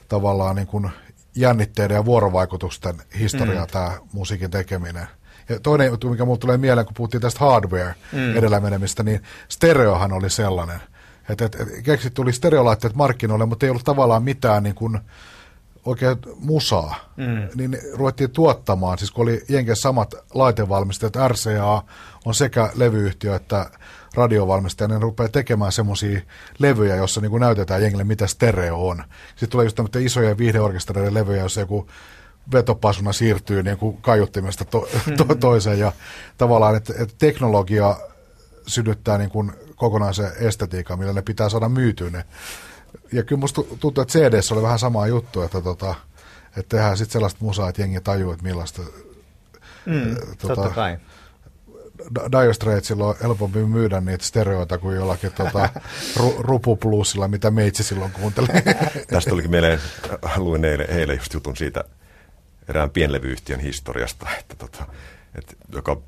tavallaan 0.08 0.56
niin 0.56 0.66
kuin 0.66 0.90
jännitteiden 1.36 1.94
ja 1.94 2.04
vuorovaikutusten 2.04 2.96
historiaa 3.18 3.64
mm. 3.64 3.70
tämä 3.70 3.92
musiikin 4.12 4.50
tekeminen. 4.50 5.06
Ja 5.48 5.60
toinen 5.60 5.86
juttu, 5.86 6.10
mikä 6.10 6.24
mulle 6.24 6.38
tulee 6.38 6.56
mieleen, 6.56 6.86
kun 6.86 6.94
puhuttiin 6.94 7.20
tästä 7.20 7.40
hardware 7.40 7.94
mm. 8.12 8.36
edellä 8.36 8.60
menemistä, 8.60 9.02
niin 9.02 9.22
stereohan 9.48 10.12
oli 10.12 10.30
sellainen. 10.30 10.80
Että 11.28 11.44
et, 11.44 11.54
et, 11.54 11.68
keksit 11.82 12.14
tuli 12.14 12.32
stereolaitteet 12.32 12.94
markkinoille, 12.94 13.46
mutta 13.46 13.66
ei 13.66 13.70
ollut 13.70 13.84
tavallaan 13.84 14.22
mitään 14.22 14.62
niin 14.62 14.74
kuin, 14.74 15.00
oikein 15.84 16.16
musaa, 16.36 17.12
mm. 17.16 17.48
niin 17.54 17.78
ruvettiin 17.94 18.30
tuottamaan, 18.30 18.98
siis 18.98 19.10
kun 19.10 19.22
oli 19.22 19.42
jenken 19.48 19.76
samat 19.76 20.14
laitevalmistajat, 20.34 21.16
RCA 21.28 21.82
on 22.24 22.34
sekä 22.34 22.70
levyyhtiö 22.74 23.36
että 23.36 23.70
radiovalmistaja, 24.14 24.88
niin 24.88 24.94
ne 24.94 25.02
rupeaa 25.02 25.28
tekemään 25.28 25.72
semmoisia 25.72 26.20
levyjä, 26.58 26.96
jossa 26.96 27.20
niin 27.20 27.40
näytetään 27.40 27.82
jengille, 27.82 28.04
mitä 28.04 28.26
stereo 28.26 28.88
on. 28.88 29.04
Sitten 29.28 29.48
tulee 29.48 29.64
just 29.64 29.76
tämmöitä 29.76 29.98
isoja 29.98 30.38
viihdeorkestereiden 30.38 31.14
levyjä, 31.14 31.42
jossa 31.42 31.60
joku 31.60 31.86
vetopasuna 32.52 33.12
siirtyy 33.12 33.62
niin 33.62 33.78
kuin 33.78 33.96
kaiuttimesta 33.96 34.64
to, 34.64 34.88
to, 35.16 35.24
mm. 35.24 35.38
toiseen 35.38 35.78
ja 35.78 35.92
tavallaan, 36.38 36.76
että, 36.76 36.94
että 36.98 37.14
teknologia 37.18 37.96
synnyttää 38.66 39.18
niin 39.18 39.30
kuin 39.30 39.52
kokonaisen 39.76 40.32
estetiikan, 40.38 40.98
millä 40.98 41.12
ne 41.12 41.22
pitää 41.22 41.48
saada 41.48 41.68
myytyä 41.68 42.10
ne 42.10 42.24
ja 43.12 43.22
kyllä 43.22 43.40
musta 43.40 43.62
tuntuu, 43.62 44.02
että 44.02 44.12
cd 44.12 44.52
oli 44.52 44.62
vähän 44.62 44.78
sama 44.78 45.06
juttu, 45.06 45.42
että, 45.42 45.60
tota, 45.60 45.94
että 46.56 46.76
tehdään 46.76 46.96
sitten 46.96 47.12
sellaista 47.12 47.44
musaa, 47.44 47.68
että 47.68 47.82
jengi 47.82 48.00
tajuu, 48.00 48.32
että 48.32 48.44
millaista... 48.44 48.82
Mm, 49.86 50.16
tota, 50.38 50.54
totta 50.54 50.70
kai. 50.70 50.98
Dire 52.32 52.54
Straitsilla 52.54 53.06
on 53.06 53.14
helpompi 53.22 53.58
myydä 53.58 54.00
niitä 54.00 54.24
stereoita 54.24 54.78
kuin 54.78 54.96
jollakin 54.96 55.32
tota, 55.32 55.68
ru, 56.16 56.34
Rupu 56.38 56.78
mitä 57.28 57.50
meitsi 57.50 57.82
silloin 57.82 58.12
kuunteli. 58.12 58.46
Tästä 59.10 59.30
tulikin 59.30 59.50
mieleen, 59.50 59.80
luin 60.36 60.64
eilen, 60.64 60.90
eilen 60.90 61.16
just 61.16 61.34
jutun 61.34 61.56
siitä 61.56 61.84
erään 62.68 62.90
pienlevyyhtiön 62.90 63.60
historiasta, 63.60 64.26
että 64.38 64.56
tota, 64.56 64.86
että, 65.34 65.56
joka 65.72 66.00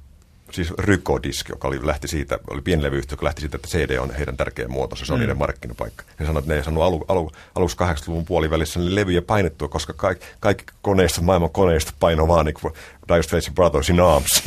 siis 0.50 0.70
Rykodisk, 0.78 1.48
joka 1.48 1.68
oli, 1.68 1.86
lähti 1.86 2.08
siitä, 2.08 2.38
oli 2.50 2.62
pienlevyyhtiö, 2.62 3.12
joka 3.12 3.24
lähti 3.24 3.40
siitä, 3.40 3.56
että 3.56 3.68
CD 3.68 3.98
on 3.98 4.10
heidän 4.10 4.36
tärkeä 4.36 4.68
muoto, 4.68 4.96
se 4.96 5.12
on 5.12 5.18
mm. 5.18 5.20
niiden 5.20 5.38
markkinapaikka. 5.38 6.04
He 6.20 6.24
sanoivat, 6.24 6.44
että 6.44 6.52
ne 6.52 6.58
ei 6.58 6.64
saanut 6.64 6.82
alu, 6.82 7.04
alu, 7.08 7.32
aluksi 7.54 7.76
80-luvun 7.76 8.24
puolivälissä 8.24 8.80
niin 8.80 8.94
levyjä 8.94 9.22
painettua, 9.22 9.68
koska 9.68 9.92
kaikki, 9.92 10.26
kaikki 10.40 10.64
koneistot, 10.82 11.24
maailman 11.24 11.50
koneistot 11.50 11.94
paino 12.00 12.28
vaan 12.28 12.46
niin 12.46 12.54
kuin 12.60 12.74
Dire 13.08 13.22
Straits 13.22 13.50
Brothers 13.50 13.90
in 13.90 14.00
Arms. 14.00 14.42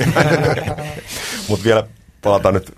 Mutta 1.49 1.65
vielä 1.65 1.87
palataan 2.21 2.53
nyt, 2.53 2.77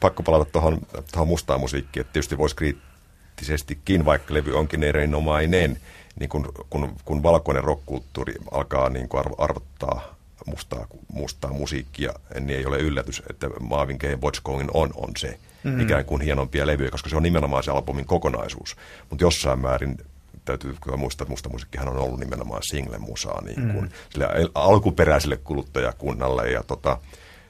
pakko 0.00 0.22
palata 0.22 0.50
tuohon, 0.52 0.78
tuohon 1.12 1.28
mustaan 1.28 1.60
musiikkiin, 1.60 2.00
että 2.00 2.12
tietysti 2.12 2.38
voisi 2.38 2.56
kriittisestikin, 2.56 4.04
vaikka 4.04 4.34
levy 4.34 4.58
onkin 4.58 4.82
erinomainen, 4.82 5.80
niin 6.20 6.28
kun, 6.28 6.52
kun, 6.70 6.96
kun 7.04 7.22
valkoinen 7.22 7.64
rockkulttuuri 7.64 8.34
alkaa 8.50 8.88
niin 8.88 9.08
arvottaa 9.38 10.19
mustaa, 10.46 10.86
mustaa 11.12 11.52
musiikkia, 11.52 12.12
niin 12.34 12.58
ei 12.58 12.66
ole 12.66 12.78
yllätys, 12.78 13.22
että 13.30 13.48
Marvin 13.60 13.96
Gaye 14.00 14.18
Going 14.44 14.70
On 14.74 14.90
on 14.94 15.10
se 15.18 15.38
mm. 15.64 15.80
ikään 15.80 16.04
kuin 16.04 16.22
hienompia 16.22 16.66
levyjä, 16.66 16.90
koska 16.90 17.10
se 17.10 17.16
on 17.16 17.22
nimenomaan 17.22 17.62
se 17.62 17.70
albumin 17.70 18.06
kokonaisuus. 18.06 18.76
Mutta 19.10 19.24
jossain 19.24 19.58
määrin 19.58 19.98
täytyy 20.44 20.76
muistaa, 20.96 21.24
että 21.24 21.32
musta 21.32 21.48
musiikkihan 21.48 21.88
on 21.88 21.96
ollut 21.96 22.20
nimenomaan 22.20 22.62
single-musaa 22.62 23.44
niin 23.44 23.72
kuin, 23.72 23.84
mm. 23.84 23.90
sille 24.10 24.28
alkuperäiselle 24.54 25.36
kuluttajakunnalle. 25.36 26.50
Ja 26.50 26.62
tota, 26.62 26.98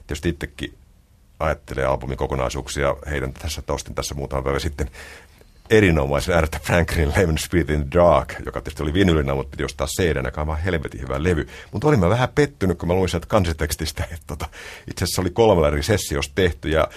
tietysti 0.07 0.29
itsekin 0.29 0.75
ajattelee 1.41 1.85
albumin 1.85 2.17
kokonaisuuksia. 2.17 2.97
Heidän 3.11 3.33
tässä 3.33 3.63
tostin 3.63 3.95
tässä 3.95 4.15
muutama 4.15 4.43
päivä 4.43 4.59
sitten 4.59 4.91
erinomaisen 5.71 6.37
Aretha 6.37 6.59
Franklin 6.63 7.13
Lemon 7.17 7.39
Spirit 7.39 7.71
in 7.71 7.81
the 7.81 8.01
Dark, 8.01 8.35
joka 8.47 8.61
tietysti 8.61 8.83
oli 8.83 8.95
vinylinä, 8.95 9.35
mutta 9.35 9.51
piti 9.51 9.65
ostaa 9.65 9.87
cd 9.87 10.25
joka 10.25 10.41
on 10.41 10.47
vaan 10.47 10.59
helvetin 10.59 11.01
hyvä 11.01 11.23
levy. 11.23 11.49
Mutta 11.73 11.89
olin 11.89 12.01
mä 12.01 12.09
vähän 12.09 12.29
pettynyt, 12.35 12.79
kun 12.79 12.89
mä 12.89 12.95
luin 12.95 13.09
sieltä 13.09 13.27
kansitekstistä, 13.27 14.05
että 14.05 14.27
tota, 14.27 14.49
itse 14.91 15.05
asiassa 15.05 15.23
oli 15.23 15.31
kolmella 15.31 15.69
eri 15.69 15.83
sessiossa 15.83 16.33
tehty 16.35 16.69
ja 16.69 16.89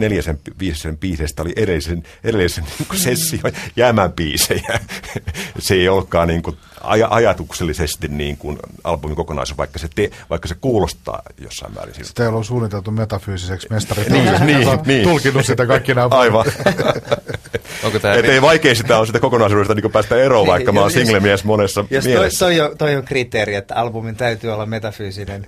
neljäsen, 0.00 0.40
viisen 0.60 0.98
biisestä 0.98 1.42
oli 1.42 1.52
edellisen, 1.56 2.02
edellisen 2.24 2.64
niin 2.64 3.00
session 3.00 3.52
jäämään 3.76 4.12
biisejä. 4.12 4.80
se 5.58 5.74
ei 5.74 5.88
olekaan 5.88 6.28
niin 6.28 6.42
kuin 6.42 6.56
aj- 6.84 7.08
ajatuksellisesti 7.10 8.08
niin 8.08 8.36
kuin 8.36 8.58
albumin 8.84 9.16
kokonaisuus, 9.16 9.58
vaikka 9.58 9.78
se, 9.78 9.88
te, 9.94 10.10
vaikka 10.30 10.48
se 10.48 10.54
kuulostaa 10.60 11.22
jossain 11.38 11.74
määrin 11.74 11.94
siltä. 11.94 12.08
Sitä 12.08 12.22
ei 12.22 12.28
ollut 12.28 12.46
suunniteltu 12.46 12.90
metafyysiseksi 12.90 13.66
mestariksi. 13.70 14.12
niin, 14.12 14.46
niin, 14.46 14.68
niin. 14.86 15.08
Tulkinut 15.08 15.46
sitä 15.46 15.66
kaikki 15.66 15.94
nämä. 15.94 16.08
Aivan. 16.10 16.44
Onko 17.84 17.98
tämä 17.98 18.14
Et 18.14 18.24
ei 18.24 18.42
vaikea 18.42 18.74
sitä 18.74 18.98
on 18.98 19.06
sitä 19.06 19.20
kokonaisuudesta 19.20 19.74
niin 19.74 19.92
päästä 19.92 20.16
eroon, 20.16 20.46
vaikka 20.46 20.72
mä 20.72 20.80
oon 20.80 20.90
single-mies 20.90 21.44
monessa 21.44 21.84
jos 21.90 22.04
mielessä. 22.04 22.38
Toi, 22.38 22.54
toi, 22.54 22.70
on, 22.70 22.78
toi 22.78 22.96
on 22.96 23.04
kriteeri, 23.04 23.54
että 23.54 23.74
albumin 23.74 24.16
täytyy 24.16 24.50
olla 24.50 24.66
metafyysinen 24.66 25.46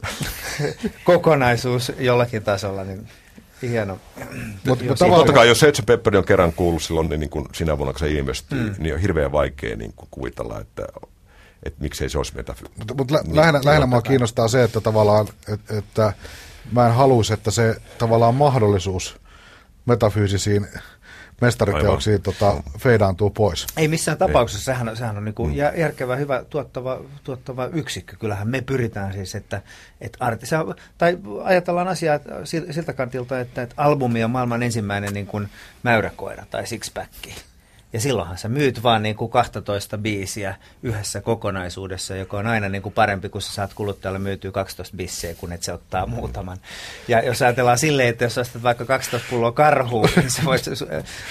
kokonaisuus 1.04 1.92
jollakin 1.98 2.42
tasolla, 2.42 2.84
niin 2.84 3.08
hieno. 3.62 3.98
Mutta 4.66 4.84
mut 4.84 4.98
totta 4.98 5.32
kai, 5.32 5.48
jos 5.48 5.60
Sgt. 5.60 5.86
Pepper 5.86 6.16
on 6.16 6.24
kerran 6.24 6.52
kuullut 6.52 6.82
silloin, 6.82 7.08
niin, 7.08 7.20
niin 7.20 7.30
kuin 7.30 7.46
sinä 7.54 7.78
vuonna, 7.78 7.92
kun 7.92 8.00
se 8.00 8.10
ilmestyy, 8.10 8.70
mm. 8.70 8.74
niin 8.78 8.94
on 8.94 9.00
hirveän 9.00 9.32
vaikea 9.32 9.76
niin 9.76 9.92
kuin 9.96 10.08
kuvitella, 10.10 10.60
että 10.60 10.86
että 11.62 11.82
miksei 11.82 12.08
se 12.08 12.18
olisi 12.18 12.36
metafy... 12.36 12.64
Mutta 12.78 12.94
mut 12.94 13.10
lä- 13.10 13.22
niin, 13.22 13.36
lähinnä, 13.36 13.60
lähinnä 13.64 13.86
mua 13.86 14.02
kiinnostaa 14.02 14.48
se, 14.48 14.62
että 14.62 14.80
tavallaan, 14.80 15.28
et, 15.48 15.70
että 15.70 16.12
mä 16.72 16.86
en 16.86 16.94
haluaisi, 16.94 17.32
että 17.32 17.50
se 17.50 17.76
tavallaan 17.98 18.34
mahdollisuus 18.34 19.16
metafyysisiin 19.86 20.66
mestariteoksiin 21.40 22.22
tota, 22.22 22.62
feidaantuu 22.78 23.30
pois. 23.30 23.66
Ei 23.76 23.88
missään 23.88 24.18
tapauksessa, 24.18 24.64
sehän, 24.64 24.96
sehän 24.96 25.16
on 25.16 25.24
niin 25.24 25.34
kuin 25.34 25.50
mm. 25.50 25.56
järkevä, 25.56 26.16
hyvä, 26.16 26.44
tuottava, 26.50 27.00
tuottava 27.24 27.66
yksikkö. 27.66 28.16
Kyllähän 28.16 28.48
me 28.48 28.60
pyritään 28.60 29.12
siis, 29.12 29.34
että, 29.34 29.62
että 30.00 30.18
arti, 30.20 30.46
se, 30.46 30.56
tai 30.98 31.18
ajatellaan 31.44 31.88
asiaa 31.88 32.20
siltä 32.70 32.92
kantilta, 32.92 33.40
että, 33.40 33.62
että 33.62 33.74
albumi 33.76 34.24
on 34.24 34.30
maailman 34.30 34.62
ensimmäinen 34.62 35.14
niin 35.14 35.26
kuin 35.26 35.48
mäyräkoira 35.82 36.46
tai 36.50 36.66
sixpacki. 36.66 37.34
Ja 37.96 38.00
silloinhan 38.00 38.38
sä 38.38 38.48
myyt 38.48 38.82
vaan 38.82 39.02
niin 39.02 39.16
kuin 39.16 39.30
12 39.30 39.98
biisiä 39.98 40.54
yhdessä 40.82 41.20
kokonaisuudessa, 41.20 42.16
joka 42.16 42.38
on 42.38 42.46
aina 42.46 42.68
niin 42.68 42.82
kuin 42.82 42.92
parempi, 42.92 43.28
kun 43.28 43.42
sä 43.42 43.52
saat 43.52 43.74
kuluttajalle 43.74 44.18
myytyä 44.18 44.52
12 44.52 44.96
biisiä, 44.96 45.34
kun 45.34 45.52
et 45.52 45.62
se 45.62 45.72
ottaa 45.72 46.06
muutaman. 46.06 46.58
Ja 47.08 47.22
jos 47.22 47.42
ajatellaan 47.42 47.78
silleen, 47.78 48.08
että 48.08 48.24
jos 48.24 48.38
ostat 48.38 48.62
vaikka 48.62 48.84
12 48.84 49.28
pulloa 49.30 49.52
karhuun, 49.52 50.08
niin 50.16 50.30
se 50.30 50.44
voisi, 50.44 50.70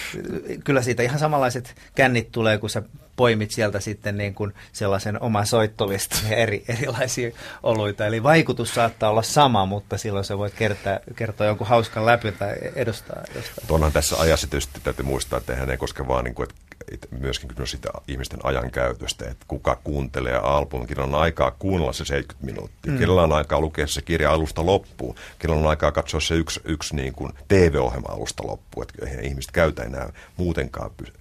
kyllä 0.66 0.82
siitä 0.82 1.03
ihan 1.03 1.20
samanlaiset 1.20 1.76
kännit 1.95 2.32
tulee, 2.32 2.57
kun 2.57 2.70
sä 2.70 2.84
poimit 3.16 3.51
sieltä 3.51 3.80
sitten 3.80 4.18
niin 4.18 4.34
kuin 4.34 4.53
sellaisen 4.74 5.22
oma 5.22 5.45
soittolistan 5.45 6.20
ja 6.30 6.38
eri, 6.38 6.63
erilaisia 6.68 7.32
oluita. 7.63 8.05
Eli 8.05 8.24
vaikutus 8.24 8.74
saattaa 8.74 9.09
olla 9.09 9.22
sama, 9.22 9.66
mutta 9.66 9.97
silloin 9.97 10.26
se 10.26 10.38
voit 10.38 10.53
kertoa, 10.53 10.99
kertoa 11.16 11.47
jonkun 11.47 11.68
hauskan 11.68 12.05
läpi 12.05 12.32
tai 12.32 12.55
edustaa. 12.76 13.22
edustaa. 13.32 13.66
Onhan 13.70 13.91
tässä 13.91 14.16
ajassa 14.20 14.47
tietysti 14.47 14.80
täytyy 14.84 15.05
muistaa, 15.05 15.38
että 15.38 15.53
eihän 15.53 15.70
ei 15.70 15.78
koske 15.78 16.07
vaan, 16.07 16.24
niin 16.24 16.36
kuin, 16.36 16.47
että 16.91 17.07
myöskin 17.20 17.49
kysymys 17.49 17.72
sitä 17.72 17.89
ihmisten 18.07 18.39
ajan 18.43 18.72
käytöstä, 18.72 19.26
että 19.30 19.45
kuka 19.47 19.80
kuuntelee 19.84 20.36
albumin, 20.36 20.88
kenellä 20.88 21.18
on 21.18 21.22
aikaa 21.22 21.51
kuunnella 21.51 21.93
se 21.93 22.05
70 22.05 22.45
minuuttia, 22.45 22.91
mm. 22.91 22.99
kenellä 22.99 23.22
on 23.22 23.34
aikaa 23.34 23.61
lukea 23.61 23.88
se 23.88 24.01
kirja 24.01 24.32
alusta 24.32 24.66
loppuun, 24.66 25.16
kenellä 25.39 25.61
on 25.61 25.70
aikaa 25.70 25.91
katsoa 25.91 26.20
se 26.20 26.36
yksi, 26.36 26.61
yksi 26.66 26.95
niin 26.95 27.13
kuin 27.13 27.34
TV-ohjelma 27.47 28.09
alusta 28.09 28.47
loppuun, 28.47 28.86
että 28.89 29.05
eihän 29.05 29.26
ihmiset 29.26 29.51
käytä 29.51 29.84
enää 29.84 30.13
muutenkaan 30.38 30.91
pysy 30.97 31.13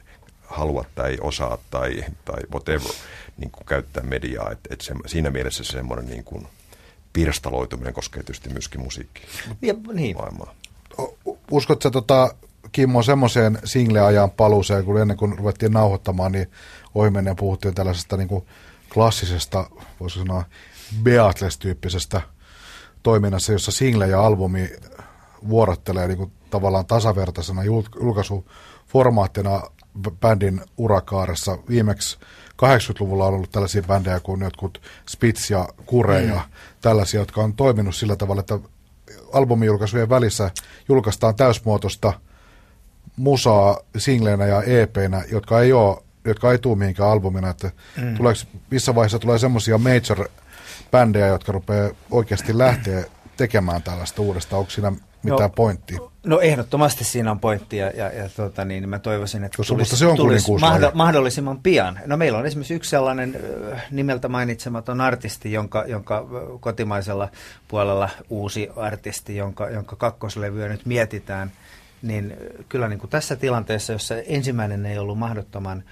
halua 0.46 0.84
tai 0.94 1.18
osaa 1.20 1.58
tai, 1.70 2.04
tai 2.24 2.42
whatever 2.52 2.92
niin 3.36 3.50
kuin 3.50 3.66
käyttää 3.66 4.02
mediaa. 4.02 4.50
Et, 4.50 4.58
et 4.70 4.80
se, 4.80 4.94
siinä 5.06 5.30
mielessä 5.30 5.64
semmoinen 5.64 6.06
niin 6.06 6.24
kuin 6.24 6.46
pirstaloituminen 7.12 7.94
koskee 7.94 8.22
tietysti 8.22 8.48
myöskin 8.48 8.80
musiikki 8.80 9.22
ja, 9.62 9.74
niin. 9.92 10.16
maailmaa. 10.16 10.54
Uskotko 11.50 11.90
tota, 11.90 12.34
Kimmo 12.72 13.02
semmoiseen 13.02 13.58
single-ajan 13.64 14.30
paluuseen, 14.30 14.84
kun 14.84 15.00
ennen 15.00 15.16
kuin 15.16 15.38
ruvettiin 15.38 15.72
nauhoittamaan, 15.72 16.32
niin 16.32 16.50
ohimennen 16.94 17.36
puhuttiin 17.36 17.74
tällaisesta 17.74 18.16
niin 18.16 18.28
kuin 18.28 18.46
klassisesta, 18.94 19.70
voisi 20.00 20.18
sanoa, 20.18 20.44
Beatles-tyyppisestä 21.02 22.20
toiminnassa, 23.02 23.52
jossa 23.52 23.72
single 23.72 24.08
ja 24.08 24.26
albumi 24.26 24.70
vuorottelee 25.48 26.08
niin 26.08 26.18
kuin 26.18 26.32
tavallaan 26.50 26.86
tasavertaisena 26.86 27.62
julkaisuformaattina 28.00 29.62
bändin 30.20 30.60
urakaaressa. 30.76 31.58
Viimeksi 31.68 32.18
80-luvulla 32.52 33.26
on 33.26 33.34
ollut 33.34 33.50
tällaisia 33.50 33.82
bändejä 33.82 34.20
kuin 34.20 34.40
jotkut 34.40 34.82
Spitz 35.08 35.50
ja 35.50 35.68
Kure 35.86 36.22
ja 36.22 36.34
mm. 36.34 36.40
tällaisia, 36.80 37.20
jotka 37.20 37.40
on 37.40 37.54
toiminut 37.54 37.94
sillä 37.94 38.16
tavalla, 38.16 38.40
että 38.40 38.58
albumijulkaisujen 39.32 40.08
välissä 40.08 40.50
julkaistaan 40.88 41.34
täysmuotoista 41.34 42.12
musaa 43.16 43.78
singleinä 43.96 44.46
ja 44.46 44.62
EPnä, 44.62 45.24
jotka 45.30 45.60
ei 45.60 45.72
ole 45.72 46.04
jotka 46.24 46.52
ei 46.52 46.58
tule 46.58 46.78
mihinkään 46.78 47.10
albumina, 47.10 47.50
että 47.50 47.70
mm. 47.96 48.16
tuleeko, 48.16 48.40
missä 48.70 48.94
vaiheessa 48.94 49.18
tulee 49.18 49.38
semmoisia 49.38 49.78
major-bändejä, 49.78 51.26
jotka 51.26 51.52
rupeaa 51.52 51.90
oikeasti 52.10 52.58
lähteä 52.58 53.04
tekemään 53.36 53.82
tällaista 53.82 54.22
uudesta, 54.22 54.56
onko 54.56 54.70
siinä 54.70 54.92
mitään 55.24 55.50
no, 55.50 55.54
pointtia? 55.56 56.00
No 56.26 56.40
ehdottomasti 56.40 57.04
siinä 57.04 57.30
on 57.30 57.40
pointti 57.40 57.76
ja, 57.76 57.90
ja, 57.90 58.12
ja 58.12 58.28
tuota, 58.36 58.64
niin, 58.64 58.88
mä 58.88 58.98
toivoisin, 58.98 59.44
että 59.44 59.56
Koska 59.56 59.74
tulisi, 59.74 59.96
se 59.96 60.06
on 60.06 60.16
tulisi 60.16 60.52
mahdo, 60.60 60.90
mahdollisimman 60.94 61.60
pian. 61.60 62.00
No 62.06 62.16
meillä 62.16 62.38
on 62.38 62.46
esimerkiksi 62.46 62.74
yksi 62.74 62.90
sellainen 62.90 63.40
nimeltä 63.90 64.28
mainitsematon 64.28 65.00
artisti, 65.00 65.52
jonka, 65.52 65.84
jonka 65.86 66.26
kotimaisella 66.60 67.28
puolella 67.68 68.08
uusi 68.30 68.68
artisti, 68.76 69.36
jonka, 69.36 69.70
jonka 69.70 69.96
kakkoslevyä 69.96 70.68
nyt 70.68 70.86
mietitään, 70.86 71.52
niin 72.02 72.36
kyllä 72.68 72.88
niin 72.88 72.98
kuin 72.98 73.10
tässä 73.10 73.36
tilanteessa, 73.36 73.92
jossa 73.92 74.14
ensimmäinen 74.16 74.86
ei 74.86 74.98
ollut 74.98 75.18
mahdottoman 75.18 75.84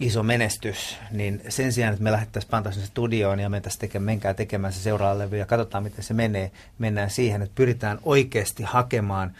iso 0.00 0.22
menestys, 0.22 0.98
niin 1.10 1.42
sen 1.48 1.72
sijaan, 1.72 1.92
että 1.92 2.04
me 2.04 2.12
lähdettäisiin 2.12 2.50
Pantaisen 2.50 2.86
studioon 2.86 3.40
ja 3.40 3.48
mentäisiin 3.48 3.80
tekemään, 3.80 4.04
menkää 4.04 4.34
tekemään 4.34 4.72
se 4.72 4.80
seuraava 4.80 5.18
levy 5.18 5.36
ja 5.36 5.46
katsotaan, 5.46 5.84
miten 5.84 6.04
se 6.04 6.14
menee, 6.14 6.50
mennään 6.78 7.10
siihen, 7.10 7.42
että 7.42 7.54
pyritään 7.54 7.98
oikeasti 8.02 8.62
hakemaan, 8.62 9.34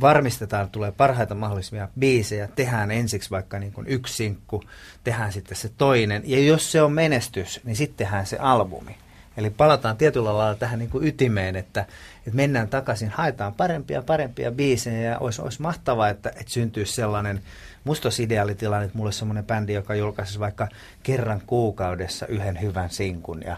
varmistetaan, 0.00 0.64
että 0.64 0.72
tulee 0.72 0.92
parhaita 0.92 1.34
mahdollisia 1.34 1.88
biisejä, 1.98 2.48
tehdään 2.56 2.90
ensiksi 2.90 3.30
vaikka 3.30 3.58
niin 3.58 3.72
kuin 3.72 3.86
yksi 3.88 4.14
sinkku, 4.14 4.62
tehdään 5.04 5.32
sitten 5.32 5.56
se 5.56 5.70
toinen, 5.78 6.22
ja 6.24 6.40
jos 6.40 6.72
se 6.72 6.82
on 6.82 6.92
menestys, 6.92 7.60
niin 7.64 7.76
sitten 7.76 7.96
tehdään 8.06 8.26
se 8.26 8.36
albumi. 8.36 8.96
Eli 9.36 9.50
palataan 9.50 9.96
tietyllä 9.96 10.38
lailla 10.38 10.54
tähän 10.54 10.78
niin 10.78 10.90
kuin 10.90 11.06
ytimeen, 11.06 11.56
että, 11.56 11.80
että 12.18 12.36
mennään 12.36 12.68
takaisin, 12.68 13.08
haetaan 13.10 13.54
parempia 13.54 14.02
parempia 14.02 14.52
biisejä, 14.52 15.10
ja 15.10 15.18
olisi, 15.18 15.42
olisi 15.42 15.62
mahtavaa, 15.62 16.08
että, 16.08 16.28
että 16.28 16.52
syntyisi 16.52 16.92
sellainen 16.92 17.42
Musta 17.88 18.06
olisi 18.06 18.22
ideaalitilanne, 18.22 18.84
että 18.84 18.98
mulla 18.98 19.08
olisi 19.08 19.18
semmoinen 19.18 19.44
bändi, 19.44 19.72
joka 19.72 19.94
julkaisi 19.94 20.38
vaikka 20.38 20.68
kerran 21.02 21.42
kuukaudessa 21.46 22.26
yhden 22.26 22.60
hyvän 22.60 22.90
sinkun 22.90 23.42
ja 23.46 23.56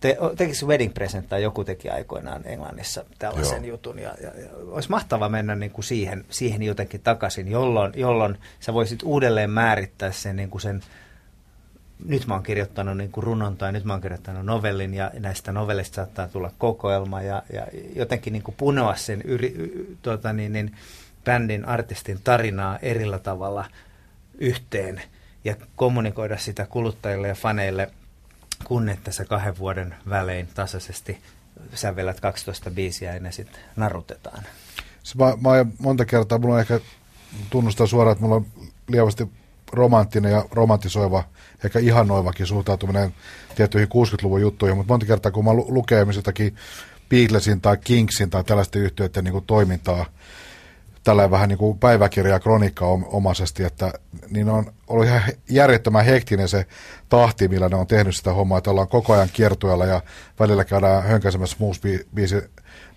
te, 0.00 0.16
tekisi 0.36 0.66
Wedding 0.66 0.94
Present 0.94 1.28
tai 1.28 1.42
joku 1.42 1.64
teki 1.64 1.90
aikoinaan 1.90 2.42
Englannissa 2.44 3.04
tällaisen 3.18 3.64
Joo. 3.64 3.74
jutun. 3.74 3.98
Ja, 3.98 4.14
ja, 4.20 4.28
ja 4.40 4.48
olisi 4.66 4.90
mahtava 4.90 5.28
mennä 5.28 5.54
niin 5.54 5.70
kuin 5.70 5.84
siihen, 5.84 6.24
siihen 6.30 6.62
jotenkin 6.62 7.00
takaisin, 7.00 7.48
jolloin, 7.48 7.92
jolloin 7.96 8.38
sä 8.60 8.74
voisit 8.74 9.02
uudelleen 9.02 9.50
määrittää 9.50 10.12
sen, 10.12 10.36
niin 10.36 10.50
kuin 10.50 10.62
sen 10.62 10.80
nyt 12.04 12.26
mä 12.26 12.34
oon 12.34 12.42
kirjoittanut 12.42 12.96
niin 12.96 13.10
kuin 13.10 13.24
runon 13.24 13.56
tai 13.56 13.72
nyt 13.72 13.84
mä 13.84 13.92
oon 13.92 14.02
kirjoittanut 14.02 14.46
novellin 14.46 14.94
ja 14.94 15.10
näistä 15.18 15.52
novellista 15.52 15.94
saattaa 15.94 16.28
tulla 16.28 16.50
kokoelma 16.58 17.22
ja, 17.22 17.42
ja 17.52 17.66
jotenkin 17.96 18.32
niin 18.32 18.42
kuin 18.42 18.54
punoa 18.58 18.96
sen 18.96 19.22
yri, 19.22 19.54
tuota, 20.02 20.32
niin, 20.32 20.52
niin, 20.52 20.72
bändin, 21.24 21.64
artistin 21.64 22.20
tarinaa 22.24 22.78
erillä 22.78 23.18
tavalla 23.18 23.64
yhteen 24.38 25.02
ja 25.44 25.56
kommunikoida 25.76 26.38
sitä 26.38 26.66
kuluttajille 26.66 27.28
ja 27.28 27.34
faneille, 27.34 27.90
kun 28.64 28.88
että 28.88 29.12
se 29.12 29.24
kahden 29.24 29.58
vuoden 29.58 29.94
välein 30.08 30.48
tasaisesti 30.54 31.18
sävelät 31.74 32.20
12 32.20 32.70
biisiä 32.70 33.14
ja 33.14 33.20
ne 33.20 33.32
sitten 33.32 33.60
narutetaan. 33.76 34.42
Se 35.02 35.18
mä, 35.18 35.24
mä 35.40 35.66
monta 35.78 36.04
kertaa, 36.04 36.38
mulla 36.38 36.54
on 36.54 36.60
ehkä 36.60 36.80
tunnustaa 37.50 37.86
suoraan, 37.86 38.12
että 38.12 38.22
mulla 38.22 38.36
on 38.36 38.46
lievästi 38.88 39.28
romanttinen 39.72 40.32
ja 40.32 40.44
romantisoiva, 40.50 41.24
ehkä 41.64 41.78
ihanoivakin 41.78 42.46
suhtautuminen 42.46 43.14
tiettyihin 43.54 43.88
60-luvun 43.88 44.40
juttuihin, 44.40 44.76
mutta 44.76 44.92
monta 44.92 45.06
kertaa 45.06 45.32
kun 45.32 45.44
mä 45.44 45.54
lukee 45.54 46.06
jotakin 46.16 46.56
Beatlesin 47.08 47.60
tai 47.60 47.76
Kingsin 47.76 48.30
tai 48.30 48.44
tällaisten 48.44 48.82
yhtiöiden 48.82 49.24
niin 49.24 49.44
toimintaa, 49.46 50.06
tällä 51.04 51.30
vähän 51.30 51.48
niin 51.48 51.58
kuin 51.58 51.78
päiväkirja 51.78 52.40
kronikka 52.40 52.86
omaisesti, 52.86 53.64
että 53.64 53.92
niin 54.30 54.48
on 54.48 54.72
ollut 54.86 55.06
ihan 55.06 55.22
järjettömän 55.48 56.04
hektinen 56.04 56.48
se 56.48 56.66
tahti, 57.08 57.48
millä 57.48 57.68
ne 57.68 57.76
on 57.76 57.86
tehnyt 57.86 58.16
sitä 58.16 58.32
hommaa, 58.32 58.58
että 58.58 58.70
ollaan 58.70 58.88
koko 58.88 59.12
ajan 59.12 59.28
kiertueella 59.32 59.86
ja 59.86 60.02
välillä 60.40 60.64
käydään 60.64 61.02
hönkäisemässä 61.02 61.56
biisi 62.14 62.42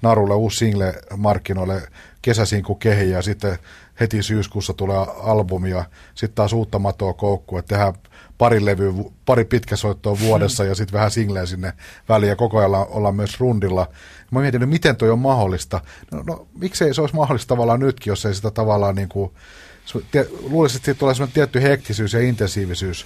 narulle 0.01 0.36
uusi 0.36 0.58
single 0.58 0.93
markkinoille 1.18 1.82
kesäisin 2.22 2.64
kuin 2.64 2.80
kehi 2.80 3.10
ja 3.10 3.22
sitten 3.22 3.58
heti 3.99 4.24
syyskuussa 4.24 4.74
tulee 4.74 5.05
albumi 5.24 5.70
ja 5.70 5.86
sitten 6.16 6.36
taas 6.36 6.53
uutta 6.53 6.80
matoa 6.80 7.14
koukku, 7.14 7.58
että 7.58 7.76
tehdään 7.76 7.93
pari 8.38 8.66
levyä, 8.66 8.93
pari 9.26 9.45
pitkäsoittoa 9.45 10.20
vuodessa 10.20 10.66
ja 10.66 10.76
sitten 10.76 10.93
vähän 10.93 11.12
singleä 11.12 11.45
sinne 11.45 11.74
väliin 12.10 12.30
ja 12.30 12.36
koko 12.36 12.58
ajan 12.58 12.72
ollaan 12.76 13.16
myös 13.16 13.39
rundilla. 13.39 13.88
Mä 14.32 14.39
mietin, 14.39 14.69
miten 14.69 14.95
toi 14.95 15.09
on 15.09 15.19
mahdollista. 15.19 15.82
No, 16.11 16.23
no 16.28 16.47
miksei 16.59 16.93
se 16.93 17.01
olisi 17.01 17.15
mahdollista 17.15 17.47
tavallaan 17.47 17.80
nytkin, 17.80 18.11
jos 18.11 18.25
ei 18.25 18.36
sitä 18.36 18.51
tavallaan 18.51 18.95
niin 18.95 19.09
kuin, 19.09 19.32
luulisin, 20.41 20.78
että 20.78 20.86
siitä 20.86 20.99
tulee 20.99 21.13
sellainen 21.13 21.34
tietty 21.34 21.61
hektisyys 21.61 22.13
ja 22.13 22.19
intensiivisyys 22.19 23.05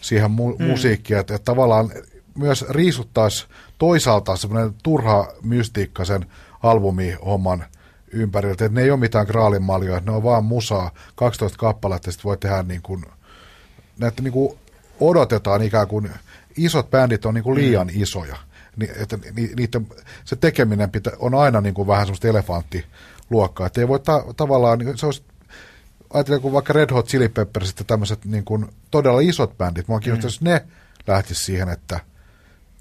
siihen 0.00 0.30
mu- 0.30 0.58
mm. 0.58 0.64
musiikkiin, 0.64 1.20
että, 1.20 1.34
että 1.34 1.44
tavallaan 1.44 1.90
myös 2.34 2.64
riisuttaisi 2.68 3.46
toisaalta 3.78 4.36
semmoinen 4.36 4.74
turha 4.82 5.32
mystiikka 5.42 6.04
sen 6.04 6.26
albumihomman 6.62 7.64
ympäriltä, 8.12 8.64
että 8.64 8.80
ne 8.80 8.82
ei 8.82 8.90
ole 8.90 9.00
mitään 9.00 9.26
graalinmaljoja, 9.26 10.00
ne 10.00 10.12
on 10.12 10.22
vaan 10.22 10.44
musaa, 10.44 10.90
12 11.14 11.58
kappaletta, 11.58 12.08
ja 12.08 12.12
sitten 12.12 12.28
voi 12.28 12.36
tehdä 12.36 12.62
niin 12.62 12.82
kuin, 12.82 13.04
näitä 13.98 14.22
niin 14.22 14.32
kuin 14.32 14.58
odotetaan 15.00 15.62
ikään 15.62 15.88
kuin, 15.88 16.10
isot 16.56 16.90
bändit 16.90 17.24
on 17.24 17.34
niin 17.34 17.44
kuin 17.44 17.54
liian 17.54 17.86
mm. 17.86 18.02
isoja, 18.02 18.36
Ni, 18.80 18.88
että 19.02 19.18
ni, 19.36 19.50
niiden, 19.56 19.86
se 20.24 20.36
tekeminen 20.36 20.90
pitä, 20.90 21.10
on 21.18 21.34
aina 21.34 21.60
niin 21.60 21.74
kuin 21.74 21.88
vähän 21.88 22.06
semmoista 22.06 22.28
elefanttiluokkaa, 22.28 23.66
että 23.66 23.80
ei 23.80 23.88
voi 23.88 24.00
ta, 24.00 24.24
tavallaan, 24.36 24.78
niin 24.78 24.98
se 24.98 25.06
olisi 25.06 25.22
ajatellaan, 26.12 26.42
kun 26.42 26.52
vaikka 26.52 26.72
Red 26.72 26.92
Hot 26.92 27.06
Chili 27.06 27.28
Peppers, 27.28 27.70
että 27.70 27.84
tämmöiset 27.84 28.24
niin 28.24 28.44
kuin, 28.44 28.66
todella 28.90 29.20
isot 29.20 29.58
bändit, 29.58 29.88
mua 29.88 30.00
kiinnostaisi, 30.00 30.44
mm. 30.44 30.50
jos 30.50 30.62
ne 30.62 30.66
lähtisi 31.06 31.44
siihen, 31.44 31.68
että 31.68 32.00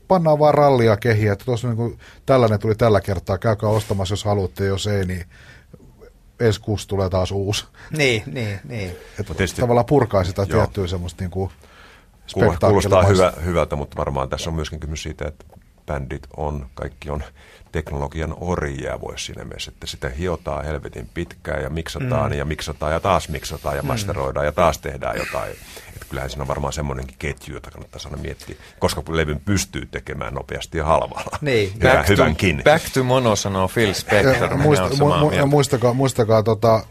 pannaan 0.08 0.40
vaan 0.40 0.54
rallia 0.54 0.98
kehiä, 0.98 1.34
että 1.34 1.46
tuossa 1.46 1.74
niin 1.74 2.00
tällainen 2.26 2.60
tuli 2.60 2.76
tällä 2.76 3.02
kertaa, 3.02 3.38
käykää 3.38 3.70
ostamassa, 3.70 4.14
jos 4.14 4.24
haluatte, 4.24 4.66
jos 4.66 4.88
ei, 4.88 5.06
niin 5.06 5.26
ensi 6.40 6.62
tulee 6.88 7.10
taas 7.10 7.32
uusi. 7.32 7.66
Niin, 7.98 8.24
niin, 8.26 8.60
niin. 8.64 8.90
Että 9.20 9.34
tietysti, 9.34 9.62
tavallaan 9.62 9.86
purkaa 9.86 10.24
sitä 10.24 10.46
tiettyä 10.46 10.88
semmoista 10.88 11.24
niin 11.24 11.32
kuin 11.32 11.52
Kuulostaa 12.34 13.04
hyvä, 13.04 13.34
hyvältä, 13.46 13.76
mutta 13.76 13.98
varmaan 13.98 14.30
tässä 14.30 14.50
on 14.50 14.54
myöskin 14.54 14.80
kysymys 14.80 15.04
siitä, 15.04 15.28
että 15.28 15.46
bändit 15.90 16.28
on, 16.38 16.68
kaikki 16.74 17.10
on 17.10 17.24
teknologian 17.72 18.36
orjia 18.40 19.02
voisi 19.02 19.26
siinä 19.26 19.44
mielessä, 19.44 19.72
että 19.72 19.88
sitä 19.88 20.10
hiotaan 20.10 20.66
helvetin 20.66 21.10
pitkään 21.14 21.64
ja 21.64 21.70
miksataan 21.70 22.32
mm. 22.32 22.38
ja 22.38 22.46
miksataan 22.46 22.94
ja 22.94 23.00
taas 23.00 23.30
miksataan 23.30 23.76
ja 23.76 23.82
mm. 23.82 23.88
masteroidaan 23.88 24.46
ja 24.46 24.52
taas 24.52 24.78
tehdään 24.78 25.18
jotain. 25.18 25.52
Että 25.94 26.06
kyllähän 26.10 26.30
siinä 26.30 26.44
on 26.44 26.48
varmaan 26.48 26.74
semmoinenkin 26.74 27.16
ketju, 27.20 27.54
jota 27.54 27.72
kannattaa 27.72 28.02
aina 28.06 28.18
miettiä, 28.18 28.56
koska 28.80 29.04
levyn 29.10 29.40
pystyy 29.40 29.86
tekemään 29.86 30.34
nopeasti 30.34 30.78
ja 30.78 30.86
halvalla. 30.86 31.38
Niin. 31.42 31.74
Back 31.80 32.10
hyvänkin. 32.10 32.58
To, 32.58 32.64
back 32.64 32.86
to 32.94 33.04
mono 33.04 33.36
sanoo 33.36 33.68
Phil 33.68 33.94
Spector. 33.94 34.58
Muista, 34.58 34.90
mu, 35.00 35.20
mu, 35.20 35.48
muistakaa, 35.48 35.94
muistakaa 35.94 36.44
tota, 36.44 36.84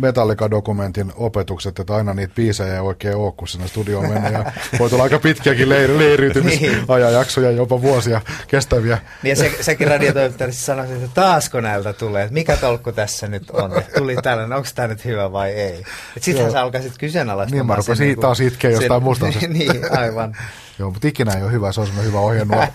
Metallica-dokumentin 0.00 1.12
opetukset, 1.16 1.78
että 1.78 1.94
aina 1.94 2.14
niitä 2.14 2.34
biisejä 2.34 2.74
ei 2.74 2.80
oikein 2.80 3.16
ole, 3.16 3.32
kun 3.36 3.48
sinne 3.48 3.68
studioon 3.68 4.08
menee. 4.08 4.32
Ja 4.32 4.52
voi 4.78 4.90
tulla 4.90 5.02
aika 5.02 5.18
pitkiäkin 5.18 5.68
leir- 5.68 5.98
leiriytymisajanjaksoja, 5.98 7.48
niin. 7.48 7.56
jopa 7.56 7.82
vuosia 7.82 8.20
kestäviä. 8.46 8.98
Niin 9.22 9.30
ja 9.30 9.36
se, 9.36 9.52
sekin 9.60 9.88
radiotoimittajassa 9.88 10.64
sanoi, 10.64 10.92
että 10.92 11.08
taasko 11.14 11.60
näiltä 11.60 11.92
tulee, 11.92 12.22
että 12.22 12.34
mikä 12.34 12.56
tolkku 12.56 12.92
tässä 12.92 13.26
nyt 13.26 13.50
on, 13.50 13.78
että 13.78 14.00
tuli 14.00 14.16
tällainen, 14.22 14.56
onko 14.56 14.68
tämä 14.74 14.88
nyt 14.88 15.04
hyvä 15.04 15.32
vai 15.32 15.50
ei. 15.50 15.84
Sittenhän 16.20 16.52
se 16.52 16.58
alkaa 16.58 16.80
sitten 16.80 17.00
kyseenalaistamaan. 17.00 17.58
Niin 17.58 17.66
mä 17.66 17.76
rupesin 17.76 18.06
niin 18.06 18.20
taas 18.20 18.40
itkeä 18.40 18.70
jostain 18.70 19.02
muusta 19.02 19.26
niin, 19.26 19.52
niin, 19.58 19.98
aivan. 19.98 20.36
Joo, 20.78 20.90
mutta 20.90 21.08
ikinä 21.08 21.32
ei 21.32 21.42
ole 21.42 21.52
hyvä, 21.52 21.72
se 21.72 21.80
on 21.80 21.88
hyvä 22.04 22.20
ohjenuora. 22.20 22.68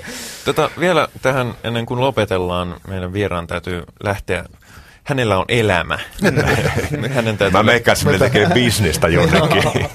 tota, 0.44 0.70
vielä 0.80 1.08
tähän, 1.22 1.54
ennen 1.64 1.86
kuin 1.86 2.00
lopetellaan, 2.00 2.80
meidän 2.88 3.12
vieraan 3.12 3.46
täytyy 3.46 3.82
lähteä 4.02 4.44
hänellä 5.06 5.38
on 5.38 5.44
elämä. 5.48 5.98
Hänen 7.14 7.38
täytyy... 7.38 7.58
Mä 7.58 7.62
meikkaan, 7.62 7.96
että 8.06 8.18
tekee 8.18 8.48
bisnestä 8.54 9.08
jonnekin. 9.08 9.62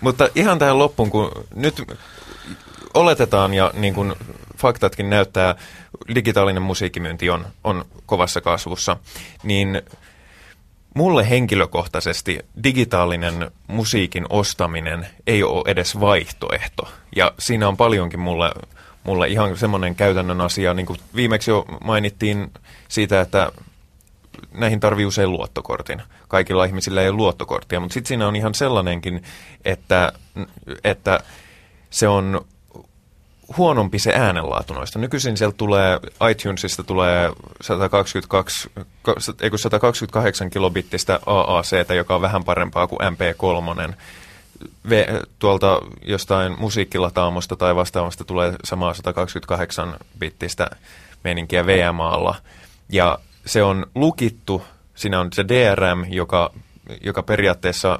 Mutta 0.00 0.28
ihan 0.34 0.58
tähän 0.58 0.78
loppuun, 0.78 1.10
kun 1.10 1.30
nyt 1.54 1.82
oletetaan 2.94 3.54
ja 3.54 3.70
niin 3.74 3.94
kuin 3.94 4.12
faktatkin 4.58 5.10
näyttää, 5.10 5.54
digitaalinen 6.14 6.62
musiikkimyynti 6.62 7.30
on, 7.30 7.46
on 7.64 7.84
kovassa 8.06 8.40
kasvussa, 8.40 8.96
niin 9.42 9.82
mulle 10.94 11.30
henkilökohtaisesti 11.30 12.40
digitaalinen 12.64 13.50
musiikin 13.66 14.26
ostaminen 14.30 15.06
ei 15.26 15.42
ole 15.42 15.62
edes 15.66 16.00
vaihtoehto. 16.00 16.88
Ja 17.16 17.32
siinä 17.38 17.68
on 17.68 17.76
paljonkin 17.76 18.20
mulle, 18.20 18.52
mulle 19.04 19.28
ihan 19.28 19.56
semmoinen 19.56 19.94
käytännön 19.94 20.40
asia, 20.40 20.74
niin 20.74 20.86
kuin 20.86 20.98
viimeksi 21.16 21.50
jo 21.50 21.64
mainittiin 21.84 22.52
siitä, 22.88 23.20
että 23.20 23.52
näihin 24.52 24.80
tarvii 24.80 25.06
usein 25.06 25.30
luottokortin. 25.30 26.02
Kaikilla 26.28 26.64
ihmisillä 26.64 27.02
ei 27.02 27.08
ole 27.08 27.16
luottokorttia, 27.16 27.80
mutta 27.80 27.94
sitten 27.94 28.08
siinä 28.08 28.28
on 28.28 28.36
ihan 28.36 28.54
sellainenkin, 28.54 29.22
että, 29.64 30.12
että 30.84 31.20
se 31.90 32.08
on 32.08 32.44
huonompi 33.56 33.98
se 33.98 34.12
äänenlaatu 34.14 34.74
noista. 34.74 34.98
Nykyisin 34.98 35.36
sieltä 35.36 35.56
tulee, 35.56 36.00
iTunesista 36.30 36.82
tulee 36.82 37.30
122, 37.60 38.70
ei 39.40 39.50
128 39.56 40.50
kilobittistä 40.50 41.20
AAC, 41.26 41.94
joka 41.96 42.14
on 42.14 42.20
vähän 42.20 42.44
parempaa 42.44 42.86
kuin 42.86 42.98
MP3. 43.00 43.94
tuolta 45.38 45.80
jostain 46.04 46.60
musiikkilataamosta 46.60 47.56
tai 47.56 47.76
vastaavasta 47.76 48.24
tulee 48.24 48.54
samaa 48.64 48.94
128 48.94 49.96
bittistä 50.18 50.70
meininkiä 51.24 51.66
VMAlla. 51.66 52.34
Ja 52.88 53.18
se 53.46 53.62
on 53.62 53.86
lukittu, 53.94 54.62
siinä 54.94 55.20
on 55.20 55.28
se 55.32 55.44
DRM, 55.48 56.04
joka, 56.12 56.52
joka 57.00 57.22
periaatteessa 57.22 57.98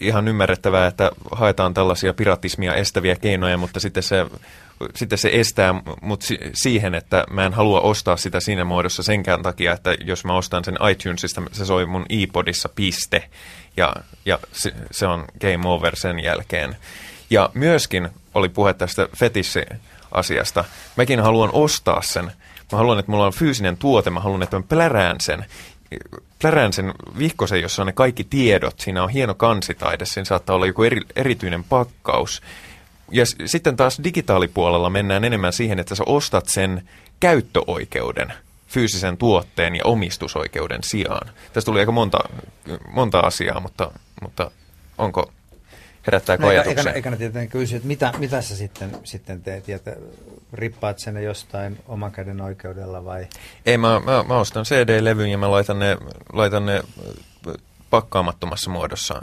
ihan 0.00 0.28
ymmärrettävää, 0.28 0.86
että 0.86 1.10
haetaan 1.32 1.74
tällaisia 1.74 2.14
piratismia 2.14 2.74
estäviä 2.74 3.16
keinoja, 3.16 3.56
mutta 3.56 3.80
sitten 3.80 4.02
se, 4.02 4.26
sitten 4.94 5.18
se 5.18 5.30
estää 5.32 5.74
mut 6.00 6.22
si- 6.22 6.38
siihen, 6.52 6.94
että 6.94 7.24
mä 7.30 7.46
en 7.46 7.52
halua 7.52 7.80
ostaa 7.80 8.16
sitä 8.16 8.40
siinä 8.40 8.64
muodossa 8.64 9.02
senkään 9.02 9.42
takia, 9.42 9.72
että 9.72 9.94
jos 10.04 10.24
mä 10.24 10.36
ostan 10.36 10.64
sen 10.64 10.78
iTunesista, 10.90 11.42
se 11.52 11.64
soi 11.64 11.86
mun 11.86 12.06
iPodissa 12.08 12.68
piste, 12.68 13.28
ja, 13.76 13.94
ja 14.26 14.38
se, 14.52 14.72
se 14.90 15.06
on 15.06 15.24
game 15.40 15.68
over 15.68 15.96
sen 15.96 16.22
jälkeen. 16.22 16.76
Ja 17.30 17.50
myöskin 17.54 18.08
oli 18.34 18.48
puhe 18.48 18.74
tästä 18.74 19.08
fetissi-asiasta. 19.16 20.64
Mäkin 20.96 21.20
haluan 21.20 21.50
ostaa 21.52 22.02
sen, 22.02 22.32
Mä 22.72 22.78
haluan, 22.78 22.98
että 22.98 23.12
mulla 23.12 23.26
on 23.26 23.32
fyysinen 23.32 23.76
tuote, 23.76 24.10
mä 24.10 24.20
haluan, 24.20 24.42
että 24.42 24.56
mä 24.58 24.62
plärään 24.68 25.16
sen, 25.20 25.44
plärään 26.38 26.72
sen 26.72 26.94
vihkosen, 27.18 27.60
jossa 27.62 27.82
on 27.82 27.86
ne 27.86 27.92
kaikki 27.92 28.24
tiedot. 28.24 28.80
Siinä 28.80 29.02
on 29.02 29.10
hieno 29.10 29.34
kansitaide, 29.34 30.04
siinä 30.04 30.24
saattaa 30.24 30.56
olla 30.56 30.66
joku 30.66 30.82
eri, 30.82 31.00
erityinen 31.16 31.64
pakkaus. 31.64 32.42
Ja 33.10 33.26
s- 33.26 33.36
sitten 33.46 33.76
taas 33.76 34.00
digitaalipuolella 34.04 34.90
mennään 34.90 35.24
enemmän 35.24 35.52
siihen, 35.52 35.78
että 35.78 35.94
sä 35.94 36.02
ostat 36.06 36.48
sen 36.48 36.88
käyttöoikeuden 37.20 38.32
fyysisen 38.68 39.16
tuotteen 39.16 39.76
ja 39.76 39.84
omistusoikeuden 39.84 40.80
sijaan. 40.84 41.28
Tästä 41.52 41.66
tuli 41.66 41.80
aika 41.80 41.92
monta, 41.92 42.18
monta 42.92 43.20
asiaa, 43.20 43.60
mutta, 43.60 43.90
mutta 44.22 44.50
onko 44.98 45.32
herättääkö 46.06 46.42
no, 46.42 46.48
ajatuksia? 46.48 46.80
Eikä, 46.80 46.90
eikä, 46.90 47.08
eikä 47.08 47.16
tietenkin 47.16 47.50
kysyä, 47.50 47.76
että 47.76 47.88
mitä, 47.88 48.12
mitä 48.18 48.42
sä 48.42 48.56
sitten, 48.56 48.90
sitten 49.04 49.42
teet? 49.42 49.68
Ja 49.68 49.78
rippaat 50.52 50.98
sen 50.98 51.24
jostain 51.24 51.78
oman 51.88 52.12
käden 52.12 52.40
oikeudella 52.40 53.04
vai? 53.04 53.26
Ei, 53.66 53.78
mä, 53.78 54.00
mä, 54.00 54.24
mä 54.28 54.36
ostan 54.36 54.64
CD-levyn 54.64 55.30
ja 55.30 55.38
mä 55.38 55.50
laitan 55.50 55.78
ne, 55.78 55.98
laitan 56.32 56.66
ne 56.66 56.82
pakkaamattomassa 57.90 58.70
muodossa, 58.70 59.22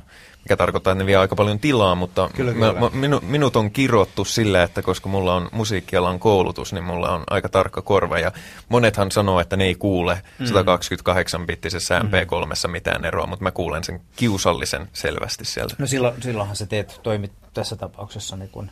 mikä 0.49 0.57
tarkoittaa, 0.57 0.91
että 0.91 1.03
ne 1.03 1.05
vie 1.05 1.15
aika 1.15 1.35
paljon 1.35 1.59
tilaa, 1.59 1.95
mutta 1.95 2.29
kyllä, 2.35 2.53
kyllä. 2.53 2.73
Mä, 2.73 2.89
minu, 2.93 3.19
minut 3.23 3.55
on 3.55 3.71
kirottu 3.71 4.25
sillä, 4.25 4.63
että 4.63 4.81
koska 4.81 5.09
mulla 5.09 5.35
on 5.35 5.49
musiikkialan 5.51 6.19
koulutus, 6.19 6.73
niin 6.73 6.83
mulla 6.83 7.09
on 7.09 7.23
aika 7.29 7.49
tarkka 7.49 7.81
korva 7.81 8.19
ja 8.19 8.31
monethan 8.69 9.11
sanoo, 9.11 9.39
että 9.39 9.57
ne 9.57 9.63
ei 9.63 9.75
kuule 9.75 10.21
mm. 10.39 10.45
128-bittisessä 10.45 11.99
MP3 11.99 12.67
mitään 12.67 13.05
eroa, 13.05 13.27
mutta 13.27 13.43
mä 13.43 13.51
kuulen 13.51 13.83
sen 13.83 14.01
kiusallisen 14.15 14.89
selvästi 14.93 15.45
sieltä. 15.45 15.75
No 15.77 15.87
silloin, 15.87 16.21
silloinhan 16.21 16.55
sä 16.55 16.65
teet, 16.65 16.99
toimit 17.03 17.31
tässä 17.53 17.75
tapauksessa 17.75 18.35
niin 18.35 18.49
kuin 18.49 18.71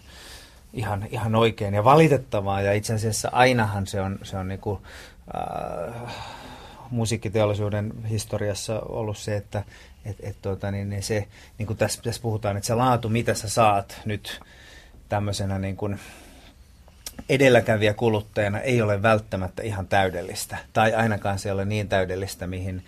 ihan, 0.73 1.05
ihan 1.11 1.35
oikein 1.35 1.73
ja 1.73 1.83
valitettavaa 1.83 2.61
ja 2.61 2.73
itse 2.73 2.93
asiassa 2.93 3.29
ainahan 3.31 3.87
se 3.87 4.01
on, 4.01 4.19
se 4.23 4.37
on 4.37 4.47
niin 4.47 4.59
kuin, 4.59 4.79
äh, 5.35 6.13
musiikkiteollisuuden 6.91 7.93
historiassa 8.09 8.79
ollut 8.79 9.17
se, 9.17 9.35
että 9.35 9.63
et, 10.05 10.15
et, 10.19 10.41
tuota, 10.41 10.71
niin, 10.71 10.89
niin 10.89 11.03
se, 11.03 11.27
niin 11.57 11.67
kuin 11.67 11.77
tässä, 11.77 12.01
tässä 12.01 12.21
puhutaan, 12.21 12.57
että 12.57 12.67
se 12.67 12.75
laatu, 12.75 13.09
mitä 13.09 13.33
sä 13.33 13.49
saat 13.49 14.01
nyt 14.05 14.39
tämmöisenä 15.09 15.59
niin 15.59 15.77
kuin 15.77 15.99
edelläkävijä 17.29 17.93
kuluttajana 17.93 18.59
ei 18.59 18.81
ole 18.81 19.01
välttämättä 19.01 19.63
ihan 19.63 19.87
täydellistä. 19.87 20.57
Tai 20.73 20.93
ainakaan 20.93 21.39
se 21.39 21.49
ei 21.49 21.53
ole 21.53 21.65
niin 21.65 21.89
täydellistä, 21.89 22.47
mihin, 22.47 22.85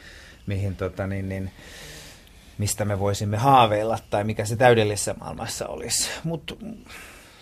mihin 0.47 0.75
tota, 0.75 1.07
niin, 1.07 1.29
niin, 1.29 1.51
mistä 2.57 2.85
me 2.85 2.99
voisimme 2.99 3.37
haaveilla 3.37 3.99
tai 4.09 4.23
mikä 4.23 4.45
se 4.45 4.55
täydellisessä 4.55 5.15
maailmassa 5.19 5.67
olisi. 5.67 6.09
Mutta 6.23 6.55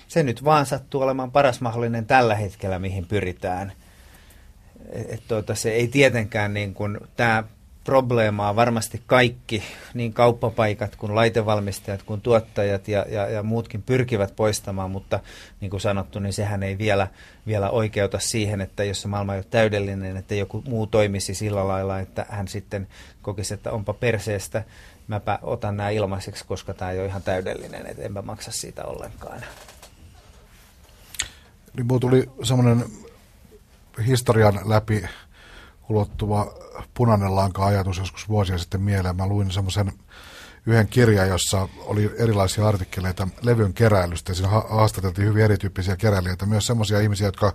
se 0.08 0.24
nyt 0.24 0.44
vaan 0.44 0.66
sattuu 0.66 1.02
olemaan 1.02 1.32
paras 1.32 1.62
mahdollinen 1.62 2.06
tällä 2.06 2.36
hetkellä, 2.36 2.80
mihin 2.80 3.06
pyritään. 3.06 3.72
Et, 4.92 5.24
tuota, 5.28 5.56
se 5.56 5.72
ei 5.72 5.88
tietenkään 5.88 6.54
niin 6.54 6.76
tämä 7.16 7.44
probleemaa 7.88 8.56
varmasti 8.56 9.02
kaikki, 9.06 9.64
niin 9.94 10.14
kauppapaikat 10.14 10.96
kuin 10.96 11.16
laitevalmistajat 11.16 12.04
kuin 12.04 12.22
tuottajat 12.22 12.88
ja, 12.88 13.06
ja, 13.10 13.28
ja 13.28 13.44
muutkin 13.44 13.84
pyrkivät 13.84 14.36
poistamaan, 14.36 14.92
mutta 14.92 15.20
niin 15.62 15.70
kuin 15.70 15.82
sanottu, 15.82 16.20
niin 16.20 16.34
sehän 16.34 16.64
ei 16.64 16.78
vielä, 16.78 17.08
vielä 17.46 17.70
oikeuta 17.70 18.20
siihen, 18.20 18.62
että 18.62 18.84
jos 18.84 19.02
se 19.02 19.08
maailma 19.08 19.34
ei 19.34 19.40
ole 19.40 19.46
täydellinen, 19.50 20.18
että 20.18 20.36
joku 20.36 20.64
muu 20.68 20.88
toimisi 20.88 21.34
sillä 21.34 21.68
lailla, 21.68 22.00
että 22.00 22.26
hän 22.30 22.48
sitten 22.48 22.88
kokisi, 23.22 23.54
että 23.54 23.72
onpa 23.72 23.94
perseestä, 23.94 24.64
mäpä 25.08 25.40
otan 25.42 25.78
nämä 25.78 25.90
ilmaiseksi, 25.90 26.46
koska 26.48 26.74
tämä 26.74 26.92
ei 26.92 27.00
ole 27.00 27.08
ihan 27.08 27.24
täydellinen, 27.24 27.86
että 27.86 28.04
enpä 28.04 28.22
maksa 28.22 28.52
siitä 28.52 28.86
ollenkaan. 28.86 29.42
Niin 31.74 32.00
tuli 32.00 32.30
semmoinen 32.44 32.86
historian 34.08 34.60
läpi 34.66 35.04
ulottuva 35.90 36.54
punainen 36.94 37.36
lanka-ajatus 37.36 37.98
joskus 37.98 38.30
vuosia 38.30 38.58
sitten 38.58 38.82
mieleen. 38.82 39.16
Mä 39.16 39.28
luin 39.28 39.52
semmoisen 39.52 39.94
yhden 40.66 40.88
kirjan, 40.88 41.28
jossa 41.28 41.68
oli 41.80 42.12
erilaisia 42.18 42.68
artikkeleita 42.68 43.28
levyn 43.42 43.74
keräilystä. 43.74 44.34
Siinä 44.34 44.50
haastateltiin 44.50 45.28
hyvin 45.28 45.44
erityyppisiä 45.44 45.96
keräilijöitä, 45.96 46.46
myös 46.46 46.68
semmoisia 46.68 47.00
ihmisiä, 47.00 47.28
jotka 47.28 47.54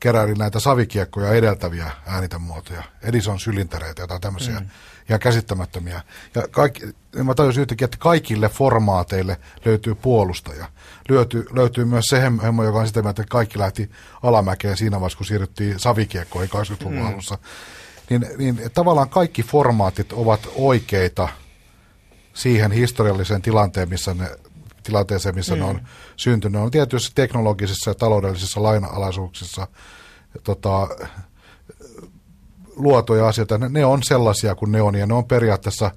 keräili 0.00 0.34
näitä 0.34 0.60
savikiekkoja 0.60 1.32
edeltäviä 1.32 1.90
äänitämuotoja, 2.06 2.82
Edison 3.02 3.40
sylintereitä, 3.40 4.02
jotain 4.02 4.20
tämmöisiä 4.20 4.60
mm. 4.60 4.66
Ihan 5.08 5.20
käsittämättömiä. 5.20 6.02
Ja 6.34 6.48
kaikki, 6.50 6.82
mä 7.22 7.34
tajusin 7.34 7.60
yhtäkkiä, 7.60 7.84
että 7.84 7.96
kaikille 8.00 8.48
formaateille 8.48 9.36
löytyy 9.64 9.94
puolustaja. 9.94 10.66
Löytyy, 11.08 11.46
löytyy 11.52 11.84
myös 11.84 12.06
se 12.06 12.22
hemmo, 12.22 12.64
joka 12.64 12.78
on 12.78 12.86
sitä 12.86 13.02
mieltä, 13.02 13.22
että 13.22 13.30
kaikki 13.30 13.58
lähti 13.58 13.90
alamäkeen 14.22 14.76
siinä 14.76 15.00
vaiheessa, 15.00 15.16
kun 15.16 15.26
siirryttiin 15.26 15.78
savikiekkoihin 15.78 16.50
80-luvun 16.50 16.98
mm. 16.98 17.06
alussa. 17.06 17.38
Niin, 18.10 18.26
niin 18.38 18.60
tavallaan 18.74 19.08
kaikki 19.08 19.42
formaatit 19.42 20.12
ovat 20.12 20.48
oikeita 20.56 21.28
siihen 22.34 22.72
historialliseen 22.72 23.42
tilanteen, 23.42 23.88
missä 23.88 24.14
ne 24.14 24.28
tilanteeseen, 24.82 25.34
missä 25.34 25.54
mm. 25.54 25.60
ne 25.60 25.66
on 25.66 25.80
syntynyt. 26.16 26.52
Ne 26.52 26.58
on 26.58 26.70
tietysti 26.70 27.12
teknologisissa 27.14 27.90
ja 27.90 27.94
taloudellisissa 27.94 28.62
laina-alaisuuksissa 28.62 29.66
tota, 30.44 30.88
luotuja 32.76 33.28
asioita. 33.28 33.58
Ne, 33.58 33.68
ne 33.68 33.84
on 33.84 34.02
sellaisia 34.02 34.54
kuin 34.54 34.72
ne 34.72 34.82
on, 34.82 34.94
ja 34.94 35.06
ne 35.06 35.14
on 35.14 35.24
periaatteessa 35.24 35.90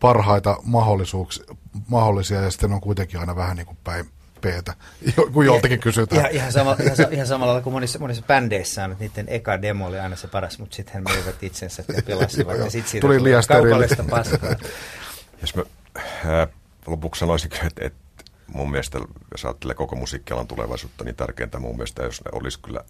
parhaita 0.00 0.56
mahdollisuuksia, 0.62 1.44
mahdollisia, 1.88 2.40
ja 2.40 2.50
sitten 2.50 2.72
on 2.72 2.80
kuitenkin 2.80 3.20
aina 3.20 3.36
vähän 3.36 3.56
niin 3.56 3.66
kuin 3.66 3.78
päin 3.84 4.06
peetä, 4.40 4.74
kun 5.32 5.46
joltakin 5.46 5.80
kysytään. 5.80 6.20
Ihan, 6.20 6.32
ihan, 6.32 6.52
sama, 6.52 6.76
ihan, 6.82 7.12
ihan 7.12 7.26
samalla 7.26 7.50
tavalla 7.50 7.62
kuin 7.62 7.72
monissa, 7.72 7.98
monissa 7.98 8.22
bändeissä 8.26 8.84
on, 8.84 8.92
että 8.92 9.04
niiden 9.04 9.28
eka 9.28 9.62
demo 9.62 9.86
oli 9.86 9.98
aina 9.98 10.16
se 10.16 10.28
paras, 10.28 10.58
mutta 10.58 10.76
sitten 10.76 10.94
he 10.94 11.00
möivät 11.00 11.42
itsensä 11.42 11.84
ja 11.96 12.02
pelasivat, 12.02 12.58
ja 12.58 12.70
sitten 12.70 12.90
siitä 12.90 13.06
tuli 13.06 13.30
kaupallista 13.48 14.04
paskaa. 14.10 14.50
Jos 15.40 15.54
mä 15.54 15.62
äh, 15.96 16.48
lopuksi 16.86 17.18
sanoisin, 17.18 17.50
että, 17.66 17.86
että 17.86 18.24
mun 18.46 18.70
mielestä, 18.70 18.98
jos 19.30 19.44
ajattelee 19.44 19.74
koko 19.74 19.96
musiikkialan 19.96 20.46
tulevaisuutta, 20.46 21.04
niin 21.04 21.16
tärkeintä 21.16 21.58
mun 21.58 21.76
mielestä, 21.76 22.02
jos 22.02 22.24
ne 22.24 22.30
olisi 22.32 22.60
kyllä, 22.60 22.84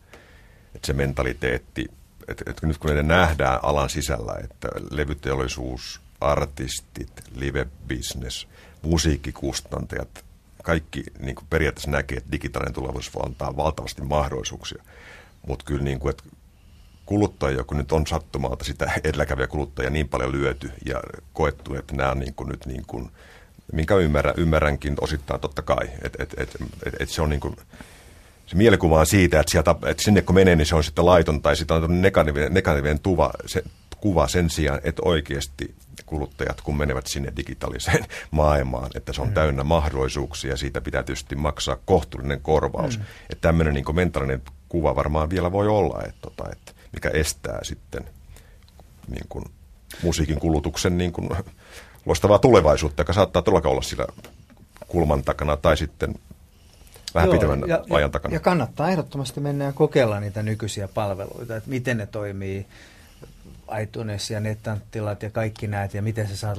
että 0.75 0.87
se 0.87 0.93
mentaliteetti, 0.93 1.87
että, 2.31 2.51
että 2.51 2.67
nyt 2.67 2.79
kun 2.79 2.91
ne 2.91 3.03
nähdään 3.03 3.61
alan 3.63 3.91
sisällä, 3.91 4.35
että 4.45 4.69
levyteollisuus, 4.91 6.01
artistit, 6.21 7.23
live-business, 7.35 8.49
musiikkikustantajat, 8.83 10.25
kaikki 10.63 11.05
niin 11.19 11.35
kuin 11.35 11.47
periaatteessa 11.51 11.91
näkee, 11.91 12.19
että 12.19 12.33
digitaalinen 12.33 12.75
tulevaisuus 12.75 13.15
voi 13.15 13.23
antaa 13.27 13.57
valtavasti 13.57 14.03
mahdollisuuksia. 14.03 14.83
Mutta 15.47 15.65
kyllä 15.65 15.83
niin 15.83 16.01
kuin, 16.01 16.11
että 16.11 16.25
kuluttajia, 17.07 17.65
kun 17.65 17.77
nyt 17.77 17.93
on 17.93 18.07
sattumalta 18.07 18.65
sitä 18.65 18.91
edelläkävijä 19.05 19.47
kuluttajia 19.47 19.91
niin 19.91 20.09
paljon 20.09 20.33
lyöty 20.33 20.73
ja 20.87 21.01
koettu, 21.33 21.75
että 21.75 21.95
nämä 21.95 22.15
niin 22.15 22.35
kuin 22.35 22.49
nyt 22.49 22.67
niin 22.67 22.85
kuin, 22.87 23.11
minkä 23.73 23.97
ymmärrän, 23.97 24.35
ymmärränkin 24.37 24.95
osittain 25.01 25.41
totta 25.41 25.63
kai, 25.63 25.91
että 26.03 26.23
et, 26.23 26.35
et, 26.37 26.57
et, 26.87 26.95
et 27.01 27.09
se 27.09 27.23
on 27.23 27.31
niin 27.31 27.41
kuin, 27.41 27.57
se 28.51 28.57
mielikuva 28.57 29.01
on 29.01 29.07
siitä, 29.07 29.41
että, 29.41 29.53
sieltä, 29.53 29.75
että 29.87 30.03
sinne 30.03 30.23
kun 30.23 30.35
menee, 30.35 30.57
niin 30.57 30.67
se 30.67 30.75
on 30.75 30.85
sitten 30.85 31.07
laiton 31.07 31.43
tai 31.43 31.57
sitten 31.57 31.77
on 31.77 32.03
negatiivinen, 32.03 32.55
negatiivinen 32.55 33.01
tuva, 33.01 33.31
se, 33.47 33.65
kuva 34.01 34.29
sen 34.29 34.51
sijaan, 34.51 34.81
että 34.85 35.03
oikeasti 35.05 35.75
kuluttajat, 36.07 36.61
kun 36.61 36.77
menevät 36.77 37.07
sinne 37.07 37.33
digitaaliseen 37.37 38.07
maailmaan, 38.31 38.91
että 38.95 39.13
se 39.13 39.23
on 39.23 39.29
mm. 39.29 39.35
täynnä 39.35 39.65
mahdollisuuksia, 39.65 40.57
siitä 40.57 40.81
pitää 40.81 41.03
tietysti 41.03 41.37
maksaa 41.37 41.77
kohtuullinen 41.85 42.41
korvaus. 42.41 42.99
Mm. 42.99 43.05
Että 43.31 43.49
tämmöinen 43.49 43.75
niin 43.75 43.95
mentaalinen 43.97 44.43
kuva 44.69 44.97
varmaan 44.97 45.31
vielä 45.31 45.53
voi 45.53 45.69
olla, 45.69 46.03
että, 46.03 46.21
tota, 46.21 46.45
että 46.53 46.73
mikä 46.93 47.09
estää 47.09 47.59
sitten 47.63 48.05
niin 49.09 49.27
kuin, 49.29 49.45
musiikin 50.03 50.41
kulutuksen 50.41 50.99
niin 50.99 51.13
kuin, 51.13 51.31
loistavaa 52.07 52.39
tulevaisuutta, 52.39 53.01
joka 53.01 53.13
saattaa 53.13 53.43
todellakaan 53.43 53.73
olla 53.73 53.83
sillä 53.83 54.07
kulman 54.89 55.23
takana 55.23 55.57
tai 55.57 55.77
sitten 55.77 56.15
vähän 57.15 57.27
Joo, 57.27 57.33
pitemmän 57.33 57.69
ja, 57.69 57.85
ajan 57.91 58.11
takana. 58.11 58.35
Ja 58.35 58.41
kannattaa 58.41 58.91
ehdottomasti 58.91 59.41
mennä 59.41 59.65
ja 59.65 59.73
kokeilla 59.73 60.21
niitä 60.21 60.43
nykyisiä 60.43 60.89
palveluita, 60.89 61.57
että 61.57 61.71
miten 61.71 61.97
ne 61.97 62.07
toimii, 62.07 62.67
iTunes 63.83 64.31
ja 64.31 64.41
Netanttilat 64.41 65.23
ja 65.23 65.31
kaikki 65.31 65.67
näet, 65.67 65.95
ja 65.95 66.03
miten 66.03 66.29
sä 66.29 66.37
saat 66.37 66.59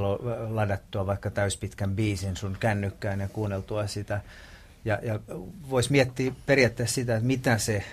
ladattua 0.50 1.08
vaikka 1.08 1.32
täyspitkän 1.32 1.96
biisin 1.96 2.38
sun 2.38 2.58
kännykkään 2.60 3.20
ja 3.20 3.28
kuunneltua 3.28 3.88
sitä. 3.88 4.22
Ja, 4.86 5.00
ja 5.04 5.20
voisi 5.70 5.92
miettiä 5.92 6.32
periaatteessa 6.46 6.96
sitä, 6.96 7.16
että 7.16 7.28
mitä 7.28 7.58
se 7.58 7.84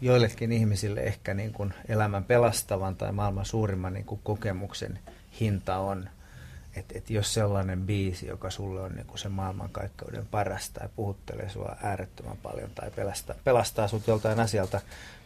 joillekin 0.00 0.52
ihmisille 0.52 1.00
ehkä 1.00 1.34
niin 1.34 1.52
kuin 1.52 1.74
elämän 1.88 2.24
pelastavan 2.24 2.96
tai 2.96 3.12
maailman 3.12 3.44
suurimman 3.44 3.92
niin 3.92 4.04
kuin 4.04 4.20
kokemuksen 4.24 4.98
hinta 5.40 5.76
on. 5.76 6.08
Että 6.76 6.98
et 6.98 7.10
jos 7.10 7.34
sellainen 7.34 7.86
biisi, 7.86 8.26
joka 8.26 8.50
sulle 8.50 8.80
on 8.80 8.94
niin 8.94 9.06
kuin 9.06 9.18
se 9.18 9.28
maailmankaikkeuden 9.28 10.26
paras 10.26 10.70
tai 10.70 10.88
puhuttelee 10.96 11.48
sua 11.50 11.76
äärettömän 11.82 12.36
paljon 12.36 12.70
tai 12.70 12.90
pelastaa, 12.90 13.36
pelastaa 13.44 13.88
sut 13.88 14.06
joltain 14.06 14.40
asialta, 14.40 14.80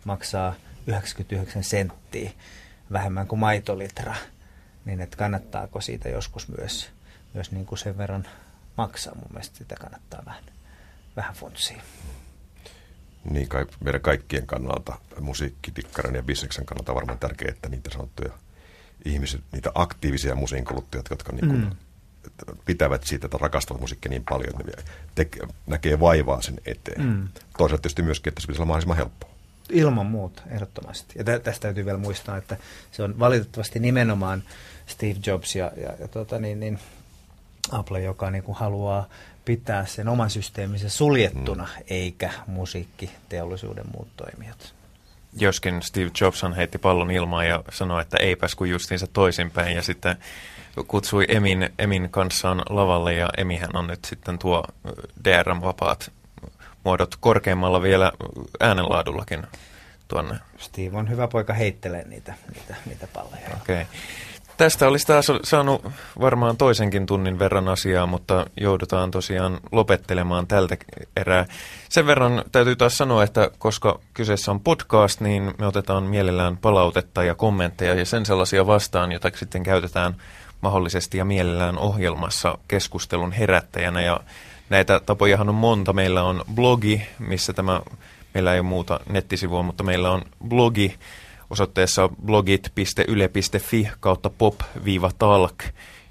maksaa 0.05 0.55
99 0.87 1.65
senttiä, 1.65 2.31
vähemmän 2.93 3.27
kuin 3.27 3.39
maitolitra, 3.39 4.15
niin 4.85 5.01
että 5.01 5.17
kannattaako 5.17 5.81
siitä 5.81 6.09
joskus 6.09 6.49
myös, 6.59 6.91
myös 7.35 7.53
niin 7.53 7.67
kuin 7.67 7.79
sen 7.79 7.99
verran 7.99 8.29
maksaa. 8.77 9.15
Mun 9.15 9.31
mielestä 9.31 9.59
sitä 9.59 9.75
kannattaa 9.81 10.23
vähän, 10.27 10.45
vähän 11.17 11.35
funtsia. 11.35 11.83
Niin 13.31 13.49
kai, 13.49 13.67
meidän 13.85 14.01
kaikkien 14.01 14.47
kannalta, 14.47 14.99
musiikkidikkaran 15.21 16.15
ja 16.15 16.23
bisneksen 16.23 16.67
kannalta 16.67 16.95
varmaan 16.95 17.19
tärkeää, 17.19 17.51
että 17.51 17.69
niitä 17.69 17.91
sanottuja 17.91 18.33
ihmiset, 19.07 19.41
niitä 19.53 19.71
aktiivisia 19.75 20.35
musiinkuluttajat, 20.35 21.07
jotka 21.11 21.33
niin 21.33 21.49
kuin, 21.49 21.61
mm. 21.61 22.57
pitävät 22.65 23.05
siitä, 23.05 23.27
että 23.27 23.39
rakastavat 23.41 23.81
musiikkia 23.81 24.11
niin 24.11 24.25
paljon, 24.29 24.61
että 24.61 24.83
ne 24.83 24.85
teke, 25.15 25.41
näkee 25.67 26.01
vaivaa 26.01 26.43
sen 26.43 26.61
eteen. 26.67 27.03
Mm. 27.03 27.29
Toisaalta 27.59 27.83
tietysti 27.83 28.03
myöskin, 28.03 28.31
että 28.31 28.41
se 28.41 28.47
pitäisi 28.47 28.63
olla 28.63 28.67
mahdollisimman 28.67 28.97
helppoa. 28.97 29.31
Ilman 29.71 30.07
muuta, 30.07 30.43
ehdottomasti. 30.51 31.19
Ja 31.19 31.25
tä, 31.25 31.39
tästä 31.39 31.63
täytyy 31.63 31.85
vielä 31.85 31.99
muistaa, 31.99 32.37
että 32.37 32.57
se 32.93 33.03
on 33.03 33.19
valitettavasti 33.19 33.79
nimenomaan 33.79 34.43
Steve 34.87 35.17
Jobs 35.27 35.57
ja, 35.57 35.73
ja, 35.77 35.93
ja 36.01 36.09
tota 36.09 36.39
niin, 36.39 36.61
niin 36.61 36.79
Apple, 37.71 38.03
joka 38.03 38.31
niin 38.31 38.45
kuin 38.45 38.57
haluaa 38.57 39.09
pitää 39.45 39.87
sen 39.87 40.09
oman 40.09 40.31
systeeminsä 40.31 40.89
suljettuna, 40.89 41.65
mm. 41.77 41.85
eikä 41.91 42.31
musiikkiteollisuuden 42.47 43.85
muut 43.93 44.09
toimijat. 44.17 44.75
Joskin 45.41 45.83
Steve 45.83 46.11
Jobson 46.21 46.53
heitti 46.53 46.79
pallon 46.79 47.11
ilmaan 47.11 47.49
ja 47.49 47.63
sanoi, 47.71 48.03
että 48.03 48.17
eipäs 48.21 48.55
kuin 48.55 48.71
justiinsa 48.71 49.07
toisinpäin 49.07 49.77
ja 49.77 49.83
sitten 49.83 50.17
kutsui 50.87 51.25
Emin, 51.29 51.71
Emin 51.79 52.11
kanssaan 52.11 52.63
lavalle 52.69 53.15
ja 53.15 53.29
Emihän 53.37 53.77
on 53.77 53.87
nyt 53.87 54.05
sitten 54.05 54.39
tuo 54.39 54.65
DRM-vapaat 55.25 56.13
muodot 56.85 57.17
korkeimmalla 57.21 57.83
vielä 57.83 58.13
äänenlaadullakin 58.61 59.47
tuonne. 60.09 60.39
Steve 60.59 60.97
on 60.97 61.11
hyvä 61.11 61.29
poika 61.29 61.53
heittelee 61.53 62.09
niitä, 62.09 62.35
niitä, 62.55 62.75
niitä 62.87 63.07
palleja. 63.07 63.49
Okei. 63.63 63.83
Okay. 63.83 63.85
Tästä 64.57 64.89
olisi 64.89 65.07
taas 65.07 65.27
saanut 65.43 65.87
varmaan 66.21 66.57
toisenkin 66.57 67.07
tunnin 67.07 67.39
verran 67.39 67.69
asiaa, 67.69 68.07
mutta 68.07 68.47
joudutaan 68.61 69.11
tosiaan 69.11 69.61
lopettelemaan 69.73 70.47
tältä 70.47 70.77
erää. 71.17 71.47
Sen 71.89 72.07
verran 72.07 72.45
täytyy 72.53 72.77
taas 72.77 72.97
sanoa, 72.97 73.23
että 73.23 73.51
koska 73.59 74.01
kyseessä 74.15 74.51
on 74.51 74.61
podcast, 74.61 75.21
niin 75.21 75.55
me 75.59 75.67
otetaan 75.67 76.03
mielellään 76.03 76.57
palautetta 76.57 77.25
ja 77.25 77.35
kommentteja 77.35 77.95
ja 77.95 78.05
sen 78.05 78.27
sellaisia 78.27 78.67
vastaan, 78.67 79.13
joita 79.13 79.31
sitten 79.35 79.63
käytetään 79.63 80.17
mahdollisesti 80.61 81.19
ja 81.19 81.25
mielellään 81.25 81.79
ohjelmassa 81.79 82.59
keskustelun 82.69 83.33
herättäjänä. 83.33 84.03
Ja 84.03 84.21
näitä 84.71 85.01
tapojahan 85.01 85.49
on 85.49 85.55
monta. 85.55 85.93
Meillä 85.93 86.23
on 86.23 86.45
blogi, 86.55 87.03
missä 87.19 87.53
tämä 87.53 87.81
Meillä 88.37 88.53
ei 88.53 88.61
ole 88.61 88.69
muuta 88.69 89.01
nettisivua, 89.09 89.63
mutta 89.63 89.85
meillä 89.85 90.11
on 90.11 90.23
blogi 90.49 90.95
osoitteessa 91.51 92.09
blogit.yle.fi 92.25 93.89
kautta 94.01 94.31
pop-talk, 94.31 95.65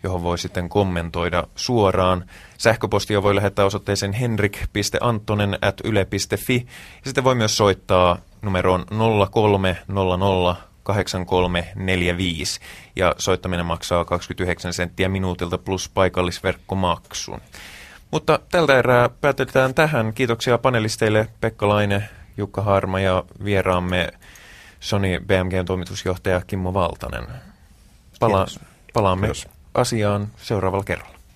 johon 0.03 0.23
voi 0.23 0.37
sitten 0.37 0.69
kommentoida 0.69 1.43
suoraan. 1.55 2.25
Sähköpostia 2.57 3.23
voi 3.23 3.35
lähettää 3.35 3.65
osoitteeseen 3.65 4.13
henrik.antonen 4.13 5.57
at 5.61 5.81
yle.fi 5.83 6.55
ja 6.95 7.01
sitten 7.05 7.23
voi 7.23 7.35
myös 7.35 7.57
soittaa 7.57 8.17
numeroon 8.41 8.85
0300 9.31 10.55
8345 10.85 12.59
ja 12.95 13.15
soittaminen 13.17 13.65
maksaa 13.65 14.05
29 14.05 14.73
senttiä 14.73 15.09
minuutilta 15.09 15.57
plus 15.57 15.89
paikallisverkkomaksun. 15.89 17.41
Mutta 18.11 18.39
tältä 18.51 18.79
erää 18.79 19.09
päätetään 19.09 19.73
tähän. 19.73 20.13
Kiitoksia 20.13 20.57
panelisteille 20.57 21.27
Pekka 21.41 21.67
Laine, 21.67 22.09
Jukka 22.37 22.61
Harma 22.61 22.99
ja 22.99 23.23
vieraamme 23.43 24.09
Sony 24.85 25.19
BMGn 25.19 25.65
toimitusjohtaja 25.65 26.41
Kimmo 26.47 26.73
Valtanen. 26.73 27.27
Pala- 28.19 28.45
palaamme 28.93 29.27
Kiitos. 29.27 29.47
asiaan 29.73 30.27
seuraavalla 30.37 30.83
kerralla. 30.83 31.14